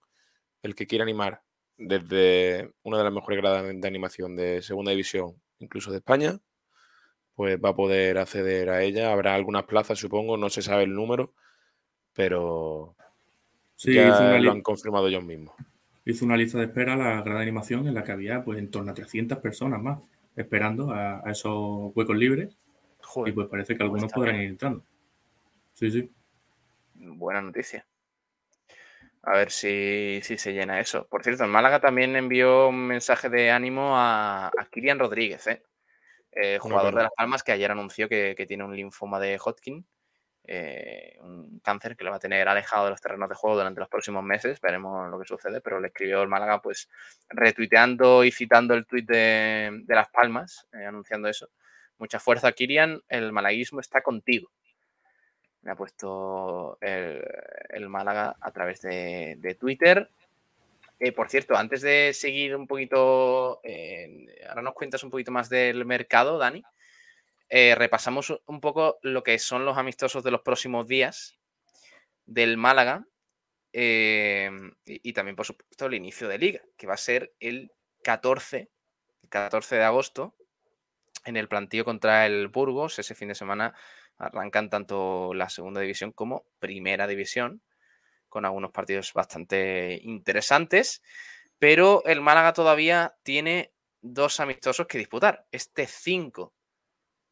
[0.63, 1.43] el que quiera animar
[1.77, 6.39] desde una de las mejores gradas de animación de segunda división, incluso de España,
[7.35, 9.13] pues va a poder acceder a ella.
[9.13, 11.35] Habrá algunas plazas, supongo, no se sabe el número,
[12.13, 12.97] pero
[13.79, 15.55] Sí, lo han confirmado ellos mismos.
[16.05, 18.91] Hizo una lista de espera la gran animación en la que había pues en torno
[18.91, 20.01] a 300 personas más
[20.39, 22.57] esperando a, esos huecos libres.
[23.27, 24.85] y pues parece que algunos podrán ir entrando.
[25.75, 26.11] Sí, sí.
[26.95, 27.87] Buena noticia.
[29.23, 31.07] A ver si, se llena eso.
[31.09, 35.63] Por cierto, en Málaga también envió un mensaje de ánimo a, Kirian Rodríguez, ¿eh?
[36.33, 39.85] eh jugador de Las Palmas, que ayer anunció que, que tiene un linfoma de Hodgkin
[40.51, 43.81] eh, un cáncer que lo va a tener alejado de los terrenos de juego durante
[43.81, 44.59] los próximos meses.
[44.63, 46.89] Veremos lo que sucede, pero le escribió el Málaga, pues
[47.29, 51.51] retuiteando y citando el tuit de, Las Palmas, eh, anunciando eso.
[51.99, 54.51] Mucha fuerza, Kirian, el malaguismo está contigo.
[55.61, 60.09] Me ha puesto el, Málaga a través de, Twitter.
[60.99, 63.61] Eh, por cierto, antes de seguir un poquito,
[64.49, 66.65] ahora nos cuentas un poquito más del mercado, Dani.
[67.51, 71.39] Eh, repasamos un poco lo que son los amistosos de los próximos días
[72.27, 73.07] del Málaga
[73.73, 74.51] eh,
[74.85, 77.73] y, también, por supuesto, el inicio de liga, que va a ser el
[78.03, 78.71] 14,
[79.23, 80.35] el 14 de agosto,
[81.25, 82.99] en el plantío contra el Burgos.
[82.99, 83.75] Ese fin de semana
[84.19, 87.63] arrancan tanto la segunda división como primera división,
[88.29, 91.03] con algunos partidos bastante interesantes.
[91.59, 95.47] Pero el Málaga todavía tiene dos amistosos que disputar.
[95.51, 96.55] Este 5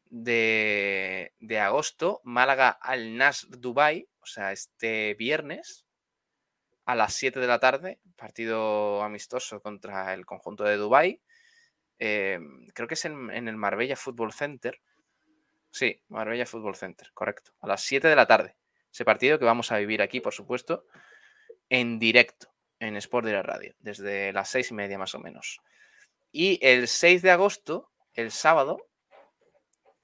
[0.09, 1.31] de,
[1.61, 5.85] agosto, Málaga al Nas Dubai, o sea, este viernes,
[6.85, 11.21] a las 7 de la tarde, partido amistoso contra el conjunto de Dubai.
[11.99, 14.79] Em, creo que es en, el Marbella Football Center.
[15.71, 17.51] Sí, Marbella Football Center, correcto.
[17.59, 18.55] A las 7 de la tarde.
[18.91, 20.85] Ese partido que vamos a vivir aquí, por supuesto,
[21.69, 25.59] en directo, en Sport de la Radio, desde las 6 y media más o menos.
[26.31, 28.87] Y el 6 de agosto, el sábado,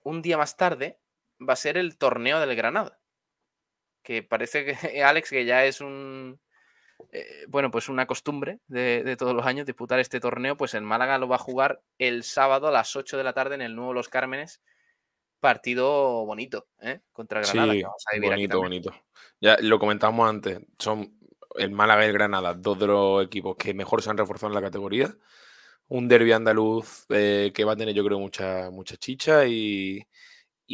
[0.03, 0.99] un día más tarde,
[1.41, 2.99] va a ser el torneo del Granada.
[4.03, 4.73] Que parece que,
[5.03, 6.39] Alex, que ya es un,
[7.11, 11.17] eh, bueno, pues una costumbre de, todos los años disputar este torneo, pues el Málaga
[11.17, 13.93] lo va a jugar el sábado a las 8 de la tarde en el nuevo
[13.93, 14.61] Los Cármenes.
[15.39, 17.01] Partido bonito, ¿eh?
[17.11, 17.73] Contra Granada.
[17.73, 18.93] Sí, bonito, bonito.
[19.41, 21.19] Ya lo comentamos antes, son
[21.55, 24.55] el Málaga y el Granada, dos de los equipos que mejor se han reforzado en
[24.55, 25.13] la categoría.
[25.87, 30.05] Un derby andaluz eh, que va a tener, yo creo, mucha, mucha chicha y,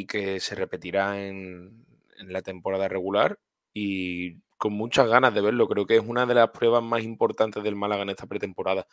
[0.07, 1.85] que se repetirá en,
[2.19, 3.39] la temporada regular.
[3.73, 5.67] Y con muchas ganas de verlo.
[5.67, 8.87] Creo que es una de las pruebas más importantes del Málaga en esta pretemporada.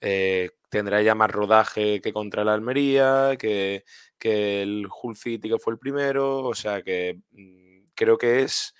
[0.00, 3.84] Eh, tendrá ya más rodaje que contra la Almería, que,
[4.20, 6.44] el Hull City, que fue el primero.
[6.44, 8.74] O sea que mm, creo que es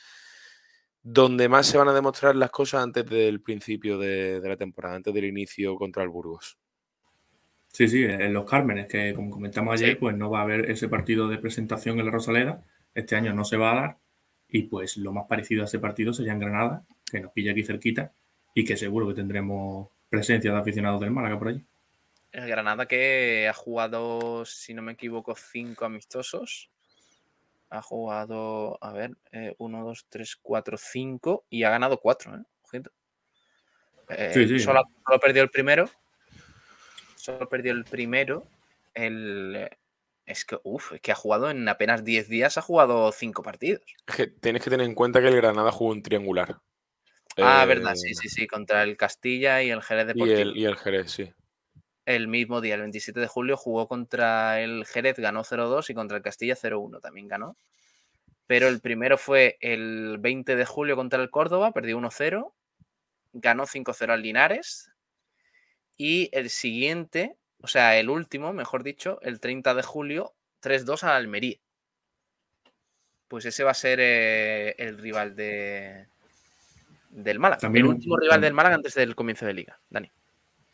[1.02, 5.14] donde más se van a demostrar las cosas antes del principio de, la temporada, antes
[5.14, 6.58] del inicio contra el Burgos.
[7.72, 10.88] Sí, sí, en los Cármenes, que como comentamos ayer, pues no va a haber ese
[10.88, 12.64] partido de presentación en la Rosaleda.
[12.94, 13.98] Este año no se va a dar
[14.48, 17.62] y pues lo más parecido a ese partido sería en Granada, que nos pilla aquí
[17.62, 18.12] cerquita
[18.54, 21.64] y que seguro que tendremos presencia de aficionados del Málaga por allí.
[22.32, 26.70] El Granada que ha jugado, si no me equivoco, cinco amistosos.
[27.70, 32.82] Ha jugado, a ver, eh, uno, dos, tres, cuatro, cinco y ha ganado cuatro, ¿eh?
[34.08, 34.58] eh sí, sí.
[34.58, 35.88] Solo, solo perdió el primero.
[37.14, 38.46] Solo perdió el primero.
[38.92, 39.70] El,
[40.30, 43.82] es que, uff, es que ha jugado en apenas 10 días, ha jugado 5 partidos.
[44.40, 46.60] tienes que tener en cuenta que el Granada jugó un triangular.
[47.36, 50.38] Ah, verdad, sí, eh, sí, sí, contra el Castilla y el Jerez Deportivo.
[50.38, 51.32] Y el, y el Jerez, sí.
[52.14, 56.16] El mismo día, el 27 de julio, jugó contra el Jerez, ganó 0-2 y contra
[56.16, 57.56] el Castilla 0-1 también ganó.
[58.46, 62.52] Pero el primero fue el 20 de julio contra el Córdoba, perdió 1-0,
[63.32, 64.90] ganó 5-0 al Linares.
[65.96, 71.16] Y el siguiente o sea, el último, mejor dicho, el 30 de julio, 3-2 a
[71.16, 71.58] Almería.
[73.28, 76.08] Pues ese va a ser eh, el rival de,
[77.10, 77.68] del Málaga.
[77.68, 80.10] el último rival del Málaga antes del comienzo de liga, Dani.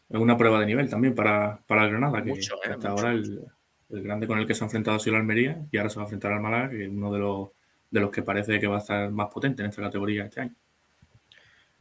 [0.08, 3.12] Es una prueba de nivel también para, para el Granada, que, mucho, eh, hasta ahora
[3.12, 3.42] el,
[3.88, 6.02] grande con el que se ha enfrentado ha sido el Almería y ahora se va
[6.02, 7.50] a enfrentar al Málaga, que es uno de los,
[7.90, 10.54] de los que parece que va a estar más potente en esta categoría este año.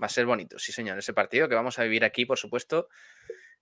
[0.02, 2.90] Va a ser bonito, sí señor, ese partido que vamos a vivir aquí, por supuesto,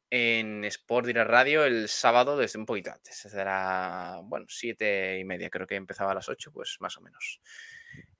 [0.09, 3.15] en Sport Direct Radio el sábado desde un poquito antes.
[3.15, 7.39] Será, bueno, siete y media, creo que empezaba a las ocho, pues más o menos.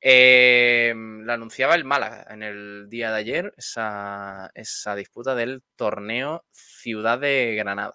[0.02, 6.44] Eh, lo anunciaba el Málaga en el día de ayer, esa, esa disputa del torneo
[6.52, 7.94] Ciudad de Granada.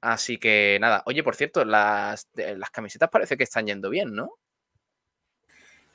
[0.00, 4.30] Así que nada, oye, por cierto, las, las camisetas parece que están yendo bien, ¿no?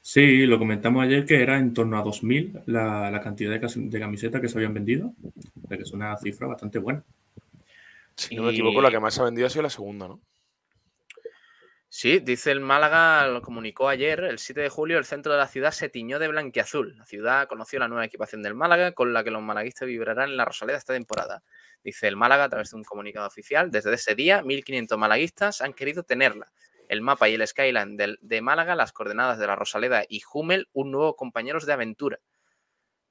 [0.02, 4.42] Sí, lo comentamos ayer que era en torno a 2.000 la, la cantidad de, camisetas
[4.42, 5.14] que se habían vendido,
[5.70, 7.02] que es una cifra bastante buena.
[8.18, 10.20] Si no me equivoco, la que más se ha vendido ha sido la segunda, ¿no?
[11.96, 15.48] Sí, dice el Málaga, lo comunicó ayer, el 7 de julio, el centro de la
[15.48, 16.98] ciudad se tiñó de blanquiazul.
[16.98, 20.38] La ciudad conoció la nueva equipación del Málaga, con la que los malaguistas vibrarán en
[20.38, 21.44] la Rosaleda esta temporada.
[21.84, 23.70] Dice el Málaga a través de un comunicado oficial.
[23.70, 26.52] Desde ese día, 1.500 malaguistas han querido tenerla
[26.88, 30.90] el mapa y el skyline de, Málaga, las coordenadas de la Rosaleda y Hummel, un
[30.90, 32.18] nuevo compañeros de aventura.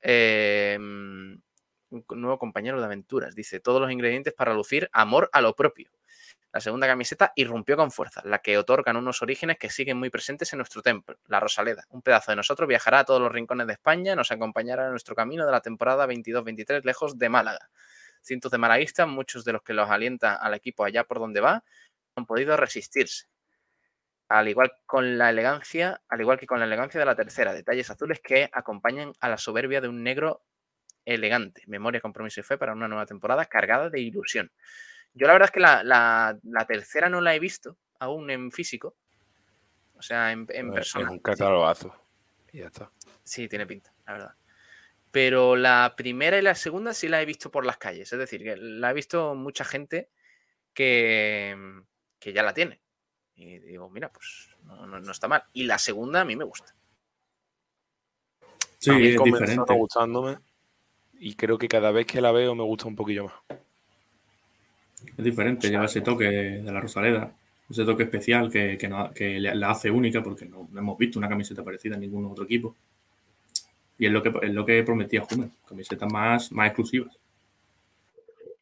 [0.00, 1.40] Em,
[1.88, 5.88] un nuevo compañero de aventuras, dice, todos los ingredientes para lucir amor a lo propio.
[6.52, 10.52] La segunda camiseta irrumpió con fuerza, la que otorgan unos orígenes que siguen muy presentes
[10.52, 11.84] en nuestro templo, la Rosaleda.
[11.88, 15.14] Un pedazo de nosotros viajará a todos los rincones de España, nos acompañará en nuestro
[15.14, 17.70] camino de la temporada 22-23 lejos de Málaga.
[18.20, 21.64] Cientos de malaguistas, muchos de los que los alientan al equipo allá por donde va,
[22.16, 23.26] han podido resistirse.
[24.28, 27.90] al igual con la elegancia, al igual que con la elegancia de la tercera, detalles
[27.90, 30.44] azules que acompañan a la soberbia de un negro
[31.04, 31.62] elegante.
[31.66, 34.50] Memoria, compromiso y fe para una nueva temporada cargada de ilusión.
[35.14, 38.96] Yo la verdad es que la, tercera no la he visto aún en físico.
[39.94, 41.04] O sea, en, en persona.
[41.04, 41.94] Es un catalogazo.
[42.52, 42.90] Y ya está.
[43.22, 44.34] Sí, tiene pinta, la verdad.
[45.10, 48.12] Pero la primera y la segunda sí la he visto por las calles.
[48.12, 50.08] Es decir, que la he visto mucha gente
[50.72, 51.54] que,
[52.18, 52.80] que ya la tiene.
[53.34, 55.44] Y digo, mira, pues no, está mal.
[55.52, 56.74] Y la segunda a mí me gusta.
[58.78, 59.72] Sí, es diferente.
[59.74, 60.38] gustándome
[61.24, 63.34] y creo que cada vez que la veo me gusta un poquillo más.
[65.16, 67.32] Es diferente, lleva ese toque de la Rosaleda,
[67.68, 71.94] ese toque especial que, que, la hace única porque no, hemos visto una camiseta parecida
[71.94, 72.74] en ningún otro equipo.
[73.98, 77.16] Y es lo que, es lo que prometía Jumen, camisetas más, más exclusivas.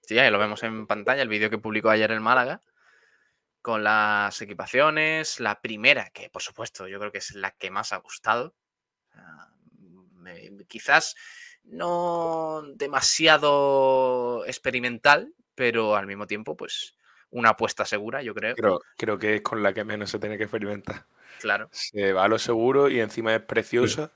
[0.03, 2.61] Sí, ahí lo vemos en pantalla, el vídeo que publicó ayer el Málaga,
[3.63, 5.39] con las equipaciones.
[5.41, 8.55] La primera, que por supuesto yo creo que es la que más ha gustado.
[10.67, 11.15] quizás
[11.65, 16.97] no demasiado experimental, pero al mismo tiempo, pues
[17.29, 18.55] una apuesta segura, yo creo.
[18.55, 21.05] Creo, creo que es con la que menos se tiene que experimentar.
[21.39, 21.69] Claro.
[21.71, 24.11] Se va a lo seguro y encima es preciosa.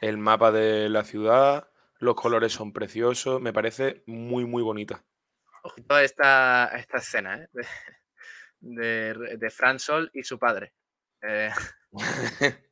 [0.00, 1.68] El mapa de la ciudad,
[2.00, 5.04] los colores son preciosos, me parece muy, muy bonita.
[5.62, 7.48] Ojito a esta, esta escena, ¿eh?
[8.58, 10.72] de, de, Fran Sol y su padre.
[11.22, 11.52] Eh,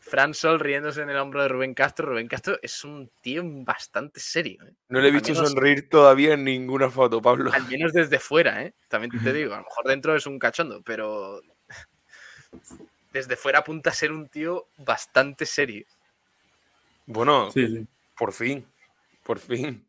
[0.00, 2.06] Fran Sol riéndose en el hombro de Rubén Castro.
[2.06, 4.64] Rubén Castro es un tío bastante serio.
[4.64, 4.72] ¿eh?
[4.88, 7.52] No le he visto sonreír todavía en ninguna foto, Pablo.
[7.52, 8.74] Al menos desde fuera, ¿eh?
[8.88, 11.40] También te digo, a lo mejor dentro es un cachondo, pero
[13.12, 15.86] desde fuera apunta a ser un tío bastante serio.
[17.06, 17.48] Bueno,
[18.16, 18.66] por fin,
[19.22, 19.84] por fin.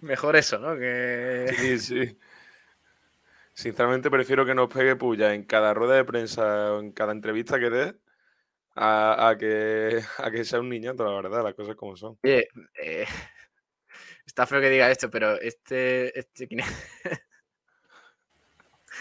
[0.00, 0.76] Mejor eso, ¿no?
[0.76, 1.54] Que...
[1.58, 2.18] Sí, sí.
[3.58, 7.58] Sinceramente prefiero que nos pegue puya en cada rueda de prensa o en cada entrevista
[7.58, 7.94] que dé
[8.76, 12.16] a, que, a que sea un niñato, la verdad, las cosas como son.
[12.22, 12.46] Oye,
[12.80, 13.04] eh,
[14.26, 16.68] está feo que diga esto, pero este, este ¿quién es?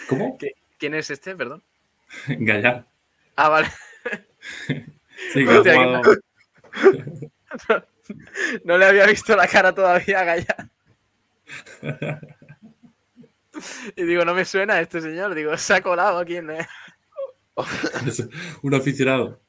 [0.09, 0.35] ¿Cómo?
[0.79, 1.63] ¿Quién es este, perdón?
[2.27, 2.87] Gallar.
[3.35, 3.67] Ah, vale.
[5.33, 6.17] Sí, que
[8.63, 10.71] no, le había visto la cara todavía a Gallar.
[13.95, 15.35] Y digo, no me suena este señor.
[15.35, 16.49] Digo, se ha colado aquí en.
[18.61, 19.41] un aficionado,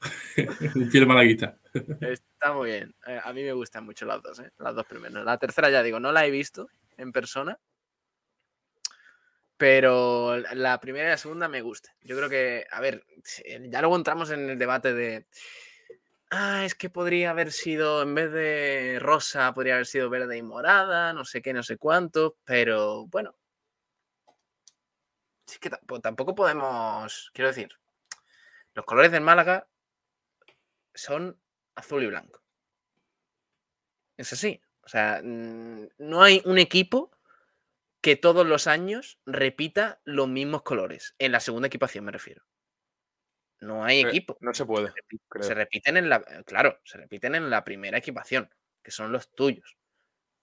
[0.75, 1.59] un fiel malaguista.
[2.01, 2.95] Está muy bien.
[3.07, 4.51] Eh, a mí me gustan mucho las dos, ¿eh?
[4.59, 5.25] las dos primeras.
[5.25, 7.59] La tercera ya digo, no la he visto en persona,
[9.59, 11.95] pero la primera y la segunda me gusta.
[12.01, 13.05] Yo creo que, a ver,
[13.69, 15.27] ya luego entramos en el debate de,
[16.31, 20.43] ah, es que podría haber sido, en vez de rosa, podría haber sido verde y
[20.43, 23.35] morada, no sé qué, no sé cuánto, pero bueno.
[25.49, 25.71] Sí que
[26.03, 27.71] tampoco podemos, quiero decir,
[28.75, 29.67] los colores del Málaga
[30.95, 31.41] son
[31.75, 32.43] azul y blanco.
[34.19, 34.61] Es así.
[34.83, 37.11] O sea, no hay un equipo
[38.03, 41.15] que todos los años repita los mismos colores.
[41.19, 42.45] En la segunda equipación me refiero.
[43.61, 44.37] No hay equipo.
[44.41, 44.93] No se puede.
[45.41, 46.23] Se, repiten en la.
[46.45, 48.51] Claro, se repiten en la primera equipación,
[48.83, 49.79] que son los tuyos.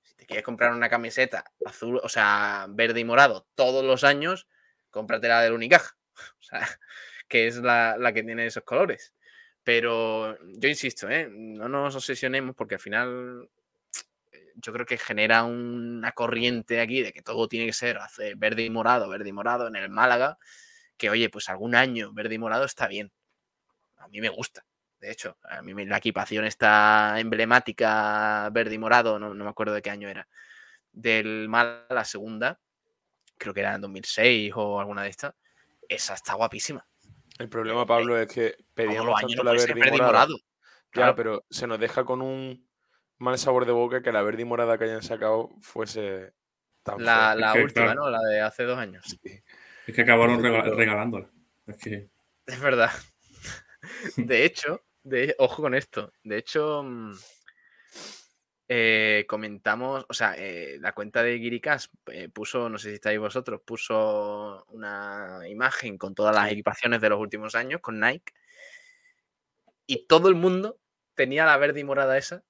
[0.02, 4.48] Si te quieres comprar una camiseta azul, o sea, verde y morado todos los años,
[4.95, 5.95] cómprate la del Unicaja.
[6.39, 6.65] O sea,
[7.27, 9.13] que es la, que tiene esos colores.
[9.63, 11.27] Pero yo insisto, ¿eh?
[11.30, 13.49] no nos obsesionemos porque al final
[14.31, 17.97] eh, yo creo que genera una corriente aquí de que todo tiene que ser
[18.38, 20.38] verde y morado, verde y morado en el Málaga,
[20.97, 23.11] que oye, pues algún año verde y morado está bien.
[23.97, 24.65] A mí me gusta.
[24.99, 29.81] De hecho, a mí la equipación está emblemática verde y morado, no, me acuerdo de
[29.81, 30.27] qué año era,
[30.93, 32.59] del Málaga, la segunda,
[33.38, 35.34] creo que era en 2006 o alguna de estas,
[35.88, 36.86] esa está guapísima.
[37.38, 40.38] El problema, Pablo, es que pedíamos tanto la verde y morado.
[40.90, 42.66] Claro, pero se nos deja con un
[43.18, 46.34] mal sabor de boca que la verde y morada que hayan sacado fuese
[46.84, 48.10] tan La, la última, ¿no?
[48.10, 49.20] La de hace dos años.
[49.86, 51.30] Es que acabaron regalándola.
[51.68, 52.10] Es que...
[52.45, 52.91] Es verdad.
[54.16, 56.12] De hecho, de, ojo con esto.
[56.24, 57.14] De hecho, mm,
[58.68, 63.20] eh, comentamos, o sea, eh, la cuenta de Giricas eh, puso, no sé si estáis
[63.20, 68.34] vosotros, puso una imagen con todas las equipaciones de los últimos años con Nike
[69.86, 70.80] y todo el mundo
[71.14, 72.44] tenía la verde y morada esa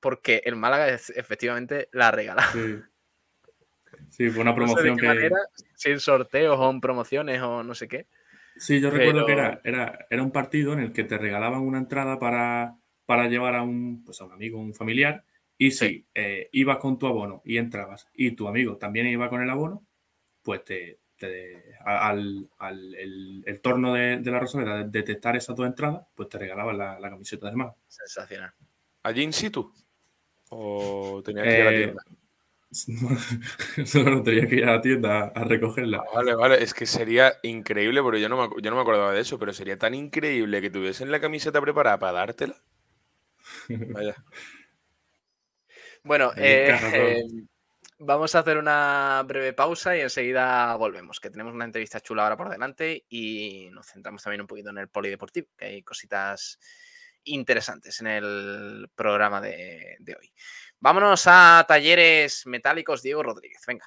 [0.00, 2.50] porque el Málaga efectivamente la regalaba.
[4.08, 4.30] Sí.
[4.30, 5.30] fue una promoción que...
[5.76, 8.08] sin sorteos o en promociones o no sé qué.
[8.56, 11.78] Sí, yo recuerdo que era, era, era un partido en el que te regalaban una
[11.78, 12.76] entrada para,
[13.06, 15.24] para llevar a un, pues a un amigo, un familiar,
[15.56, 19.42] y si eh, ibas con tu abono y entrabas y tu amigo también iba con
[19.42, 19.86] el abono,
[20.42, 20.98] pues te,
[21.84, 27.50] al, el, torno de, la Rosaleda detectar esas dos entradas, pues te regalaban la, camiseta
[27.50, 27.74] de más.
[27.86, 28.52] Sensacional.
[29.02, 29.72] ¿Allí in situ?
[30.50, 32.02] ¿O tenías que ir a la eh, tienda?
[33.86, 35.98] Solo tenía que ir a la tienda a, recogerla.
[35.98, 39.12] Ah, vale, vale, es que sería increíble, pero yo no, me, yo no me acordaba
[39.12, 42.56] de eso, pero sería tan increíble que tuviesen la camiseta preparada para dártela.
[43.68, 44.16] Vaya.
[46.04, 47.24] Bueno, eh,
[47.98, 52.36] vamos a hacer una breve pausa y enseguida volvemos, que tenemos una entrevista chula ahora
[52.36, 56.58] por delante y nos centramos también un poquito en el polideportivo, que hay cositas
[57.24, 60.30] interesantes en el programa de, de hoy.
[60.78, 63.62] Vámonos a talleres metálicos Diego Rodríguez.
[63.66, 63.86] Venga.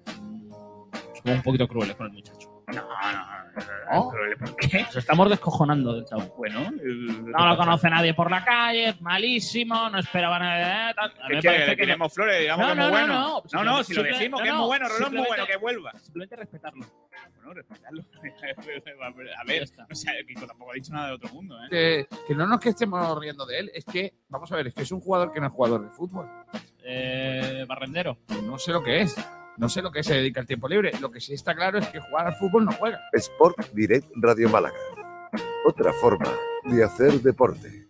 [1.24, 2.64] Somos un poquito crueles con el muchacho.
[2.68, 4.12] No, no, no.
[4.40, 4.84] ¿Por qué?
[4.84, 6.22] Nos estamos descojonando del Tau.
[6.38, 10.94] Bueno, no lo conoce nadie por la calle, es malísimo, no esperaba nada.
[11.28, 11.68] ¿Qué quiere?
[11.68, 12.40] ¿Le queremos flores?
[12.40, 13.44] Digamos que es muy bueno.
[13.54, 15.92] No, no, si lo decimos que es muy bueno, Rolón es muy bueno, que vuelva.
[16.00, 16.86] Simplemente respetarlo.
[17.36, 18.04] Bueno, respetarlo.
[19.40, 21.58] A ver, o sea, Kiko tampoco ha dicho nada de otro mundo.
[21.64, 21.68] ¿eh?
[21.70, 24.74] Que, que no nos que estemos riendo de él, es que, vamos a ver, es
[24.74, 26.30] que es un jugador que no es jugador de fútbol.
[26.84, 28.18] Eh, barrendero.
[28.44, 29.16] No sé lo que es.
[29.60, 30.92] No sé lo que se dedica al tiempo libre.
[31.02, 33.02] Lo que sí está claro es que jugar al fútbol no juega.
[33.12, 34.78] Sport Direct Radio Málaga.
[35.66, 36.32] Otra forma
[36.64, 37.90] de hacer deporte.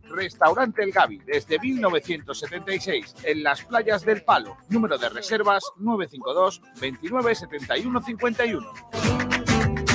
[0.09, 4.57] Restaurante El Gavi, desde 1976, en las playas del Palo.
[4.69, 8.73] Número de reservas 952 29 71 51.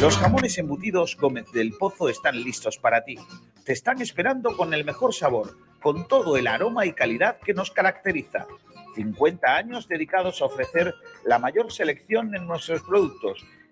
[0.00, 3.16] Los jamones embutidos Gómez del Pozo están listos para ti.
[3.64, 7.70] Te están esperando con el mejor sabor, con todo el aroma y calidad que nos
[7.70, 8.46] caracteriza.
[8.94, 13.44] 50 años dedicados a ofrecer la mayor selección en nuestros productos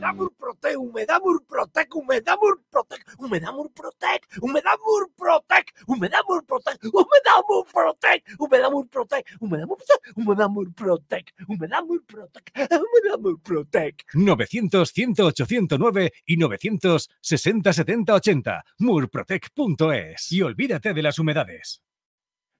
[0.00, 9.24] Protec, humedad Murprotec, humedad Murprotec, humedad Murprotec, humedad Murprotec, humedad Murprotec, humedad Murprotec, humedad Murprotec,
[9.40, 14.04] humedad Murprotec, humedad Murprotec, humedad Murprotec, humedad Murprotec.
[14.14, 21.82] 900 108 109 y 960 70 80 murprotec.es y olvídate de las humedades.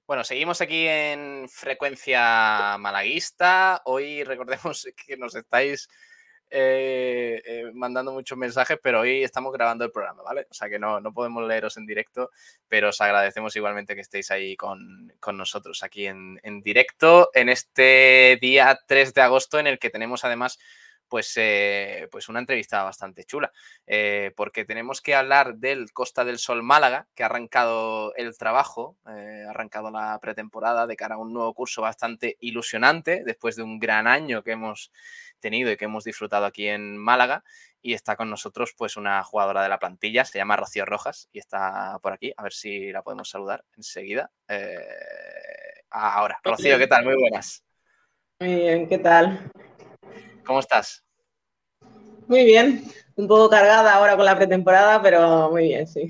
[0.07, 3.81] Bueno, seguimos aquí en frecuencia malaguista.
[3.83, 5.89] Hoy recordemos que nos estáis
[6.49, 10.47] eh, eh, mandando muchos mensajes, pero hoy estamos grabando el programa, ¿vale?
[10.49, 12.31] O sea que no, no podemos leeros en directo,
[12.67, 17.49] pero os agradecemos igualmente que estéis ahí con, con nosotros aquí en, en, directo en
[17.49, 20.57] este día 3 de agosto en el que tenemos además
[21.07, 23.51] pues, eh, pues una entrevista bastante chula,
[23.85, 28.97] eh, porque tenemos que hablar del Costa del Sol Málaga, que ha arrancado el trabajo,
[29.07, 33.63] eh, ha arrancado la pretemporada de cara a un nuevo curso bastante ilusionante, después de
[33.63, 34.91] un gran año que hemos
[35.39, 37.43] tenido y que hemos disfrutado aquí en Málaga.
[37.81, 41.39] Y está con nosotros pues una jugadora de la plantilla, se llama Rocío Rojas y
[41.39, 44.31] está por aquí, a ver si la podemos saludar enseguida.
[45.89, 47.05] ahora, Rocío, ¿qué tal?
[47.05, 47.63] Muy buenas.
[48.39, 49.51] Muy bien, ¿qué tal?
[50.47, 51.03] ¿Cómo estás?
[52.27, 56.09] Muy bien, un poco cargada ahora con la pretemporada, pero muy bien, sí.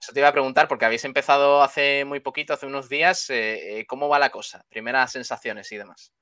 [0.00, 3.80] Eso te iba a preguntar, porque habéis empezado hace muy poquito, hace unos días, eh,
[3.80, 4.64] eh, ¿cómo va la cosa?
[4.68, 6.12] Primeras sensaciones y demás.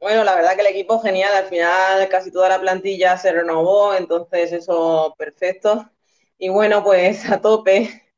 [0.00, 3.94] Bueno, la verdad que el equipo genial, al final casi toda la plantilla se renovó,
[3.94, 5.90] entonces eso perfecto.
[6.38, 8.09] Y bueno, pues a tope.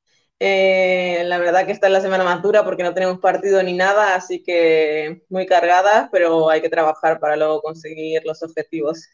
[0.44, 3.74] Eh, la verdad que esta es la semana más dura porque no tenemos partido ni
[3.74, 9.08] nada, así que muy cargadas, pero hay que trabajar para luego conseguir los objetivos.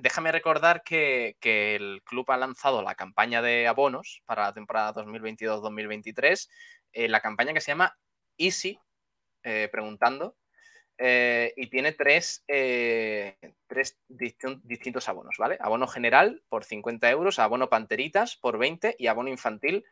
[0.00, 6.48] déjame recordar que, el club ha lanzado la campaña de abonos para la temporada 2022-2023,
[6.92, 7.98] eh, la campaña que se llama
[8.38, 8.78] Easy,
[9.42, 10.36] eh, preguntando,
[10.98, 15.58] y tiene tres, tres distintos abonos, ¿vale?
[15.60, 19.84] Abono general por 50 euros, abono panteritas por 20 y abono infantil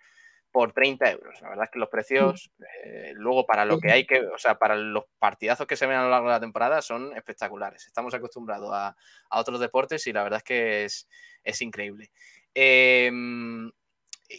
[0.55, 1.43] por 30 euros.
[1.43, 2.53] La verdad es que los precios,
[2.85, 5.97] eh, luego para lo que hay que, o sea, para los partidazos que se ven
[5.97, 7.85] a lo largo de la temporada son espectaculares.
[7.89, 8.95] Estamos acostumbrados a,
[9.31, 10.85] otros deportes y la verdad es que
[11.43, 12.13] es, increíble.
[12.55, 13.69] Em,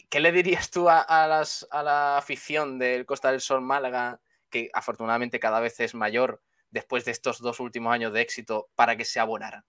[0.08, 4.18] ¿Qué le dirías tú a, a la afición del Costa del Sol Málaga,
[4.48, 6.40] que afortunadamente cada vez es mayor
[6.76, 9.64] después de estos dos últimos años de éxito, para que se abonara?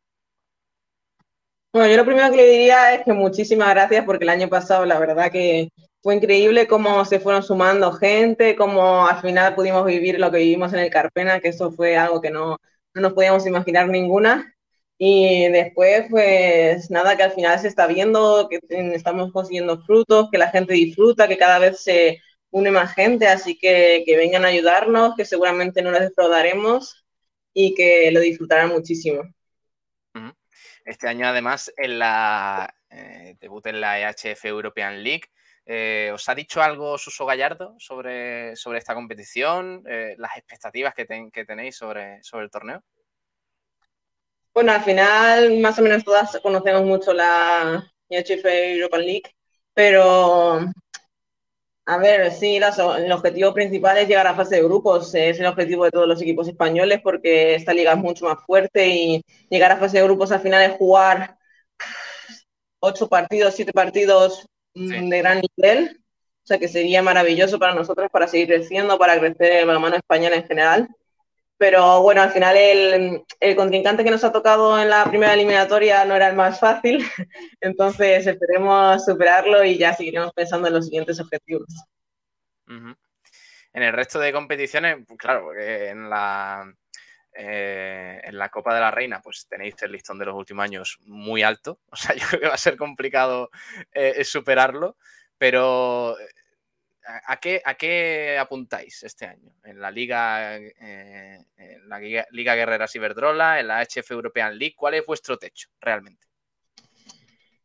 [1.71, 4.85] Bueno, yo lo primero que le diría es que muchísimas gracias porque el año pasado
[4.85, 5.69] la verdad que
[6.01, 10.73] fue increíble cómo se fueron sumando gente, cómo al final pudimos vivir lo que vivimos
[10.73, 12.57] en el Carpena, que eso fue algo que no,
[12.93, 14.53] no nos podíamos imaginar ninguna.
[14.97, 18.59] Y después, pues nada, que al final se está viendo, que
[18.95, 22.19] estamos consiguiendo frutos, que la gente disfruta, que cada vez se
[22.51, 27.05] une más gente, así que que vengan a ayudarnos, que seguramente no les defraudaremos
[27.53, 29.23] y que lo disfrutarán muchísimo.
[30.85, 35.23] Este año, además, en la eh, debut en la EHF European League.
[35.65, 39.83] Eh, ¿Os ha dicho algo Suso Gallardo sobre, sobre esta competición?
[39.85, 42.81] Eh, ¿Las expectativas que, que tenéis sobre, sobre el torneo?
[44.53, 49.35] Bueno, al final, más o menos todas conocemos mucho la EHF European League,
[49.73, 50.61] pero
[51.89, 55.15] a ver, sí, el objetivo principal es llegar a fase de grupos.
[55.15, 58.89] Es el objetivo de todos los equipos españoles porque esta liga es mucho más fuerte
[58.89, 61.37] y llegar a fase de grupos al final es jugar
[62.79, 66.03] ocho partidos, siete partidos mm, de gran nivel.
[66.43, 70.33] O sea que sería maravilloso para nosotros para seguir creciendo, para crecer el balonmano español
[70.33, 70.89] en general.
[71.57, 76.05] Pero bueno, al final el, el, contrincante que nos ha tocado en la primera eliminatoria
[76.05, 76.99] no era el más fácil,
[77.61, 81.67] entonces esperemos superarlo y ya seguiremos pensando en los siguientes objetivos.
[82.67, 86.71] En el resto de competiciones, claro, en la,
[87.33, 90.97] eh, en la Copa de la Reina, pues tenéis el listón de los últimos años
[91.05, 93.49] muy alto, o sea, yo creo que va a ser complicado
[93.93, 94.97] eh, superarlo,
[95.37, 96.17] pero
[97.07, 99.53] ¿A qué, ¿A qué apuntáis este año?
[99.63, 104.75] ¿En la Liga, eh, en la Liga, Guerreras Iberdrola, en la HF European League?
[104.75, 106.27] ¿Cuál es vuestro techo realmente?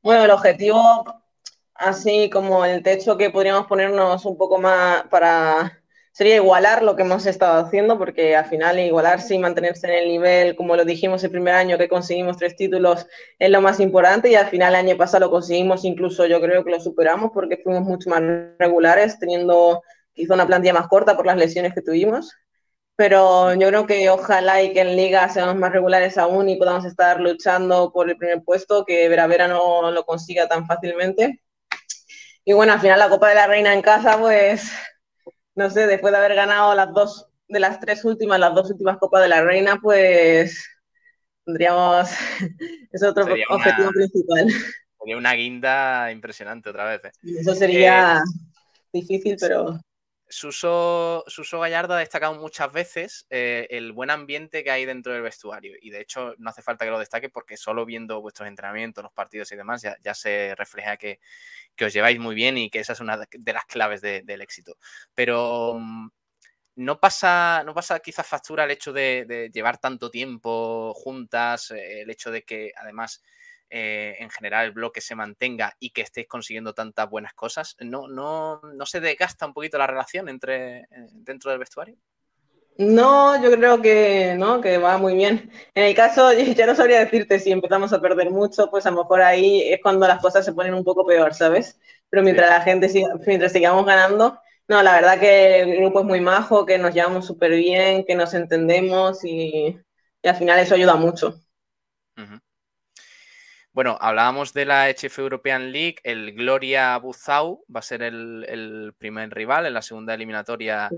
[0.00, 1.04] Bueno, el objetivo,
[1.74, 5.81] así como el techo que podríamos ponernos un poco más para
[6.12, 10.08] sería igualar lo que hemos estado haciendo, porque al final igualarse y mantenerse en el
[10.08, 13.06] nivel, como lo dijimos el primer año que conseguimos tres títulos,
[13.38, 16.64] es lo más importante y al final el año pasado lo conseguimos, incluso yo creo
[16.64, 18.22] que lo superamos porque fuimos mucho más
[18.58, 19.82] regulares, teniendo
[20.12, 22.30] quizá una plantilla más corta por las lesiones que tuvimos.
[22.94, 26.84] Pero yo creo que ojalá y que en liga seamos más regulares aún y podamos
[26.84, 31.40] estar luchando por el primer puesto, que Vera Vera no lo consiga tan fácilmente.
[32.44, 34.70] Y bueno, al final la Copa de la Reina en casa, pues
[35.54, 38.98] no sé, después de haber ganado las dos, de las tres últimas, las dos últimas
[38.98, 40.66] Copas de la Reina, pues
[41.44, 42.08] tendríamos,
[42.92, 44.48] es otro Sería objetivo una- principal.
[45.00, 47.04] Sería una guinda impresionante otra vez.
[47.04, 47.10] ¿eh?
[47.40, 48.22] Eso sería Eh,
[48.92, 49.80] difícil, pero
[50.32, 55.20] Suso, Suso Gallardo ha destacado muchas veces eh, el buen ambiente que hay dentro del
[55.20, 55.74] vestuario.
[55.82, 59.12] Y de hecho, no hace falta que lo destaque porque solo viendo vuestros entrenamientos, los
[59.12, 61.20] partidos y demás, ya, se refleja que,
[61.84, 64.78] os lleváis muy bien y que esa es una de las claves de- del éxito.
[65.14, 66.08] Pero mm,
[66.76, 72.02] no pasa, no pasa quizás factura el hecho de, de llevar tanto tiempo juntas, eh,
[72.02, 73.22] el hecho de que además
[73.72, 77.76] eh, en general el bloque se mantenga y que estéis consiguiendo tantas buenas cosas.
[77.80, 81.96] ¿No, no, no se desgasta un poquito la relación entre, eh, dentro del vestuario?
[82.78, 85.50] no, yo creo que no, que va muy bien.
[85.74, 88.98] En el caso, ya no sabría decirte si empezamos a perder mucho, pues a lo
[88.98, 91.78] mejor ahí es cuando las cosas se ponen un poco peor, ¿sabes?
[92.10, 94.38] Pero mientras la gente siga, mientras sigamos ganando,
[94.68, 98.14] no, la verdad que el grupo es muy majo, que nos llevamos súper bien, que
[98.14, 99.78] nos entendemos y,
[100.22, 101.40] y al final eso ayuda mucho.
[102.16, 102.36] Ujú.
[103.74, 105.96] Bueno, hablábamos de la HF European League.
[106.04, 110.90] El Gloria Buzau va a ser el, el primer rival en la segunda eliminatoria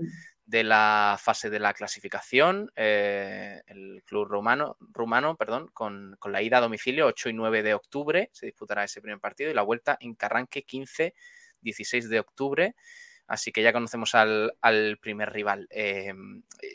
[0.45, 2.69] de la fase de la clasificación.
[2.75, 7.63] eh, el club rumano, rumano perdón, con, con la ida a domicilio 8 y 9
[7.63, 11.13] de octubre se disputará ese primer partido y la vuelta en Carranque 15,
[11.61, 12.75] 16 de octubre.
[13.27, 15.67] Así que ya conocemos al, al primer rival.
[15.71, 16.13] Eh,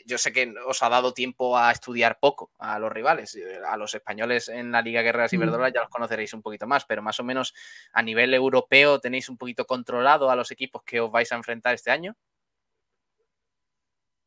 [0.05, 3.35] yo sé que os ha dado tiempo a estudiar poco a los rivales.
[3.35, 5.35] Eh, A los españoles en la Liga Guerreras Mm.
[5.35, 7.53] Iberdrola ya los conoceréis un poquito más, pero más o menos
[7.93, 11.73] a nivel europeo tenéis un poquito controlado a los equipos que os vais a enfrentar
[11.73, 12.15] este año.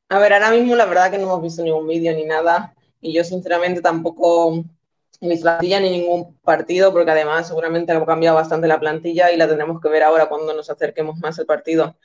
[0.08, 3.12] A ver, ahora mismo la verdad que no hemos visto ningún vídeo ni nada y
[3.12, 4.64] yo sinceramente tampoco
[5.20, 9.48] la plantilla ni ningún partido porque además seguramente ha cambiado bastante la plantilla y la
[9.48, 11.96] tendremos que ver ahora cuando nos acerquemos más al partido.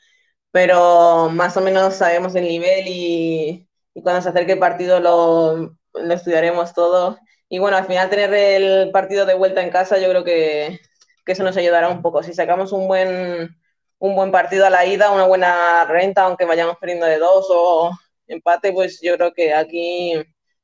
[0.51, 3.67] Pero más o menos sabemos el nivel y,
[4.03, 7.19] cuando se acerque el partido lo, lo estudiaremos todo.
[7.49, 10.79] Y bueno, al final tener el partido de vuelta en casa yo creo que,
[11.25, 12.23] que eso nos ayudará un poco.
[12.23, 13.55] Si sacamos un buen,
[13.99, 17.91] un buen partido a la ida, una buena renta, aunque vayamos perdiendo de dos o
[18.27, 20.13] empate, pues yo creo que aquí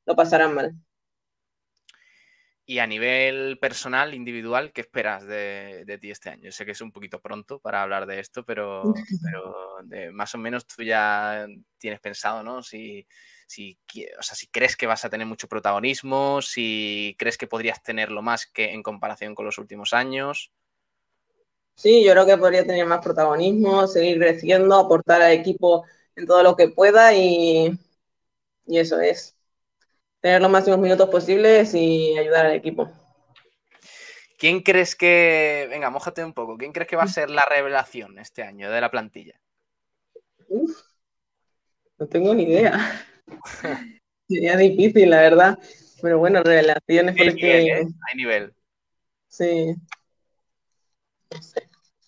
[0.06, 0.72] lo pasarán mal.
[2.68, 6.44] Y a nivel personal, individual, ¿qué esperas de, de ti este año?
[6.44, 10.34] Yo sé que es un poquito pronto para hablar de esto, pero, pero de- más
[10.34, 11.46] o menos tú ya
[11.78, 12.62] tienes pensado, ¿no?
[12.64, 13.06] Si,
[13.46, 13.78] si,
[14.18, 18.20] o sea, si crees que vas a tener mucho protagonismo, si crees que podrías tenerlo
[18.22, 20.52] más que en comparación con los últimos años.
[21.74, 25.84] Sí, yo creo que podría tener más protagonismo, seguir creciendo, aportar al equipo
[26.14, 27.78] en todo lo que pueda y,
[28.66, 29.35] y eso es.
[30.26, 32.90] Tener los máximos minutos posibles y ayudar al equipo.
[34.36, 38.18] ¿Quién crees que, venga, mójate un poco, ¿quién crees que va a ser la revelación
[38.18, 39.40] este año de la plantilla?
[40.48, 40.80] Uf,
[41.98, 43.06] no tengo ni idea.
[44.28, 45.58] Sería difícil, la verdad.
[46.02, 47.88] Pero bueno, revelaciones Hay porque nivel, ¿eh?
[48.08, 48.54] Hay nivel.
[49.28, 49.76] sí.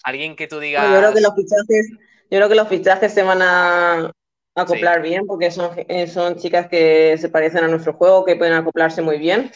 [0.03, 0.91] Alguien que tú digas...
[0.91, 4.13] yo creo que los fichajes, yo creo que los fichajes se van a
[4.59, 8.55] acoplar bien porque son, eh, son chicas que se parecen a nuestro juego, que pueden
[8.55, 9.51] acoplarse muy bien.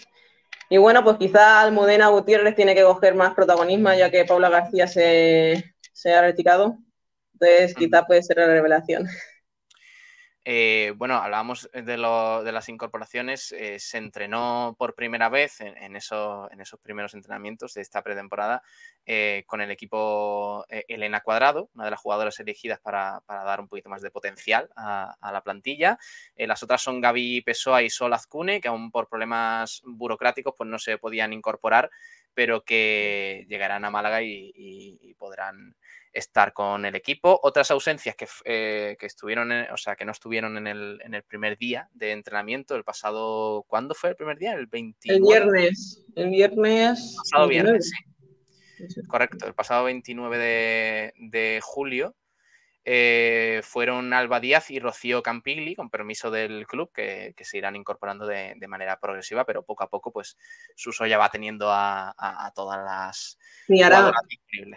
[0.68, 4.86] Y bueno, pues quizá Almudena Gutiérrez tiene que coger más protagonismo ya que Paula García
[4.86, 6.78] se, se ha retirado.
[7.34, 9.06] Entonces quizá puede ser la revelación.
[10.44, 13.52] Eh, bueno, hablábamos de, lo- de las incorporaciones.
[13.52, 18.02] eh, se entrenó por primera vez en, en eso- en esos primeros entrenamientos de esta
[18.02, 18.62] pretemporada
[19.06, 23.68] eh, con el equipo eh, Elena Cuadrado, una de las jugadoras elegidas para, dar un
[23.68, 25.96] poquito más de potencial a, la plantilla.
[26.36, 30.78] Las otras son Gaby Pessoa y Sol Azcune, que aún por problemas burocráticos pues no
[30.80, 31.88] se podían incorporar,
[32.34, 35.76] pero que llegarán a Málaga y podrán
[36.12, 37.40] estar con el equipo.
[37.42, 41.14] Otras ausencias que, eh, que estuvieron, en- o sea, que no estuvieron en el, en
[41.14, 44.52] el primer día de entrenamiento, el pasado, ¿cuándo fue el primer día?
[44.52, 45.16] El 29.
[45.16, 47.16] El viernes, el viernes.
[47.16, 47.78] pasado 29.
[47.78, 49.00] viernes, sí.
[49.08, 52.16] Correcto, el pasado 29 de, de julio
[52.84, 57.76] eh, fueron Alba Díaz y Rocío Campigli, con permiso del club, que, que se irán
[57.76, 60.36] incorporando de, de manera progresiva, pero poco a poco, pues
[60.74, 64.10] Suso ya va teniendo a, a- a todas las Sí, ahora-.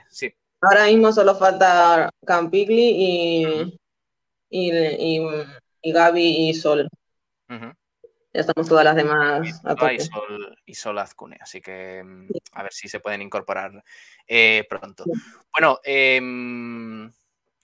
[0.09, 0.33] Sí.
[0.67, 3.79] Ahora mismo solo falta Campigli y,
[4.49, 5.21] y, y,
[5.81, 6.89] y Gaby y Sol.
[7.47, 9.99] Ya estamos todas las demás a y tope.
[9.99, 13.81] Sol, y Sol Azcune, así que mm, a ver si se pueden incorporar
[14.27, 15.05] eh, pronto.
[15.53, 17.09] Bueno, em,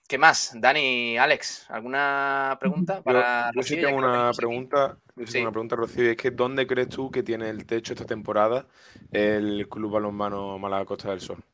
[0.08, 0.52] ¿qué más?
[0.54, 5.32] Dani, Alex, ¿alguna pregunta Yo, para yo sí tengo una pregunta, yo sí Sí.
[5.34, 8.06] tengo una pregunta, Rocío, y es que ¿dónde crees tú que tiene el techo esta
[8.06, 8.66] temporada
[9.10, 11.44] el Club Balonmano Málaga Costa del Sol?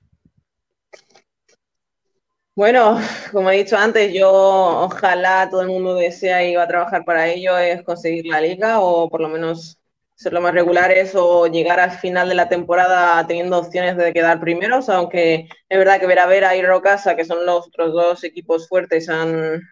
[2.58, 2.98] Bueno,
[3.32, 7.28] como he dicho antes, yo ojalá todo el mundo desea y va a trabajar para
[7.28, 9.78] ello, es conseguir la liga o por lo menos
[10.16, 14.40] ser lo más regulares o llegar al final de la temporada teniendo opciones de quedar
[14.40, 19.08] primeros, aunque es verdad que Veravera y Rocasa, que son los otros dos equipos fuertes,
[19.08, 19.62] han,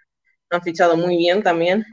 [0.51, 1.85] han fichado muy bien también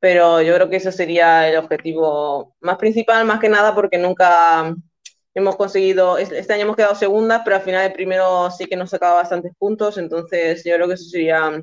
[0.00, 4.74] pero yo creo que ese sería el objetivo más principal, más que nada porque nunca
[5.38, 8.90] hemos conseguido, este año hemos quedado segundas, pero al final el primero sí que nos
[8.90, 11.62] sacaba bastantes puntos, entonces yo creo que eso sería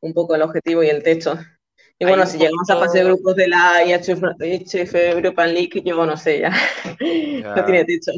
[0.00, 1.38] un poco el objetivo y el techo.
[1.98, 6.16] Y bueno, si llegamos a fase de grupos de la IHF, European League, yo no
[6.16, 6.50] sé, ya,
[7.56, 8.10] no tiene techo.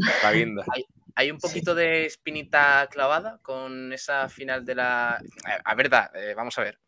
[1.17, 5.23] Hay un poquito de espinita clavada con esa final de la...
[5.65, 6.81] A, verdad, eh, vamos a ver,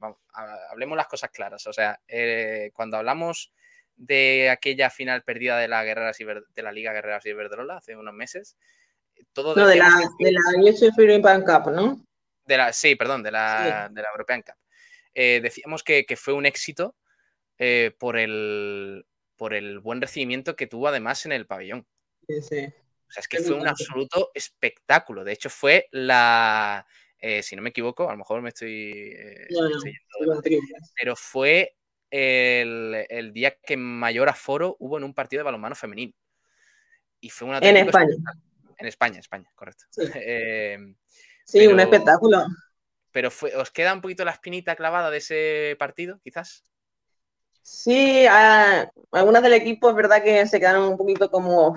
[0.71, 1.67] hablemos las cosas claras.
[1.67, 3.53] O sea, eh, cuando hablamos
[3.97, 8.57] de aquella final perdida de la, Guerreras de la Liga Guerreras Iberdrola hace unos meses,
[9.33, 9.55] todo...
[9.55, 10.41] No, de la, de la
[10.99, 12.05] European Cup, ¿no?
[12.45, 14.57] De la, sí, perdón, de la, de la European Cup.
[15.15, 16.95] Eh, decíamos que, que, fue un éxito
[17.99, 19.07] por, el,
[19.37, 21.87] por el buen recibimiento que tuvo además en el pabellón.
[22.29, 22.67] Sí, sí.
[23.09, 25.25] O sea, es que fue un absoluto espectáculo.
[25.25, 26.87] De hecho, fue la,
[27.19, 29.49] eh, si no me equivoco, a lo mejor me estoy, eh,
[30.95, 31.76] pero fue
[32.11, 36.13] el, día que mayor aforo hubo en un partido de balonmano femenino.
[37.21, 38.15] Y fue una En España.
[38.79, 39.85] En España, España, correcto.
[39.91, 40.79] Sí, eh,
[41.69, 42.47] un espectáculo.
[43.11, 46.65] Pero fue, ¿os queda un poquito la espinita clavada de ese partido, quizás?
[47.63, 51.77] Sí, algunas del equipo es verdad que se quedaron un poquito como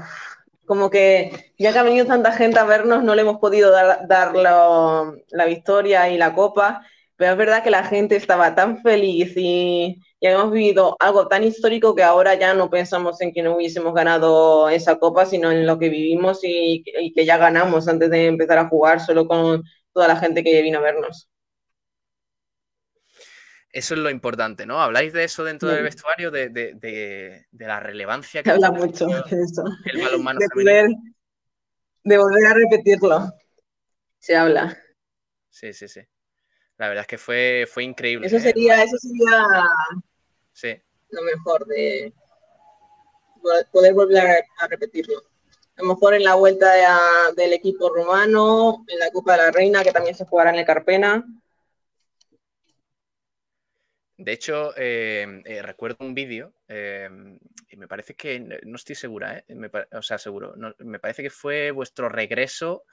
[0.69, 4.35] como que ya que ha venido tanta gente a vernos, no le hemos podido dar,
[4.35, 6.85] la, victoria y la copa,
[7.19, 11.43] pero es verdad que la gente estaba tan feliz y, ya hemos vivido algo tan
[11.43, 15.67] histórico que ahora ya no pensamos en que no hubiésemos ganado esa copa, sino en
[15.67, 19.63] lo que vivimos y, y que ya ganamos antes de empezar a jugar, solo con
[19.91, 21.29] toda la gente que vino a vernos.
[23.73, 24.81] Eso es lo importante, ¿no?
[24.81, 28.51] ¿Habláis de eso dentro del vestuario, de, la relevancia que...
[28.51, 29.65] Habla mucho de eso.
[29.91, 30.95] El balonmano de,
[32.05, 33.29] de volver a repetirlo.
[34.19, 34.77] Se habla.
[35.49, 35.99] Sí, sí, sí.
[36.79, 38.25] La verdad es que fue, fue increíble.
[38.25, 38.39] Eso ¿eh?
[38.39, 39.69] sería, eso sería
[40.53, 40.81] sí.
[41.09, 42.13] lo mejor de
[43.71, 45.17] poder volver a, repetirlo.
[45.75, 46.71] A lo mejor en la vuelta
[47.35, 50.65] del equipo rumano, en la Copa de la Reina, que también se jugará en el
[50.65, 51.25] Carpena.
[54.15, 57.39] De hecho, em, eh, recuerdo un vídeo em,
[57.69, 59.45] y me parece que, no estoy segura, ¿eh?
[59.91, 62.83] o sea, seguro, me parece que fue vuestro regreso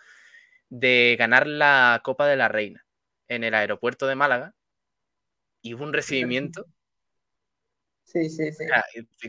[0.68, 2.85] de ganar la Copa de la Reina
[3.28, 4.54] en el aeropuerto de Málaga
[5.62, 6.66] y hubo un recibimiento.
[8.04, 8.64] Sí, sí, sí.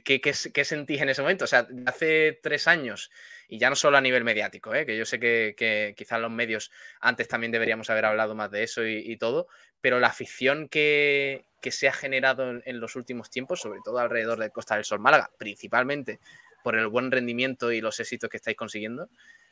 [0.03, 0.33] ¿qué, qué,
[0.63, 1.45] sentís en ese momento?
[1.45, 3.09] O sea, hace tres años,
[3.47, 4.85] y ya no solo a nivel mediático, ¿eh?
[4.85, 6.71] que yo sé que, que quizás los medios
[7.01, 9.47] antes también deberíamos haber hablado más de eso y todo,
[9.81, 14.39] pero la afición que, que se ha generado en, los últimos tiempos, sobre todo alrededor
[14.39, 16.19] de Costa del Sol Málaga, principalmente
[16.63, 19.09] por el buen rendimiento y los éxitos que estáis consiguiendo.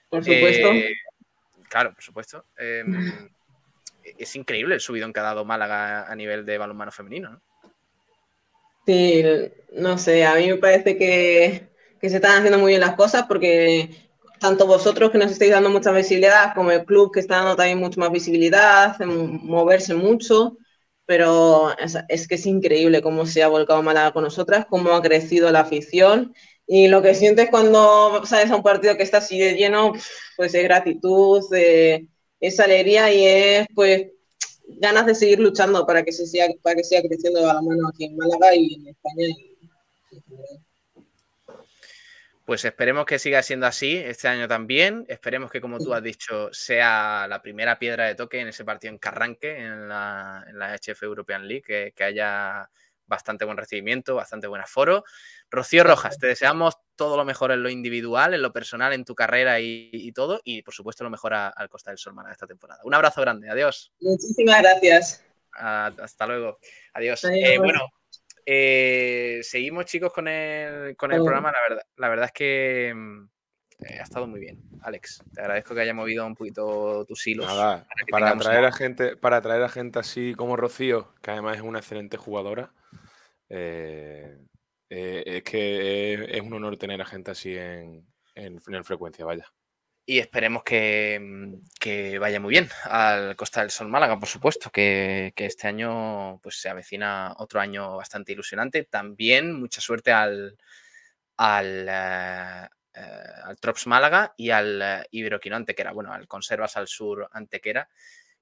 [0.09, 0.71] Por supuesto.
[0.71, 0.93] Eh,
[1.69, 2.45] claro, por supuesto.
[2.57, 2.85] Em,
[4.17, 7.31] es increíble el subidón que ha dado Málaga a nivel de balonmano femenino.
[7.31, 7.41] ¿no?
[8.85, 9.23] Sí,
[9.73, 11.69] no sé, a mí me parece que,
[11.99, 13.89] que se están haciendo muy bien las cosas porque
[14.39, 17.79] tanto vosotros que nos estáis dando mucha visibilidad como el club que está dando también
[17.79, 20.57] mucha más visibilidad, moverse mucho
[21.05, 21.69] pero
[22.07, 25.61] es, que es increíble cómo se ha volcado Málaga con nosotras, cómo ha crecido la
[25.61, 26.33] afición
[26.67, 29.93] y lo que sientes cuando sales a un partido que está así de lleno,
[30.35, 31.43] pues es gratitud,
[32.39, 34.07] es alegría y es pues
[34.67, 37.87] ganas de seguir luchando para que se siga, para que siga creciendo a la mano
[37.89, 39.27] aquí en Málaga y en España.
[42.45, 45.03] Pues esperemos que siga siendo así este año también.
[45.07, 48.93] Esperemos que, como tú has dicho, sea la primera piedra de toque en ese partido
[48.93, 52.69] en Carranque, en la, en la HF European League, que, haya
[53.07, 55.03] bastante buen recibimiento, bastante buen aforo.
[55.49, 59.15] Rocío Rojas, te deseamos todo lo mejor en lo individual, en lo personal, en tu
[59.15, 62.81] carrera y, todo, y por supuesto lo mejor al Costa del Sol esta temporada.
[62.83, 63.91] Un abrazo grande, adiós.
[63.99, 65.23] Muchísimas gracias.
[65.51, 66.59] hasta luego.
[66.93, 67.23] Adiós.
[67.25, 67.81] Eh, bueno,
[68.45, 71.51] eh, seguimos, chicos, con el, con el programa.
[71.51, 73.27] La verdad, la verdad es que mm,
[73.79, 74.61] eh, ha estado muy bien.
[74.81, 77.45] Alex, te agradezco que haya movido un poquito tus hilos.
[78.09, 81.79] para, atraer a gente, para atraer a gente así como Rocío, que además es una
[81.79, 82.71] excelente jugadora,
[83.49, 84.37] eh,
[84.89, 88.05] es que es, un honor tener a gente así en,
[88.35, 89.51] en, en frecuencia, vaya
[90.05, 95.33] y esperemos mm, que, vaya muy bien al Costa del Sol Málaga, por supuesto, que,
[95.35, 98.83] este año pues, se avecina otro año bastante ilusionante.
[98.83, 100.57] También mucha suerte al,
[101.37, 106.87] al, eh, eh, al Trops Málaga y al eh, Iberoquino Antequera, bueno, al Conservas al
[106.87, 107.89] Sur Antequera,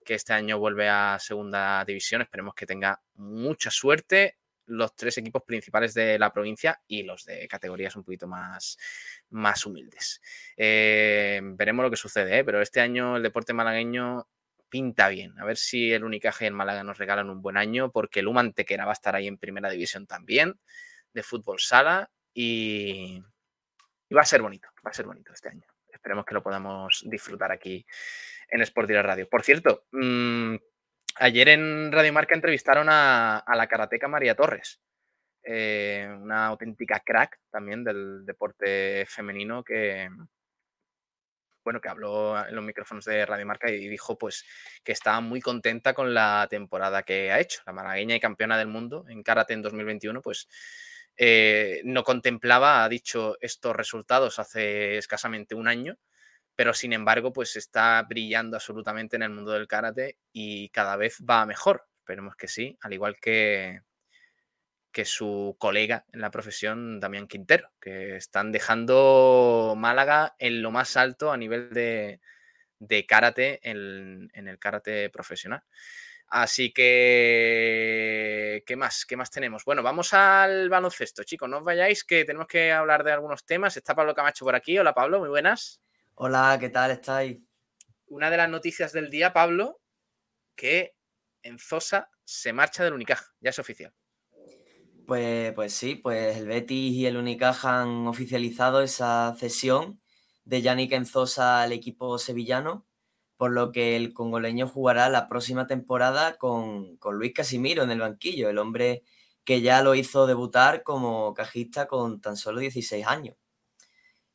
[0.04, 2.22] que este año vuelve a segunda división.
[2.22, 7.48] Esperemos que tenga mucha suerte los tres equipos principales de la provincia y los de
[7.48, 8.78] categorías un poquito más,
[9.30, 10.22] más humildes.
[10.56, 12.44] Eh, veremos lo que sucede, ¿eh?
[12.44, 14.28] pero este año el deporte malagueño
[14.74, 15.38] pinta bien.
[15.40, 18.28] A ver si el Unicaja y el Málaga nos regalan un buen año, porque el
[18.28, 20.60] Humantequera va a estar ahí en primera división también,
[21.14, 23.22] de fútbol sala, y,
[24.16, 25.68] va a ser bonito, va a ser bonito este año.
[25.92, 27.86] Esperemos que lo podamos disfrutar aquí
[28.50, 29.30] en Sport Direct Radio.
[29.30, 30.56] Por cierto, mmm,
[31.18, 34.82] Ayer en Radio Marca entrevistaron a, la karateca María Torres,
[35.44, 40.10] eh, una auténtica crack también del deporte femenino que,
[41.64, 44.44] bueno, que habló en los micrófonos de Radio Marca y dijo pues
[44.84, 47.62] que estaba muy contenta con la temporada que ha hecho.
[47.68, 50.48] La malagueña y campeona del mundo en karate en 2021, pues
[51.16, 55.98] eh, no contemplaba, ha dicho, estos resultados hace escasamente un año
[56.56, 61.18] pero sin embargo, pues está brillando absolutamente en el mundo del karate y cada vez
[61.28, 61.86] va mejor.
[62.00, 63.82] Esperemos que sí, al igual que,
[64.92, 70.96] que su colega en la profesión, Damián Quintero, que están dejando Málaga en lo más
[70.98, 72.22] alto a nivel de,
[72.80, 75.64] de karate en, en, el karate profesional.
[76.28, 79.06] Así que, ¿qué más?
[79.06, 79.66] ¿Qué más tenemos?
[79.66, 81.50] Bueno, vamos al baloncesto, chicos.
[81.50, 83.78] No os vayáis, que tenemos que hablar de algunos temas.
[83.78, 84.78] Está Pablo Camacho por aquí.
[84.78, 85.80] Hola, Pablo, muy buenas.
[86.16, 87.42] Hola, ¿qué tal estáis?
[88.06, 89.82] Una de las noticias del día, Pablo,
[90.56, 90.96] que
[91.42, 93.92] en Zosa se marcha del Unicaja, ya es oficial.
[95.08, 100.00] Pues, pues sí, pues el Betis y el Unicaja han oficializado esa cesión
[100.46, 102.86] de Yannick Enzosa al equipo sevillano,
[103.36, 108.00] por lo que el congoleño jugará la próxima temporada con, con Luis Casimiro en el
[108.00, 109.04] banquillo, el hombre
[109.44, 113.36] que ya lo hizo debutar como cajista con tan solo 16 años.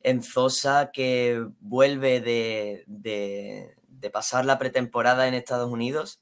[0.02, 3.74] Enzosa que vuelve de,
[4.12, 6.20] pasar la pretemporada en Estados Unidos.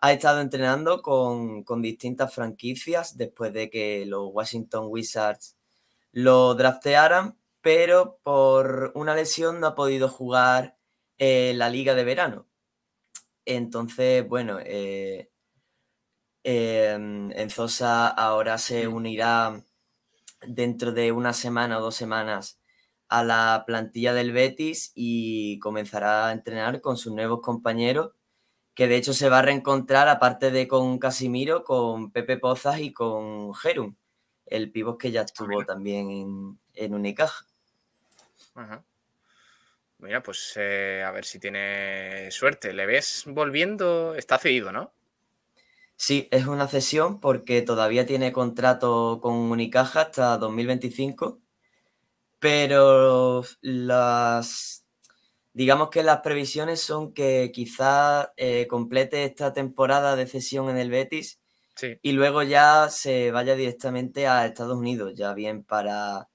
[0.00, 5.56] Ha estado entrenando con, distintas franquicias después de que los Washington Wizards
[6.12, 10.76] lo draftearan, pero por una lesión no ha podido jugar
[11.18, 12.46] eh, la liga de verano.
[13.44, 15.30] Entonces, bueno, eh,
[16.44, 19.62] Enzosa ahora se unirá
[20.46, 22.58] dentro de una semana o dos semanas
[23.08, 28.12] a la plantilla del Betis y comenzará a entrenar con sus nuevos compañeros,
[28.74, 32.92] que de hecho se va a reencontrar, aparte de con Casimiro, con Pepe Pozas y
[32.92, 33.96] con Gerum,
[34.46, 37.46] el pivot que ya estuvo también en, en Unicaja.
[39.98, 42.72] Mira, pues eh, a ver si tiene suerte.
[42.72, 44.14] ¿Le ves volviendo?
[44.14, 44.92] Está cedido, ¿no?
[45.96, 51.40] Sí, es una cesión porque todavía tiene contrato con Unicaja hasta 2025
[52.38, 54.84] pero las,
[55.52, 60.90] digamos que las previsiones son que quizá eh, complete esta temporada de cesión en el
[60.90, 61.40] Betis
[62.02, 66.28] y luego ya se vaya directamente a Estados Unidos, ya bien para,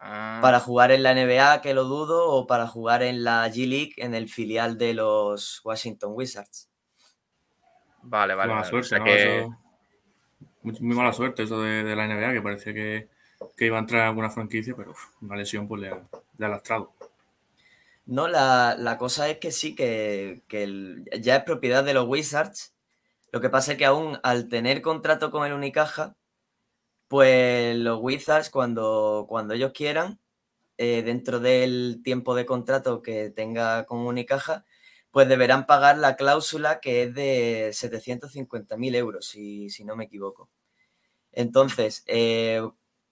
[0.00, 0.38] ah.
[0.42, 3.92] para jugar en la NBA, que lo dudo, o para jugar en la G League,
[3.96, 6.68] en el filial de los Washington Wizards.
[8.02, 8.52] Vale, vale.
[8.52, 8.98] Mala suerte,
[10.62, 13.08] muy, mala suerte eso de, de la NBA, que parece que
[13.58, 16.94] que iba a entrar en alguna franquicia, pero una lesión pues le ha, lastrado.
[18.06, 20.42] No, la, cosa es que sí, que,
[21.20, 22.72] ya es propiedad de los Wizards.
[23.32, 26.16] Lo que pasa es que aún al tener contrato con el Unicaja,
[27.08, 30.20] pues los Wizards cuando, cuando ellos quieran,
[30.78, 34.64] eh, dentro del tiempo de contrato que tenga con Unicaja,
[35.10, 40.48] pues deberán pagar la cláusula que es de 750.000 euros, si, si, no me equivoco.
[41.32, 42.62] Entonces, eh,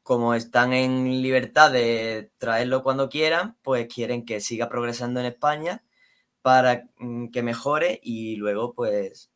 [0.07, 5.83] como están en libertad de traerlo cuando quieran, pues quieren que siga progresando en España
[6.43, 9.33] para mm, que mejore y luego pues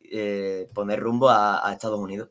[0.00, 2.30] eh, poner rumbo a, Estados Unidos.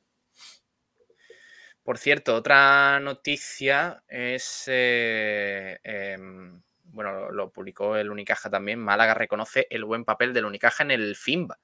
[1.84, 9.68] Por cierto, otra noticia es, eh, em, bueno, lo, publicó el Unicaja también, Málaga reconoce
[9.70, 11.60] el buen papel del Unicaja en el FIMBA.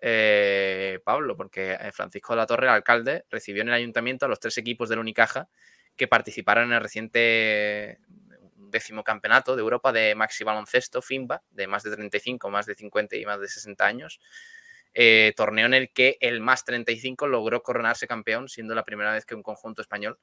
[0.00, 4.40] Eh, Pablo, porque Francisco de la Torre, el alcalde, recibió en el ayuntamiento a los
[4.40, 5.48] tres equipos del Unicaja
[5.96, 7.98] que participaron en el reciente
[8.56, 13.16] décimo campeonato de Europa de maxi baloncesto, FIMBA, de más de 35, más de 50
[13.16, 14.20] y más de 60 años.
[14.92, 19.24] Eh, torneo en el que el más 35 logró coronarse campeón, siendo la primera vez
[19.24, 20.18] que un conjunto español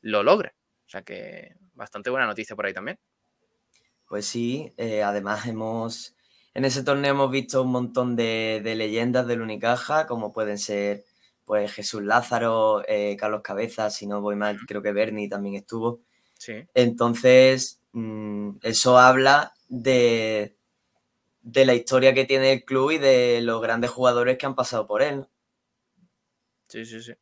[0.00, 0.54] lo logra.
[0.86, 2.98] O sea que bastante buena noticia por ahí también.
[4.06, 6.13] Pues sí, eh, además hemos
[6.54, 11.04] en ese torneo hemos visto un montón de, leyendas del Unicaja, como pueden ser
[11.44, 16.00] pues Jesús Lázaro, eh, Carlos Cabezas, si no voy mal, creo que Bernie también estuvo.
[16.38, 16.66] Sí.
[16.72, 20.56] Entonces, mm, eso habla de,
[21.42, 24.86] de la historia que tiene el club y de los grandes jugadores que han pasado
[24.86, 25.26] por él.
[26.68, 27.12] Sí, sí, sí.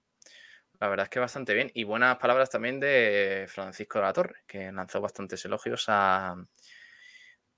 [0.78, 1.70] La verdad es que bastante bien.
[1.74, 6.36] Y buenas palabras también de Francisco de la Torre, que lanzó bastantes elogios a,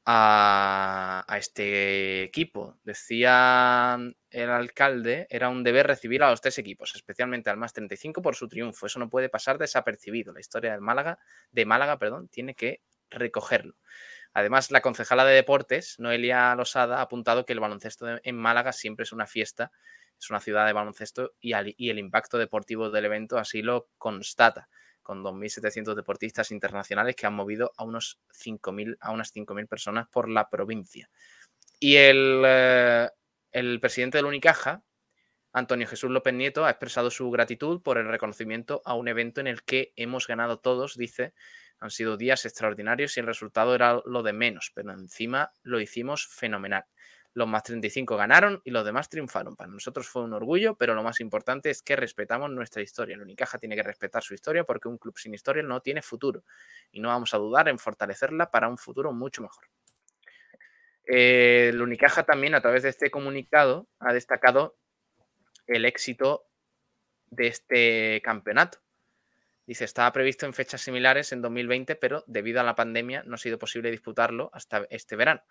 [0.06, 2.78] a, este equipo.
[2.84, 3.98] Decía
[4.30, 8.36] el alcalde, era un deber recibir a los tres equipos, especialmente al más 35 por
[8.36, 8.86] su triunfo.
[8.86, 10.32] Eso no puede pasar desapercibido.
[10.32, 11.18] La historia del Málaga,
[11.50, 13.76] de Málaga, perdón, tiene que recogerlo.
[14.32, 19.04] Además, la concejala de deportes, Noelia Losada, ha apuntado que el baloncesto en Málaga siempre
[19.04, 19.70] es una fiesta,
[20.18, 24.68] es una ciudad de baloncesto y, y el impacto deportivo del evento así lo constata
[25.04, 30.28] con 2.700 deportistas internacionales que han movido a, unos 5.000, a unas 5.000 personas por
[30.28, 31.08] la provincia.
[31.78, 33.08] Y el, eh,
[33.52, 34.82] el presidente del Unicaja,
[35.52, 39.46] Antonio Jesús López Nieto, ha expresado su gratitud por el reconocimiento a un evento en
[39.46, 41.34] el que hemos ganado todos, dice,
[41.78, 46.26] han sido días extraordinarios y el resultado era lo de menos, pero encima lo hicimos
[46.26, 46.84] fenomenal.
[47.34, 49.56] Los más 35 ganaron y los demás triunfaron.
[49.56, 53.14] Para nosotros fue un orgullo, pero lo más importante es que respetamos nuestra historia.
[53.14, 56.44] El Unicaja tiene que respetar su historia porque un club sin historia no tiene futuro
[56.92, 59.68] y no vamos a dudar en fortalecerla para un futuro mucho mejor.
[61.06, 64.76] el Unicaja también a través de este comunicado ha destacado
[65.66, 66.46] el éxito
[67.26, 68.78] de este campeonato.
[69.66, 73.38] Dice, estaba previsto en fechas similares en 2020, pero debido a la pandemia no ha
[73.38, 75.42] sido posible disputarlo hasta este verano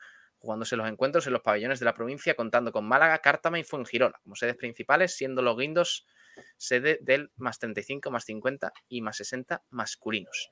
[0.44, 4.20] jugándose los encuentros en los pabellones de la provincia, contando con Málaga, Cártama y Fuengirola
[4.22, 6.06] como sedes principales, siendo los guindos
[6.58, 10.52] sede del más 35, más 50 y más 60 masculinos.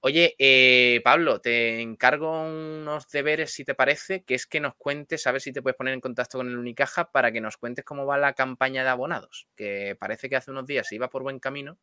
[0.00, 5.24] Oye, eh, Pablo, te encargo unos deberes, si te parece, que es que nos cuentes,
[5.28, 7.84] a ver si te puedes poner en contacto con el Unicaja para que nos cuentes
[7.84, 11.38] cómo va la campaña de abonados, que parece que hace unos días iba por buen
[11.38, 11.78] camino,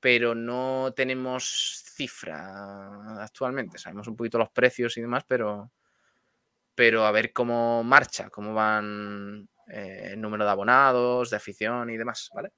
[0.00, 3.78] pero no tenemos cifra actualmente.
[3.78, 5.70] Sabemos un poquito los precios y demás, pero,
[6.74, 11.96] pero a ver cómo marcha, cómo van eh, el número de abonados, de afición y
[11.96, 12.50] demás, ¿vale?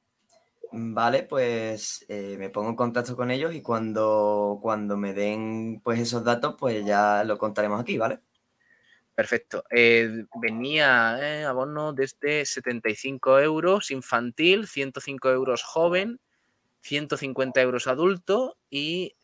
[0.73, 6.01] Vale, pues eh, me pongo en contacto con ellos y cuando, cuando me den pues
[6.01, 8.21] esos datos, pues ya lo contaremos aquí, ¿vale?
[9.15, 9.63] Perfecto.
[9.71, 16.19] Eh, venía abono desde 75 euros infantil, 105 euros joven,
[16.81, 19.15] 150 euros adulto y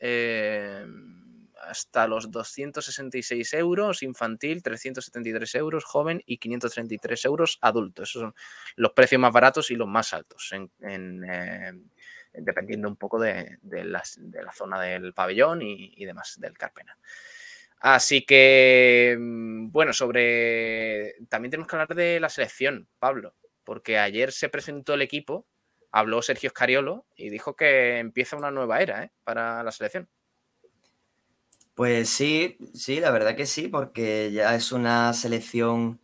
[1.60, 8.02] hasta los 266 euros infantil, 373 euros joven y 533 euros adulto.
[8.02, 8.34] Esos son
[8.76, 11.72] los precios más baratos y los más altos, eh,
[12.32, 14.02] dependiendo un poco de, la,
[14.52, 16.96] zona del pabellón y, demás del Carpena.
[17.80, 21.14] Así que, mm, bueno, sobre...
[21.28, 23.34] También tenemos que hablar de la selección, Pablo,
[23.64, 25.46] porque ayer se presentó el equipo,
[25.90, 29.12] habló Sergio Escariolo y dijo que empieza una nueva era ¿eh?
[29.24, 30.08] para la selección.
[31.80, 35.98] Pues sí, sí, la verdad que sí, porque ya es una selección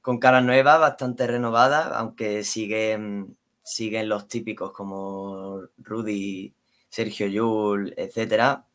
[0.00, 6.54] con cara nueva, bastante renovada, aunque siguen, siguen los típicos como Rudy,
[6.90, 8.66] Sergio Yul, etcétera,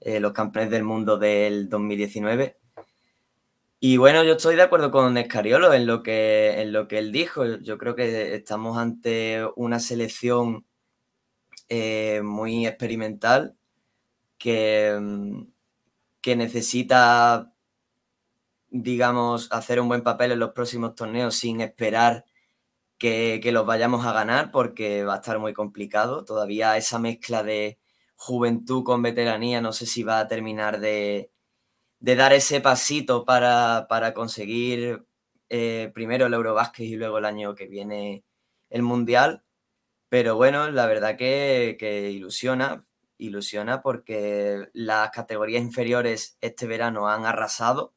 [0.00, 2.58] eh, los campeones del mundo del 2019.
[3.80, 7.10] Y bueno, yo estoy de acuerdo con Escariolo en lo que, en lo que él
[7.10, 7.44] dijo.
[7.56, 10.64] Yo creo que estamos ante una selección
[11.68, 13.56] eh, muy experimental
[14.38, 15.57] que mm,
[16.20, 17.52] que necesita,
[18.70, 22.24] digamos, hacer un buen papel en los próximos torneos sin esperar
[22.98, 26.24] que, los vayamos a ganar porque va a estar muy complicado.
[26.24, 27.78] Todavía esa mezcla de
[28.16, 31.30] juventud con veteranía no sé si va a terminar de,
[32.00, 35.04] dar ese pasito para, conseguir
[35.48, 38.24] eh, primero el Eurobásquet y luego el año que viene
[38.70, 39.44] el Mundial.
[40.08, 42.87] Pero bueno, la verdad que, que ilusiona
[43.18, 47.94] ilusiona porque las categorías inferiores este verano han arrasado,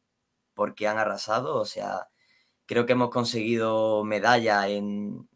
[0.53, 2.10] porque han arrasado, o sea,
[2.65, 5.30] creo que hemos conseguido medalla en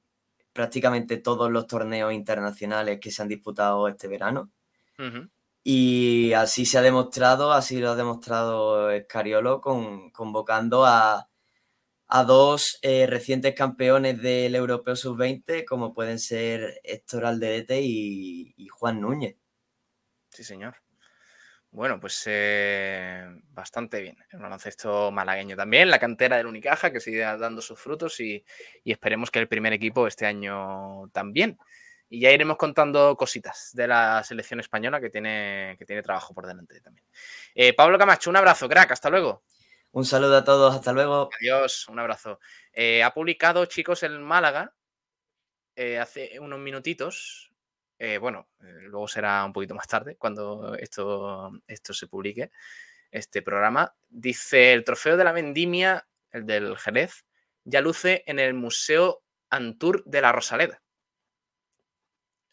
[0.53, 4.51] prácticamente todos los torneos internacionales que se han disputado este verano.
[5.63, 11.27] Y así se ha demostrado, así lo ha demostrado Escariolo con, convocando a,
[12.25, 19.35] dos eh, recientes campeones del Europeo Sub-20, como pueden ser Héctor Alderete y Juan Núñez.
[20.35, 20.75] Sí, señor.
[21.71, 24.17] Bueno, pues eh, bastante bien.
[24.33, 28.43] El baloncesto malagueño también, la cantera del Unicaja que sigue dando sus frutos y,
[28.83, 31.57] esperemos que el primer equipo este año también.
[32.09, 36.45] Y ya iremos contando cositas de la selección española que tiene, que tiene trabajo por
[36.45, 37.07] delante también.
[37.55, 39.43] Eh, Pablo Camacho, un abrazo, crack, hasta luego.
[39.91, 41.29] Un saludo a todos, hasta luego.
[41.39, 42.41] Adiós, un abrazo.
[42.73, 44.73] Eh, ha publicado, chicos, en Málaga,
[46.01, 47.54] hace unos minutitos,
[47.97, 52.51] eh, bueno, eh, luego será un poquito más tarde cuando esto, esto se publique,
[53.11, 53.95] este programa.
[54.09, 57.25] Dice, el trofeo de la vendimia, el del Jerez,
[57.63, 60.81] ya luce en el Museo Antur de la Rosaleda.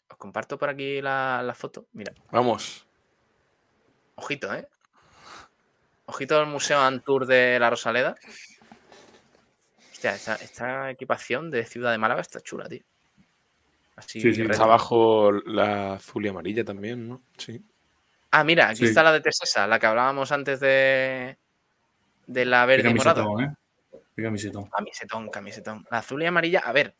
[0.09, 1.87] Os comparto por aquí la, la foto.
[1.91, 2.13] Mira.
[2.31, 2.87] Vamos.
[4.15, 4.67] Ojito, ¿eh?
[6.05, 8.15] Ojito al Museo Antur de la Rosaleda.
[9.91, 12.83] Hostia, esta, esta equipación de Ciudad de Málaga está chula, tío.
[13.95, 17.21] Así Sí, está abajo la azul y amarilla también, ¿no?
[17.37, 17.61] Sí.
[18.31, 18.85] Ah, mira, aquí Sí.
[18.85, 21.37] está la de Tesesa, la que hablábamos antes de,
[22.25, 23.23] de la verde y morada.
[23.23, 23.55] camisetón, ¿eh?
[24.15, 24.65] Qué camisetón.
[24.69, 25.85] Camisetón, camisetón.
[25.91, 26.95] La azul y amarilla, a ver,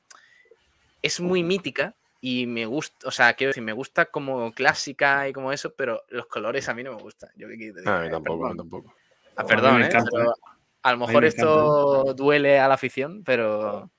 [1.01, 5.33] es muy mítica y me gusta, o sea, quiero decir, me gusta como clásica y
[5.33, 7.29] como eso, pero los colores a mí no me gustan.
[7.35, 8.93] Yo qué Ah, a mí eh, tampoco, a mí tampoco.
[9.35, 9.89] Ah, A mí perdón, me ¿eh?
[9.91, 10.35] Pero
[10.83, 13.89] a lo A mejor me esto duele a la afición, pero,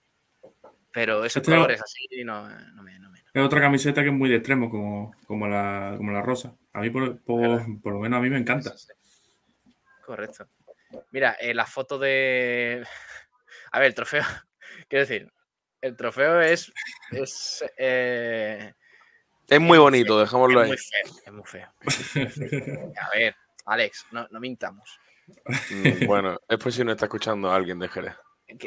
[0.94, 2.98] pero esos Este- colores así no, no me...
[3.00, 6.22] No me Es otra camiseta que es muy de extremo, como, como, la, como la
[6.22, 6.54] rosa.
[6.72, 8.72] A mí, por, por, por lo menos, a mí me encanta.
[10.06, 10.46] Correcto.
[11.10, 12.86] Mira, eh, la foto de.
[13.72, 14.22] A ver, el trofeo.
[14.88, 15.32] Quiero decir,
[15.80, 16.72] el trofeo es.
[17.10, 18.72] Es, eh,
[19.48, 21.12] Es muy bonito, dejémoslo es ahí.
[21.26, 21.68] Es muy feo.
[21.80, 22.92] es muy feo.
[23.02, 23.34] A ver,
[23.66, 24.98] Alex, no, no mintamos.
[25.70, 28.14] Mm, Bueno, es por si no está escuchando a alguien de Jerez.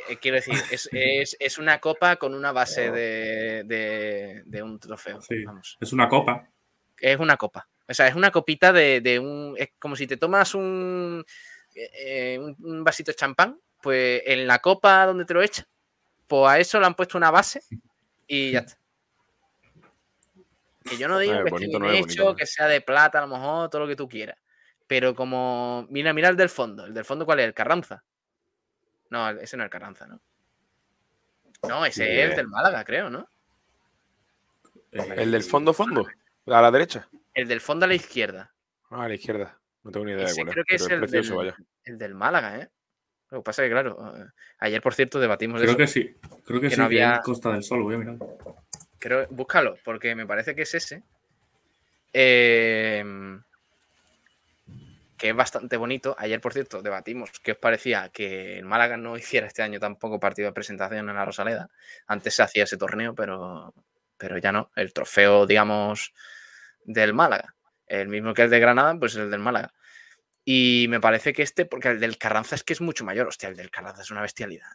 [0.10, 4.80] Eh, Quiero decir, es, es- es una copa con una base de, de- de un
[4.80, 5.22] trofeo.
[5.22, 5.78] Sí, Vamos.
[5.80, 6.50] es una copa.
[7.00, 7.68] Es una copa.
[7.88, 9.56] O sea, es una copita de, de un.
[9.58, 11.24] Es como si te tomas un,
[11.76, 15.66] eh, un, un vasito de champán, pues en la copa donde te lo echas,
[16.28, 17.62] pues a eso le han puesto una base
[18.28, 18.78] y ya está.
[20.90, 23.28] Que yo no digo Eh, que esté no hecho, bonito que sea de plata, a
[23.28, 24.38] lo mejor, todo lo que tú quieras.
[24.88, 25.86] Pero como.
[25.90, 26.86] Mira, mira el del fondo.
[26.86, 27.46] ¿El del fondo cuál es?
[27.48, 28.04] ¿El Carranza?
[29.10, 30.20] No, ese no es el Carranza, ¿no?
[31.68, 33.28] No, ese es el del Málaga, creo, ¿no?
[34.92, 36.06] ¿El del fondo, fondo?
[36.48, 37.08] ¿A la derecha?
[37.34, 38.52] El del fondo a la izquierda.
[38.90, 39.58] Ah, a la izquierda.
[39.84, 40.54] No tengo ni idea de cuál es.
[40.54, 41.58] creo que es el precioso, del, vaya.
[41.84, 42.70] el del Málaga, ¿eh?
[43.30, 44.26] Lo que pasa es que, claro, eh,
[44.60, 45.78] ayer, por cierto, debatimos de Creo eso.
[45.78, 46.16] que sí.
[46.46, 47.84] Creo que, que sí, no que había- Costa del Sol.
[47.84, 48.18] Voy a mirar.
[49.00, 51.04] Creo, búscalo, porque me parece que es ese.
[52.14, 53.04] Eh,
[55.18, 56.16] que es bastante bonito.
[56.18, 60.20] Ayer, por cierto, debatimos qué os parecía que el Málaga no hiciera este año tampoco
[60.20, 61.70] partido de presentación en la Rosaleda.
[62.08, 63.74] Antes se hacía ese torneo, pero,
[64.18, 64.72] pero ya no.
[64.76, 66.14] El trofeo, digamos,
[66.86, 67.56] del Málaga.
[67.88, 69.74] El mismo que el de Granada, pues el del Málaga.
[70.44, 73.28] Y me parece que este, porque el del Carranza es que es mucho mayor.
[73.28, 74.68] Hostia, el del Carranza es una bestialidad.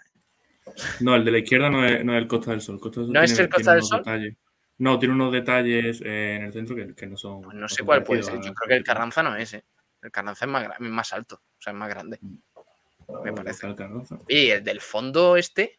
[1.01, 2.79] No, el de la izquierda no es, no es el Costa del Sol.
[2.79, 3.99] Costa del Sol ¿No es el Costa del Sol?
[3.99, 4.37] detalles.
[4.79, 7.43] No, tiene unos detalles eh, en el centro que, que no son.
[7.43, 8.35] Pues no sé son cuál puede ser.
[8.37, 9.65] Yo creo que el Carranza no es, ¿eh?
[10.03, 12.19] El Carranza es más, más alto, o sea, es más grande.
[12.21, 13.67] Me o parece.
[14.29, 15.79] Y el del fondo este.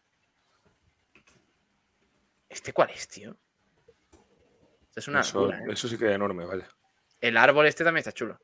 [2.50, 3.36] ¿Este cuál es, tío?
[4.86, 5.64] Esto es una Eso, locura, ¿eh?
[5.72, 6.68] eso sí que es enorme, vaya.
[7.20, 8.40] El árbol este también está chulo.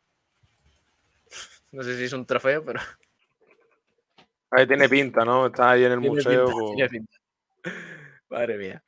[1.71, 2.79] No sé si es un trofeo, pero.
[4.51, 5.45] Ahí tiene pinta, ¿no?
[5.45, 6.45] Está ahí en el Tiene museo.
[6.47, 7.17] pinta, con- tiene pinta.
[8.29, 8.83] Madre mía.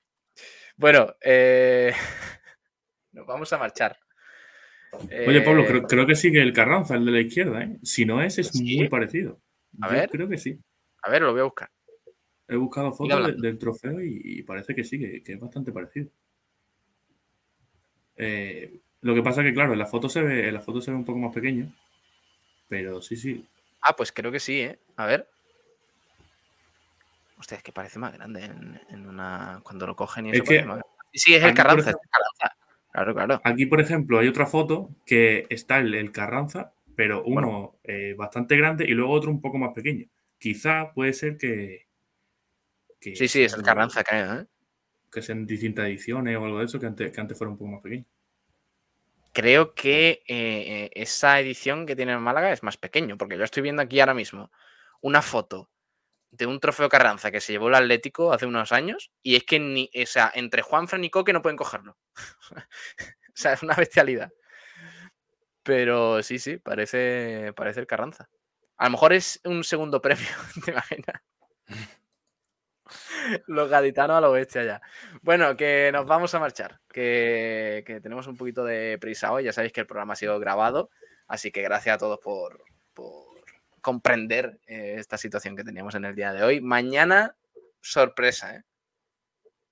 [0.76, 1.94] Bueno, eh,
[3.12, 4.00] nos vamos a marchar.
[5.28, 7.78] Oye, Pablo, Eh, creo, creo que sí que el Carranza, el de la izquierda, ¿eh?
[7.84, 8.78] Si no es, es ¿Sí?
[8.78, 9.40] muy parecido.
[9.82, 10.10] A Yo ver.
[10.10, 10.60] Creo que sí.
[11.04, 11.70] A ver, lo voy a buscar.
[12.48, 16.10] He buscado fotos del trofeo y, y parece que sí, que, que es bastante parecido.
[18.18, 20.92] Eh, lo que pasa que, claro, en la foto se ve, en la foto se
[20.92, 21.74] ve un poco más pequeño.
[22.68, 23.48] Pero sí, sí.
[23.82, 24.80] Ah, pues creo que sí, ¿eh?
[24.98, 25.28] A ver.
[27.38, 29.62] Hostia, es que parece más grande en, en una.
[29.64, 30.46] Cuando lo cogen y Es eso.
[30.46, 30.82] que más.
[31.14, 32.58] Sí, es el Carranza, es el Carranza.
[32.92, 33.42] Claro, claro.
[33.44, 38.58] Aquí, por ejemplo, hay otra foto que está el, el Carranza, pero uno eh, bastante
[38.58, 40.08] grande y luego otro un poco más pequeño.
[40.38, 41.88] Quizá puede ser que.
[43.00, 44.46] que Sí, sí, es el Carranza, creo, ¿eh?
[45.12, 47.72] Que sean distintas ediciones o algo de eso, que antes, que antes fuera un poco
[47.72, 48.06] más pequeño.
[49.34, 53.46] Creo que eh, eh, esa edición que tiene en Málaga es más pequeño, porque yo
[53.46, 54.52] estoy viendo aquí ahora mismo
[55.02, 55.70] una foto
[56.32, 59.60] de un trofeo Carranza que se llevó el Atlético hace unos años y es que
[59.60, 61.98] ni, o sea, entre Juanfran y Coque no pueden cogerlo.
[62.56, 64.32] o sea, es una bestialidad.
[65.64, 68.30] Pero sí, sí, parece, parece el Carranza.
[68.78, 70.26] A lo mejor es un segundo premio,
[70.66, 71.22] ¿te imaginas?
[73.46, 74.82] Los gaditanos a lo bestia ya.
[75.22, 79.44] Bueno, que nos vamos a marchar, que, que tenemos un poquito de prisa hoy.
[79.44, 80.90] Ya sabéis que el programa ha sido grabado,
[81.28, 82.64] así que gracias a todos por,
[82.94, 83.31] por
[83.82, 86.62] comprender eh, esta situación que teníamos en el día de hoy.
[86.62, 87.36] Mañana,
[87.82, 88.64] sorpresa, ¿eh?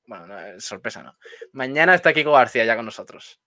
[0.06, 1.18] Bueno, no, eh, sorpresa no.
[1.54, 3.40] Mañana está Kiko García ya con nosotros.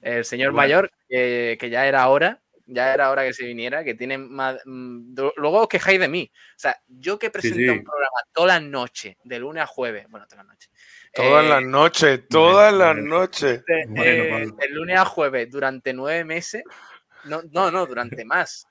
[0.00, 0.56] El señor Bueno.
[0.56, 4.60] mayor, que, que ya era hora, ya era hora que se viniera, que tiene más...
[4.64, 6.30] mm, Luego os quejáis de mí.
[6.34, 7.68] O sea, yo que presento sí.
[7.68, 10.68] un programa toda la noche, de lunes a jueves, bueno, toda la noche.
[11.14, 13.64] Todas eh, las noches, todas las noches.
[13.64, 16.62] de, eh, de lunes a jueves durante nueve meses.
[17.24, 18.66] No, no, no, durante más.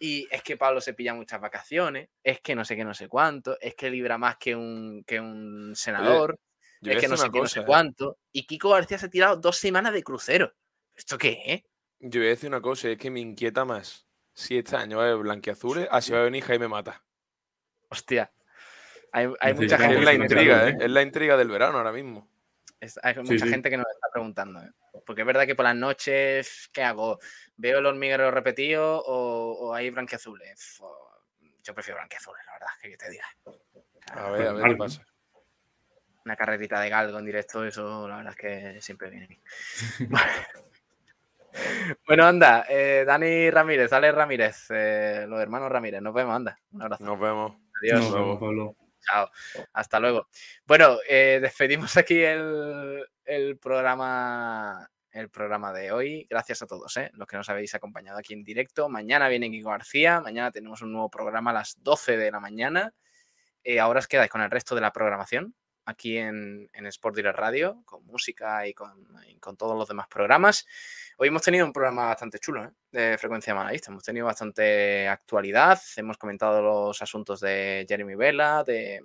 [0.00, 3.08] Y es que Pablo se pilla muchas vacaciones, es que no sé qué, no sé
[3.08, 6.38] cuánto, es que libra más que un, que un senador.
[6.80, 7.64] Yo es que no sé una qué, no cosa, sé ¿eh?
[7.66, 8.18] cuánto.
[8.32, 10.52] Y Kiko García se ha tirado dos semanas de crucero.
[10.94, 11.62] ¿Esto qué es?
[12.00, 15.04] Yo voy a decir una cosa, es que me inquieta más si este año va
[15.04, 17.02] a haber blanquiazules, así va a venir Jaime Mata.
[17.88, 18.32] Hostia.
[19.12, 20.60] Hay, hay mucha Es gente la que me está intriga, ¿eh?
[20.62, 20.84] preguntando.
[20.84, 22.28] Es la intriga del verano ahora mismo.
[22.80, 23.50] Es- hay Sí, mucha sí.
[23.50, 24.60] gente que nos está preguntando.
[24.60, 24.70] ¿eh?
[25.06, 27.18] Porque es verdad que por las noches, ¿qué hago?
[27.56, 30.78] ¿Veo el hormiguero repetido o, o hay blanquiazules?
[30.78, 31.22] Fo-
[31.62, 33.26] Yo prefiero blanquiazules, la verdad, que te diga.
[34.12, 35.04] A ver, a ver qué pasa.
[36.24, 39.42] Una carrerita de galgo en directo, eso la verdad es que siempre viene bien.
[42.06, 46.58] bueno, anda, eh, Dani Ramírez, Ale Ramírez, eh, los hermanos Ramírez, nos vemos, anda.
[46.72, 47.04] Un abrazo.
[47.04, 47.52] Nos vemos.
[47.82, 48.00] Adiós.
[48.00, 48.76] Nos vemos, Pablo.
[49.02, 49.30] Chao.
[49.74, 50.28] Hasta luego.
[50.66, 56.26] Bueno, eh, despedimos aquí el, el programa el programa de hoy.
[56.28, 57.10] Gracias a todos, ¿eh?
[57.14, 58.88] los que nos habéis acompañado aquí en directo.
[58.88, 60.20] Mañana viene Kiko García.
[60.20, 62.92] Mañana tenemos un nuevo programa a las 12 de la mañana.
[63.62, 65.54] Eh, ahora os quedáis con el resto de la programación
[65.86, 69.06] aquí en, en Sport Direct Radio, con música y con,
[69.56, 70.66] todos los demás programas.
[71.16, 72.70] Hoy hemos tenido un programa bastante chulo ¿eh?
[72.90, 73.92] de frecuencia malaguista.
[73.92, 75.80] Hemos tenido bastante actualidad.
[75.96, 79.00] Hemos comentado los asuntos de Jeremy Vela, de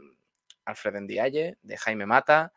[0.66, 2.52] Alfred Ndiaye, de Jaime Mata.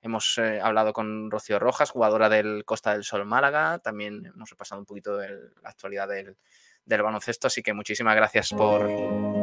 [0.00, 3.78] Hemos eh, hablado con Rocío Rojas, jugadora del Costa del Sol Málaga.
[3.78, 5.28] También hemos repasado un poquito de
[5.62, 6.36] la actualidad del,
[6.84, 7.48] del baloncesto.
[7.48, 8.88] Así que muchísimas gracias por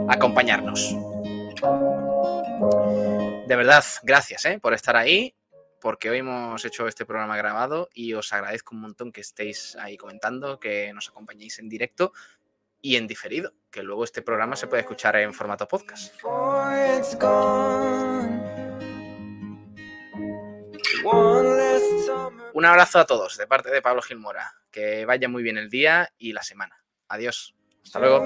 [0.10, 0.95] acompañarnos.
[3.48, 4.60] De verdad, gracias ¿eh?
[4.60, 5.36] por estar ahí,
[5.80, 9.98] porque hoy hemos hecho este programa grabado y os agradezco un montón que estéis ahí
[9.98, 12.11] comentando, que nos acompañéis en directo
[12.82, 16.14] y en diferido, que luego este programa se puede escuchar en formato podcast.
[22.53, 24.53] Un abrazo a todos de parte de Pablo Gilmora.
[24.72, 26.84] Que vaya muy bien el día y la semana.
[27.07, 27.56] Adiós.
[27.84, 28.23] Hasta luego.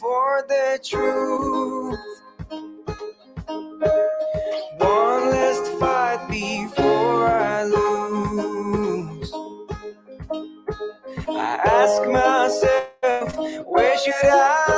[0.00, 1.98] Before the truth.
[4.78, 9.30] One last fight before I lose.
[11.28, 14.69] I ask myself, where should I